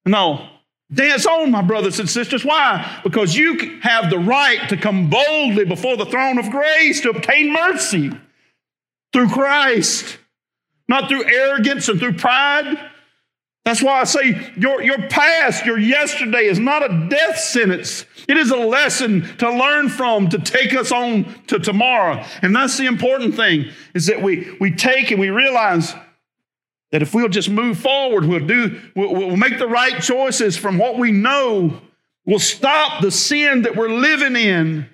No. 0.03 0.49
Dance 0.91 1.27
on, 1.27 1.51
my 1.51 1.61
brothers 1.61 1.99
and 1.99 2.09
sisters. 2.09 2.43
Why? 2.43 3.01
Because 3.03 3.35
you 3.35 3.79
have 3.81 4.09
the 4.09 4.19
right 4.19 4.67
to 4.69 4.77
come 4.77 5.11
boldly 5.11 5.65
before 5.65 5.95
the 5.95 6.07
throne 6.07 6.39
of 6.39 6.49
grace 6.49 7.01
to 7.01 7.11
obtain 7.11 7.53
mercy 7.53 8.11
through 9.13 9.29
Christ, 9.29 10.17
not 10.89 11.07
through 11.07 11.23
arrogance 11.23 11.87
and 11.87 11.99
through 11.99 12.13
pride. 12.13 12.89
That's 13.63 13.81
why 13.81 14.01
I 14.01 14.03
say 14.03 14.51
your, 14.57 14.81
your 14.81 15.07
past, 15.07 15.65
your 15.65 15.77
yesterday 15.77 16.45
is 16.45 16.59
not 16.59 16.83
a 16.83 17.07
death 17.07 17.39
sentence. 17.39 18.05
It 18.27 18.35
is 18.35 18.51
a 18.51 18.57
lesson 18.57 19.21
to 19.37 19.49
learn 19.49 19.87
from, 19.87 20.27
to 20.29 20.39
take 20.39 20.73
us 20.73 20.91
on 20.91 21.33
to 21.47 21.59
tomorrow. 21.59 22.25
And 22.41 22.53
that's 22.53 22.77
the 22.77 22.87
important 22.87 23.35
thing 23.35 23.69
is 23.93 24.07
that 24.07 24.21
we, 24.21 24.57
we 24.59 24.71
take 24.71 25.11
and 25.11 25.19
we 25.19 25.29
realize 25.29 25.93
that 26.91 27.01
if 27.01 27.13
we'll 27.13 27.29
just 27.29 27.49
move 27.49 27.79
forward, 27.79 28.25
we'll 28.25 28.45
do, 28.45 28.81
we'll, 28.95 29.15
we'll 29.15 29.37
make 29.37 29.57
the 29.59 29.67
right 29.67 30.01
choices 30.01 30.57
from 30.57 30.77
what 30.77 30.97
we 30.97 31.11
know. 31.11 31.79
We'll 32.25 32.39
stop 32.39 33.01
the 33.01 33.11
sin 33.11 33.61
that 33.61 33.75
we're 33.77 33.89
living 33.89 34.35
in. 34.35 34.89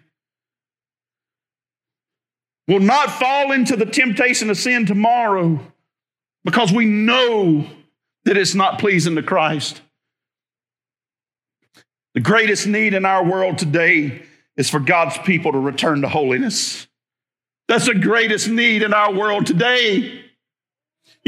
We'll 2.69 2.79
not 2.81 3.09
fall 3.09 3.51
into 3.51 3.75
the 3.75 3.87
temptation 3.87 4.51
of 4.51 4.57
sin 4.57 4.85
tomorrow 4.85 5.59
because 6.45 6.71
we 6.71 6.85
know 6.85 7.65
that 8.25 8.37
it's 8.37 8.53
not 8.53 8.77
pleasing 8.77 9.15
to 9.15 9.23
Christ. 9.23 9.81
The 12.13 12.19
greatest 12.19 12.67
need 12.67 12.93
in 12.93 13.05
our 13.05 13.25
world 13.25 13.57
today 13.57 14.21
is 14.55 14.69
for 14.69 14.79
God's 14.79 15.17
people 15.17 15.51
to 15.53 15.57
return 15.57 16.01
to 16.01 16.09
holiness. 16.09 16.87
That's 17.67 17.87
the 17.87 17.95
greatest 17.95 18.49
need 18.49 18.83
in 18.83 18.93
our 18.93 19.11
world 19.11 19.47
today. 19.47 20.25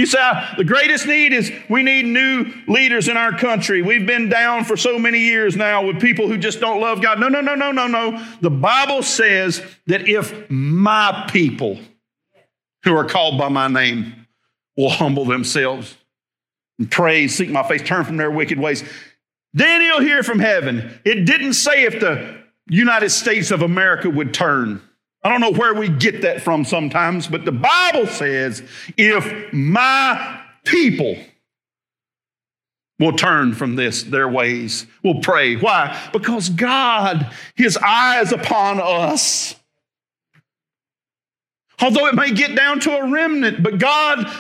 You 0.02 0.08
say, 0.08 0.18
"Ah, 0.20 0.56
the 0.58 0.64
greatest 0.64 1.06
need 1.06 1.32
is 1.32 1.52
we 1.70 1.84
need 1.84 2.06
new 2.06 2.52
leaders 2.68 3.08
in 3.08 3.18
our 3.18 3.38
country. 3.38 3.84
We've 3.84 4.08
been 4.08 4.30
down 4.30 4.64
for 4.64 4.76
so 4.76 4.98
many 4.98 5.20
years 5.20 5.56
now 5.56 5.86
with 5.86 6.02
people 6.02 6.28
who 6.28 6.40
just 6.40 6.60
don't 6.60 6.82
love 6.82 7.04
God. 7.04 7.20
No, 7.20 7.28
no, 7.28 7.40
no, 7.40 7.54
no, 7.54 7.72
no, 7.72 7.86
no. 7.86 8.26
The 8.42 8.50
Bible 8.50 9.04
says 9.04 9.64
that 9.86 10.08
if 10.08 10.50
my 10.50 11.30
people 11.32 11.78
who 12.84 12.98
are 12.98 13.06
called 13.06 13.38
by 13.38 13.50
my 13.50 13.68
name 13.68 14.26
will 14.76 14.90
humble 14.90 15.26
themselves 15.26 15.96
and 16.80 16.90
pray, 16.90 17.28
seek 17.28 17.52
my 17.52 17.62
face, 17.62 17.84
turn 17.84 18.04
from 18.04 18.18
their 18.18 18.32
wicked 18.32 18.58
ways, 18.58 18.84
then 19.54 19.82
he'll 19.82 20.02
hear 20.02 20.24
from 20.24 20.40
heaven. 20.40 21.00
It 21.06 21.26
didn't 21.26 21.54
say 21.54 21.84
if 21.84 22.00
the 22.00 22.42
United 22.68 23.12
States 23.12 23.52
of 23.52 23.62
America 23.62 24.10
would 24.10 24.34
turn. 24.34 24.82
I 25.24 25.30
don't 25.30 25.42
know 25.42 25.52
where 25.52 25.74
we 25.74 25.88
get 25.88 26.24
that 26.24 26.42
from 26.42 26.66
sometimes, 26.66 27.28
but 27.28 27.46
the 27.46 27.52
Bible 27.52 28.08
says 28.08 28.64
if 28.98 29.54
my 29.54 30.42
people 30.66 31.16
will 33.02 33.14
turn 33.14 33.54
from 33.54 33.76
this, 33.76 34.04
their 34.04 34.30
ways, 34.30 34.86
will 35.04 35.22
pray. 35.22 35.56
Why? 35.56 36.10
Because 36.14 36.50
God, 36.50 37.32
His 37.56 37.78
eyes 37.78 38.32
upon 38.32 38.80
us. 38.80 39.56
Although 41.82 42.08
it 42.08 42.16
may 42.16 42.32
get 42.32 42.56
down 42.56 42.80
to 42.82 42.96
a 42.96 43.10
remnant, 43.10 43.64
but 43.64 43.80
God, 43.80 44.32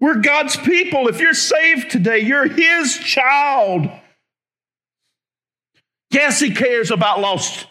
we're 0.00 0.16
God's 0.16 0.56
people. 0.56 1.06
If 1.06 1.20
you're 1.20 1.34
saved 1.34 1.90
today, 1.90 2.18
you're 2.18 2.48
His 2.48 2.96
child. 2.98 3.88
Yes, 6.10 6.40
He 6.40 6.52
cares 6.52 6.90
about 6.90 7.20
lost 7.20 7.66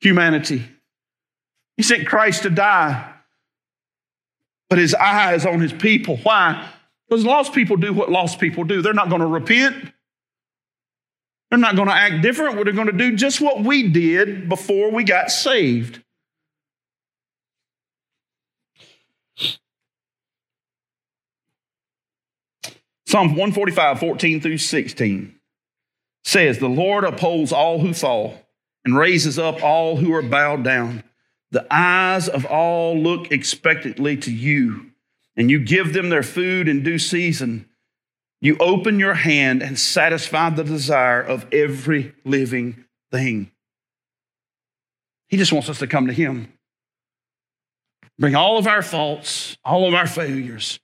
humanity. 0.00 0.62
He 1.76 1.82
sent 1.82 2.06
Christ 2.06 2.42
to 2.42 2.50
die, 2.50 3.12
but 4.70 4.78
His 4.78 4.94
eye 4.94 5.34
is 5.34 5.44
on 5.44 5.60
His 5.60 5.72
people. 5.72 6.16
Why? 6.18 6.68
Because 7.08 7.24
lost 7.24 7.52
people 7.52 7.76
do 7.76 7.92
what 7.92 8.10
lost 8.10 8.40
people 8.40 8.64
do. 8.64 8.82
They're 8.82 8.94
not 8.94 9.08
going 9.08 9.20
to 9.20 9.26
repent. 9.26 9.92
They're 11.50 11.58
not 11.58 11.76
going 11.76 11.88
to 11.88 11.94
act 11.94 12.22
different. 12.22 12.56
They're 12.64 12.72
going 12.72 12.86
to 12.86 12.92
do 12.92 13.14
just 13.14 13.40
what 13.40 13.62
we 13.62 13.88
did 13.88 14.48
before 14.48 14.90
we 14.90 15.04
got 15.04 15.30
saved. 15.30 16.00
Psalm 23.06 23.28
145, 23.28 24.00
14 24.00 24.40
through 24.40 24.58
16 24.58 25.38
says, 26.24 26.58
The 26.58 26.68
Lord 26.68 27.04
upholds 27.04 27.52
all 27.52 27.78
who 27.78 27.94
fall 27.94 28.40
and 28.84 28.98
raises 28.98 29.38
up 29.38 29.62
all 29.62 29.96
who 29.96 30.12
are 30.12 30.22
bowed 30.22 30.64
down. 30.64 31.04
The 31.54 31.72
eyes 31.72 32.28
of 32.28 32.44
all 32.46 32.98
look 32.98 33.30
expectantly 33.30 34.16
to 34.16 34.32
you, 34.32 34.90
and 35.36 35.48
you 35.48 35.60
give 35.60 35.92
them 35.92 36.08
their 36.08 36.24
food 36.24 36.66
in 36.66 36.82
due 36.82 36.98
season. 36.98 37.68
You 38.40 38.56
open 38.58 38.98
your 38.98 39.14
hand 39.14 39.62
and 39.62 39.78
satisfy 39.78 40.50
the 40.50 40.64
desire 40.64 41.22
of 41.22 41.46
every 41.54 42.12
living 42.24 42.86
thing. 43.12 43.52
He 45.28 45.36
just 45.36 45.52
wants 45.52 45.68
us 45.68 45.78
to 45.78 45.86
come 45.86 46.08
to 46.08 46.12
Him. 46.12 46.52
Bring 48.18 48.34
all 48.34 48.58
of 48.58 48.66
our 48.66 48.82
faults, 48.82 49.56
all 49.64 49.86
of 49.86 49.94
our 49.94 50.08
failures. 50.08 50.80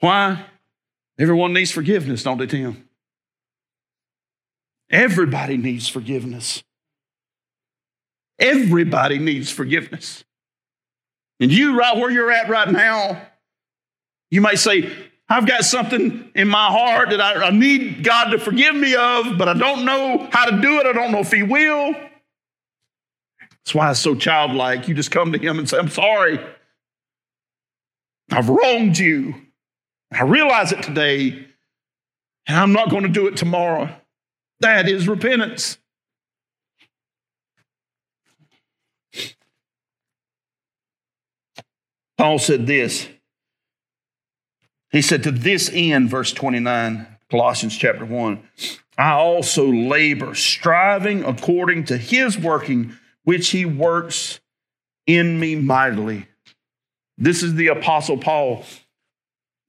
Why? 0.00 0.44
Everyone 1.20 1.52
needs 1.52 1.70
forgiveness, 1.70 2.24
don't 2.24 2.38
they, 2.38 2.48
Tim? 2.48 2.88
Everybody 4.90 5.56
needs 5.56 5.88
forgiveness. 5.88 6.64
Everybody 8.38 9.18
needs 9.18 9.50
forgiveness. 9.50 10.24
And 11.40 11.52
you, 11.52 11.78
right 11.78 11.96
where 11.96 12.10
you're 12.10 12.30
at 12.30 12.48
right 12.48 12.70
now, 12.70 13.22
you 14.30 14.40
might 14.40 14.58
say, 14.58 14.92
I've 15.28 15.46
got 15.46 15.64
something 15.64 16.30
in 16.34 16.48
my 16.48 16.66
heart 16.66 17.10
that 17.10 17.20
I, 17.20 17.48
I 17.48 17.50
need 17.50 18.02
God 18.02 18.30
to 18.30 18.38
forgive 18.38 18.74
me 18.74 18.94
of, 18.94 19.36
but 19.36 19.48
I 19.48 19.54
don't 19.54 19.84
know 19.84 20.28
how 20.32 20.46
to 20.46 20.60
do 20.60 20.78
it. 20.78 20.86
I 20.86 20.92
don't 20.92 21.12
know 21.12 21.18
if 21.18 21.32
He 21.32 21.42
will. 21.42 21.92
That's 23.40 23.74
why 23.74 23.90
it's 23.90 24.00
so 24.00 24.14
childlike. 24.14 24.88
You 24.88 24.94
just 24.94 25.10
come 25.10 25.32
to 25.32 25.38
Him 25.38 25.58
and 25.58 25.68
say, 25.68 25.78
I'm 25.78 25.90
sorry. 25.90 26.40
I've 28.30 28.48
wronged 28.48 28.98
you. 28.98 29.34
I 30.12 30.22
realize 30.22 30.72
it 30.72 30.82
today, 30.82 31.46
and 32.46 32.56
I'm 32.56 32.72
not 32.72 32.90
going 32.90 33.02
to 33.02 33.08
do 33.08 33.26
it 33.26 33.36
tomorrow. 33.36 33.94
That 34.60 34.88
is 34.88 35.06
repentance. 35.06 35.77
Paul 42.18 42.40
said 42.40 42.66
this. 42.66 43.08
He 44.90 45.00
said, 45.00 45.22
To 45.22 45.30
this 45.30 45.70
end, 45.72 46.10
verse 46.10 46.32
29, 46.32 47.06
Colossians 47.30 47.76
chapter 47.76 48.04
1, 48.04 48.42
I 48.98 49.12
also 49.12 49.66
labor, 49.66 50.34
striving 50.34 51.24
according 51.24 51.84
to 51.84 51.96
his 51.96 52.36
working, 52.36 52.96
which 53.22 53.50
he 53.50 53.64
works 53.64 54.40
in 55.06 55.38
me 55.38 55.54
mightily. 55.54 56.26
This 57.16 57.42
is 57.42 57.54
the 57.54 57.68
Apostle 57.68 58.18
Paul 58.18 58.64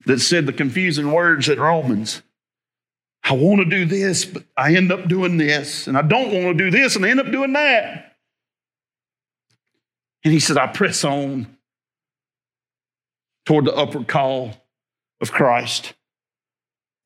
that 0.06 0.18
said 0.18 0.46
the 0.46 0.52
confusing 0.52 1.12
words 1.12 1.48
at 1.48 1.58
Romans. 1.58 2.22
I 3.22 3.34
want 3.34 3.60
to 3.60 3.64
do 3.66 3.84
this, 3.84 4.24
but 4.24 4.44
I 4.56 4.74
end 4.74 4.90
up 4.90 5.06
doing 5.06 5.36
this. 5.36 5.86
And 5.86 5.96
I 5.96 6.02
don't 6.02 6.32
want 6.32 6.58
to 6.58 6.64
do 6.64 6.70
this, 6.70 6.96
and 6.96 7.04
I 7.04 7.10
end 7.10 7.20
up 7.20 7.30
doing 7.30 7.52
that. 7.52 8.16
And 10.24 10.32
he 10.32 10.40
said, 10.40 10.56
I 10.56 10.66
press 10.66 11.04
on 11.04 11.56
toward 13.50 13.64
the 13.64 13.74
upward 13.74 14.06
call 14.06 14.52
of 15.20 15.32
Christ. 15.32 15.94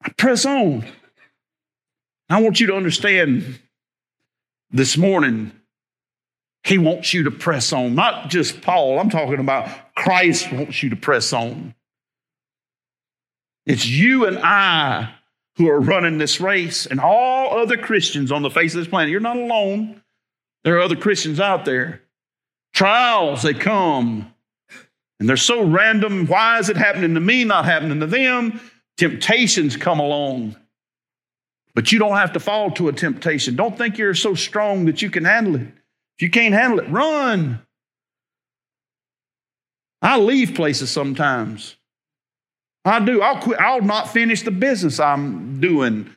I 0.02 0.10
press 0.10 0.44
on. 0.44 0.84
I 2.28 2.42
want 2.42 2.60
you 2.60 2.66
to 2.66 2.74
understand 2.74 3.60
this 4.70 4.98
morning, 4.98 5.52
he 6.62 6.76
wants 6.76 7.14
you 7.14 7.22
to 7.22 7.30
press 7.30 7.72
on. 7.72 7.94
Not 7.94 8.28
just 8.28 8.60
Paul, 8.60 8.98
I'm 8.98 9.08
talking 9.08 9.38
about 9.38 9.94
Christ 9.94 10.52
wants 10.52 10.82
you 10.82 10.90
to 10.90 10.96
press 10.96 11.32
on. 11.32 11.74
It's 13.64 13.86
you 13.86 14.26
and 14.26 14.38
I 14.38 15.14
who 15.56 15.70
are 15.70 15.80
running 15.80 16.18
this 16.18 16.42
race, 16.42 16.84
and 16.84 17.00
all 17.00 17.58
other 17.58 17.78
Christians 17.78 18.30
on 18.30 18.42
the 18.42 18.50
face 18.50 18.74
of 18.74 18.80
this 18.80 18.88
planet. 18.88 19.10
You're 19.10 19.20
not 19.20 19.38
alone. 19.38 20.02
There 20.62 20.76
are 20.76 20.82
other 20.82 20.96
Christians 20.96 21.40
out 21.40 21.64
there. 21.64 22.02
Trials, 22.74 23.44
they 23.44 23.54
come. 23.54 24.33
And 25.20 25.28
they're 25.28 25.36
so 25.36 25.64
random. 25.64 26.26
Why 26.26 26.58
is 26.58 26.68
it 26.68 26.76
happening 26.76 27.14
to 27.14 27.20
me, 27.20 27.44
not 27.44 27.64
happening 27.64 28.00
to 28.00 28.06
them? 28.06 28.60
Temptations 28.96 29.76
come 29.76 30.00
along. 30.00 30.56
But 31.74 31.92
you 31.92 31.98
don't 31.98 32.16
have 32.16 32.32
to 32.32 32.40
fall 32.40 32.70
to 32.72 32.88
a 32.88 32.92
temptation. 32.92 33.56
Don't 33.56 33.76
think 33.76 33.98
you're 33.98 34.14
so 34.14 34.34
strong 34.34 34.86
that 34.86 35.02
you 35.02 35.10
can 35.10 35.24
handle 35.24 35.56
it. 35.56 35.66
If 36.16 36.22
you 36.22 36.30
can't 36.30 36.54
handle 36.54 36.78
it, 36.78 36.88
run. 36.88 37.60
I 40.00 40.18
leave 40.18 40.54
places 40.54 40.90
sometimes. 40.90 41.76
I 42.84 43.00
do. 43.00 43.22
I'll 43.22 43.40
quit. 43.40 43.58
I'll 43.58 43.80
not 43.80 44.12
finish 44.12 44.42
the 44.42 44.50
business 44.50 45.00
I'm 45.00 45.60
doing. 45.60 46.14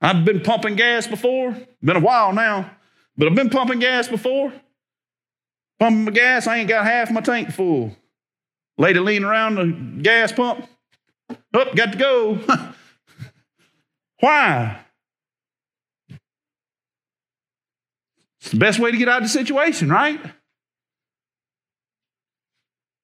I've 0.00 0.24
been 0.24 0.40
pumping 0.40 0.76
gas 0.76 1.06
before. 1.06 1.56
Been 1.82 1.96
a 1.96 2.00
while 2.00 2.32
now, 2.32 2.70
but 3.16 3.28
I've 3.28 3.34
been 3.34 3.50
pumping 3.50 3.78
gas 3.78 4.08
before. 4.08 4.52
Pumping 5.78 6.04
my 6.04 6.10
gas, 6.10 6.46
I 6.46 6.58
ain't 6.58 6.68
got 6.68 6.86
half 6.86 7.10
my 7.10 7.20
tank 7.20 7.52
full. 7.52 7.94
Lady 8.78 8.98
leaning 8.98 9.24
around 9.24 9.54
the 9.56 10.02
gas 10.02 10.32
pump. 10.32 10.66
Up, 11.52 11.74
got 11.74 11.92
to 11.92 11.98
go. 11.98 12.38
Why? 14.20 14.80
It's 18.40 18.50
the 18.52 18.58
best 18.58 18.78
way 18.78 18.90
to 18.90 18.96
get 18.96 19.08
out 19.08 19.18
of 19.18 19.24
the 19.24 19.28
situation, 19.28 19.90
right? 19.90 20.20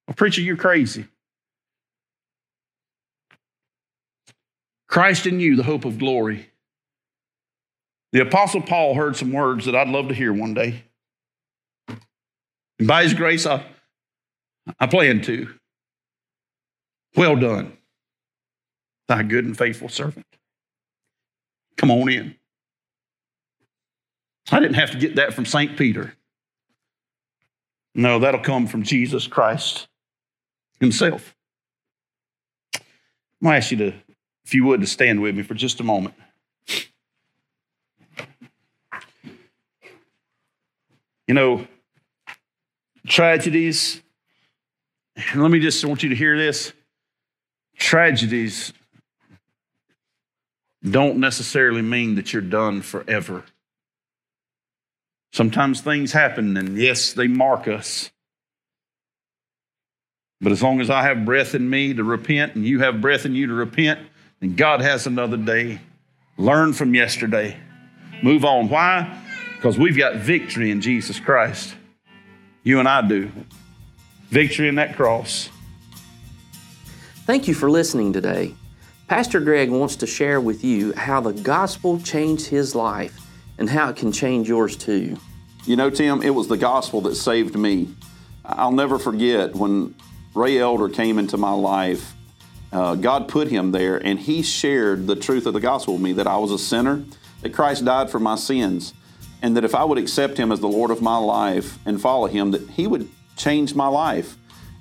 Well, 0.06 0.14
preacher, 0.14 0.40
you're 0.40 0.56
crazy. 0.56 1.06
Christ 4.88 5.26
in 5.26 5.40
you, 5.40 5.56
the 5.56 5.62
hope 5.62 5.84
of 5.84 5.98
glory. 5.98 6.50
The 8.12 8.20
Apostle 8.20 8.60
Paul 8.60 8.94
heard 8.94 9.16
some 9.16 9.32
words 9.32 9.64
that 9.64 9.74
I'd 9.74 9.88
love 9.88 10.08
to 10.08 10.14
hear 10.14 10.32
one 10.32 10.52
day. 10.52 10.84
And 12.82 12.88
by 12.88 13.04
his 13.04 13.14
grace, 13.14 13.46
I, 13.46 13.64
I 14.80 14.88
plan 14.88 15.20
to. 15.22 15.54
Well 17.14 17.36
done, 17.36 17.76
thy 19.06 19.22
good 19.22 19.44
and 19.44 19.56
faithful 19.56 19.88
servant. 19.88 20.26
Come 21.76 21.92
on 21.92 22.10
in. 22.10 22.34
I 24.50 24.58
didn't 24.58 24.74
have 24.74 24.90
to 24.90 24.98
get 24.98 25.14
that 25.14 25.32
from 25.32 25.46
St. 25.46 25.78
Peter. 25.78 26.14
No, 27.94 28.18
that'll 28.18 28.40
come 28.40 28.66
from 28.66 28.82
Jesus 28.82 29.28
Christ 29.28 29.86
himself. 30.80 31.36
I'm 32.74 32.80
going 33.44 33.52
to 33.52 33.56
ask 33.58 33.70
you 33.70 33.76
to, 33.76 33.92
if 34.44 34.54
you 34.54 34.64
would, 34.64 34.80
to 34.80 34.88
stand 34.88 35.22
with 35.22 35.36
me 35.36 35.44
for 35.44 35.54
just 35.54 35.78
a 35.78 35.84
moment. 35.84 36.16
You 41.28 41.34
know, 41.34 41.68
tragedies, 43.06 44.00
let 45.34 45.50
me 45.50 45.60
just 45.60 45.84
want 45.84 46.02
you 46.02 46.08
to 46.10 46.14
hear 46.14 46.36
this. 46.36 46.72
Tragedies 47.76 48.72
don't 50.82 51.18
necessarily 51.18 51.82
mean 51.82 52.16
that 52.16 52.32
you're 52.32 52.42
done 52.42 52.82
forever. 52.82 53.44
Sometimes 55.32 55.80
things 55.80 56.12
happen, 56.12 56.56
and 56.56 56.76
yes, 56.76 57.12
they 57.12 57.26
mark 57.26 57.66
us. 57.66 58.10
But 60.40 60.52
as 60.52 60.62
long 60.62 60.80
as 60.80 60.90
I 60.90 61.02
have 61.02 61.24
breath 61.24 61.54
in 61.54 61.70
me 61.70 61.94
to 61.94 62.04
repent, 62.04 62.56
and 62.56 62.66
you 62.66 62.80
have 62.80 63.00
breath 63.00 63.24
in 63.24 63.34
you 63.34 63.46
to 63.46 63.54
repent, 63.54 64.00
then 64.40 64.56
God 64.56 64.80
has 64.80 65.06
another 65.06 65.36
day. 65.36 65.80
Learn 66.36 66.72
from 66.72 66.94
yesterday. 66.94 67.56
Move 68.22 68.44
on. 68.44 68.68
Why? 68.68 69.22
Because 69.56 69.78
we've 69.78 69.96
got 69.96 70.16
victory 70.16 70.70
in 70.70 70.80
Jesus 70.80 71.20
Christ. 71.20 71.76
You 72.62 72.78
and 72.78 72.88
I 72.88 73.06
do. 73.06 73.30
Victory 74.30 74.68
in 74.68 74.76
that 74.76 74.96
cross. 74.96 75.48
Thank 77.26 77.48
you 77.48 77.54
for 77.54 77.70
listening 77.70 78.12
today. 78.12 78.54
Pastor 79.08 79.40
Greg 79.40 79.70
wants 79.70 79.96
to 79.96 80.06
share 80.06 80.40
with 80.40 80.64
you 80.64 80.92
how 80.94 81.20
the 81.20 81.32
gospel 81.32 82.00
changed 82.00 82.46
his 82.46 82.74
life 82.74 83.18
and 83.58 83.68
how 83.68 83.90
it 83.90 83.96
can 83.96 84.12
change 84.12 84.48
yours 84.48 84.76
too. 84.76 85.18
You 85.64 85.76
know, 85.76 85.90
Tim, 85.90 86.22
it 86.22 86.30
was 86.30 86.48
the 86.48 86.56
gospel 86.56 87.00
that 87.02 87.14
saved 87.14 87.56
me. 87.56 87.88
I'll 88.44 88.72
never 88.72 88.98
forget 88.98 89.54
when 89.54 89.94
Ray 90.34 90.58
Elder 90.58 90.88
came 90.88 91.18
into 91.18 91.36
my 91.36 91.52
life. 91.52 92.14
Uh, 92.72 92.94
God 92.94 93.28
put 93.28 93.48
him 93.48 93.70
there, 93.70 93.98
and 93.98 94.18
he 94.18 94.42
shared 94.42 95.06
the 95.06 95.14
truth 95.14 95.46
of 95.46 95.52
the 95.52 95.60
gospel 95.60 95.94
with 95.94 96.02
me 96.02 96.14
that 96.14 96.26
I 96.26 96.38
was 96.38 96.50
a 96.50 96.58
sinner, 96.58 97.04
that 97.42 97.52
Christ 97.52 97.84
died 97.84 98.10
for 98.10 98.18
my 98.18 98.34
sins, 98.34 98.94
and 99.42 99.56
that 99.56 99.64
if 99.64 99.74
I 99.74 99.84
would 99.84 99.98
accept 99.98 100.38
him 100.38 100.52
as 100.52 100.60
the 100.60 100.68
Lord 100.68 100.90
of 100.90 101.02
my 101.02 101.18
life 101.18 101.78
and 101.84 102.00
follow 102.00 102.28
him, 102.28 102.52
that 102.52 102.70
he 102.70 102.86
would 102.86 103.08
change 103.36 103.74
my 103.74 103.88
life. 103.88 104.36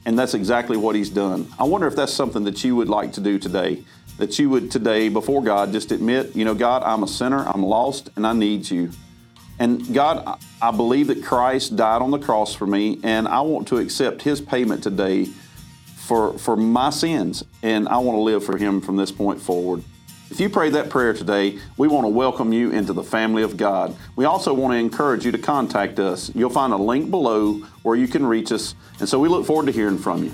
And 0.06 0.18
that's 0.18 0.34
exactly 0.34 0.78
what 0.78 0.96
he's 0.96 1.10
done. 1.10 1.48
I 1.60 1.64
wonder 1.64 1.88
if 1.88 1.96
that's 1.96 2.14
something 2.14 2.44
that 2.46 2.64
you 2.64 2.76
would 2.76 2.90
like 2.90 3.14
to 3.14 3.22
do 3.22 3.38
today. 3.40 3.84
That 4.18 4.38
you 4.38 4.50
would 4.52 4.70
today, 4.72 5.10
before 5.10 5.42
God, 5.42 5.72
just 5.72 5.92
admit, 5.92 6.36
you 6.36 6.46
know, 6.46 6.54
God, 6.54 6.84
I'm 6.84 7.04
a 7.04 7.08
sinner, 7.08 7.44
I'm 7.48 7.64
lost, 7.64 8.10
and 8.16 8.26
I 8.26 8.34
need 8.34 8.70
you. 8.70 8.92
And 9.58 9.94
God, 9.94 10.40
I 10.62 10.72
believe 10.72 11.08
that 11.08 11.24
Christ 11.24 11.76
died 11.76 12.02
on 12.02 12.12
the 12.12 12.20
cross 12.20 12.54
for 12.54 12.68
me, 12.68 13.00
and 13.04 13.28
I 13.28 13.42
want 13.42 13.68
to 13.70 13.78
accept 13.78 14.22
his 14.22 14.42
payment 14.42 14.84
today 14.84 15.26
for, 15.96 16.38
for 16.38 16.56
my 16.56 16.90
sins, 16.90 17.44
and 17.64 17.88
I 17.88 17.98
want 17.98 18.18
to 18.18 18.22
live 18.22 18.44
for 18.44 18.58
him 18.58 18.82
from 18.82 18.98
this 18.98 19.12
point 19.12 19.40
forward. 19.40 19.84
If 20.32 20.40
you 20.40 20.50
pray 20.50 20.70
that 20.70 20.90
prayer 20.90 21.12
today, 21.12 21.60
we 21.76 21.90
want 21.90 22.06
to 22.06 22.08
welcome 22.08 22.54
you 22.54 22.72
into 22.72 22.94
the 22.94 23.04
family 23.04 23.44
of 23.44 23.58
God. 23.58 23.94
We 24.16 24.24
also 24.24 24.54
want 24.54 24.72
to 24.72 24.78
encourage 24.78 25.26
you 25.26 25.32
to 25.34 25.38
contact 25.38 26.00
us. 26.00 26.32
You'll 26.34 26.50
find 26.50 26.72
a 26.72 26.78
link 26.78 27.12
below 27.12 27.56
where 27.84 27.98
you 27.98 28.08
can 28.08 28.26
reach 28.26 28.54
us, 28.54 28.74
and 29.02 29.10
so 29.10 29.20
we 29.20 29.28
look 29.28 29.46
forward 29.46 29.66
to 29.66 29.74
hearing 29.74 29.98
from 29.98 30.24
you. 30.24 30.32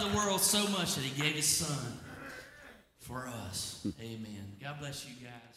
Loved 0.00 0.12
the 0.12 0.16
world 0.16 0.40
so 0.40 0.66
much 0.68 0.94
that 0.94 1.02
he 1.02 1.20
gave 1.20 1.34
his 1.34 1.46
son 1.46 1.98
for 2.98 3.26
us. 3.26 3.86
Amen. 4.00 4.56
God 4.62 4.78
bless 4.78 5.06
you 5.06 5.14
guys. 5.22 5.49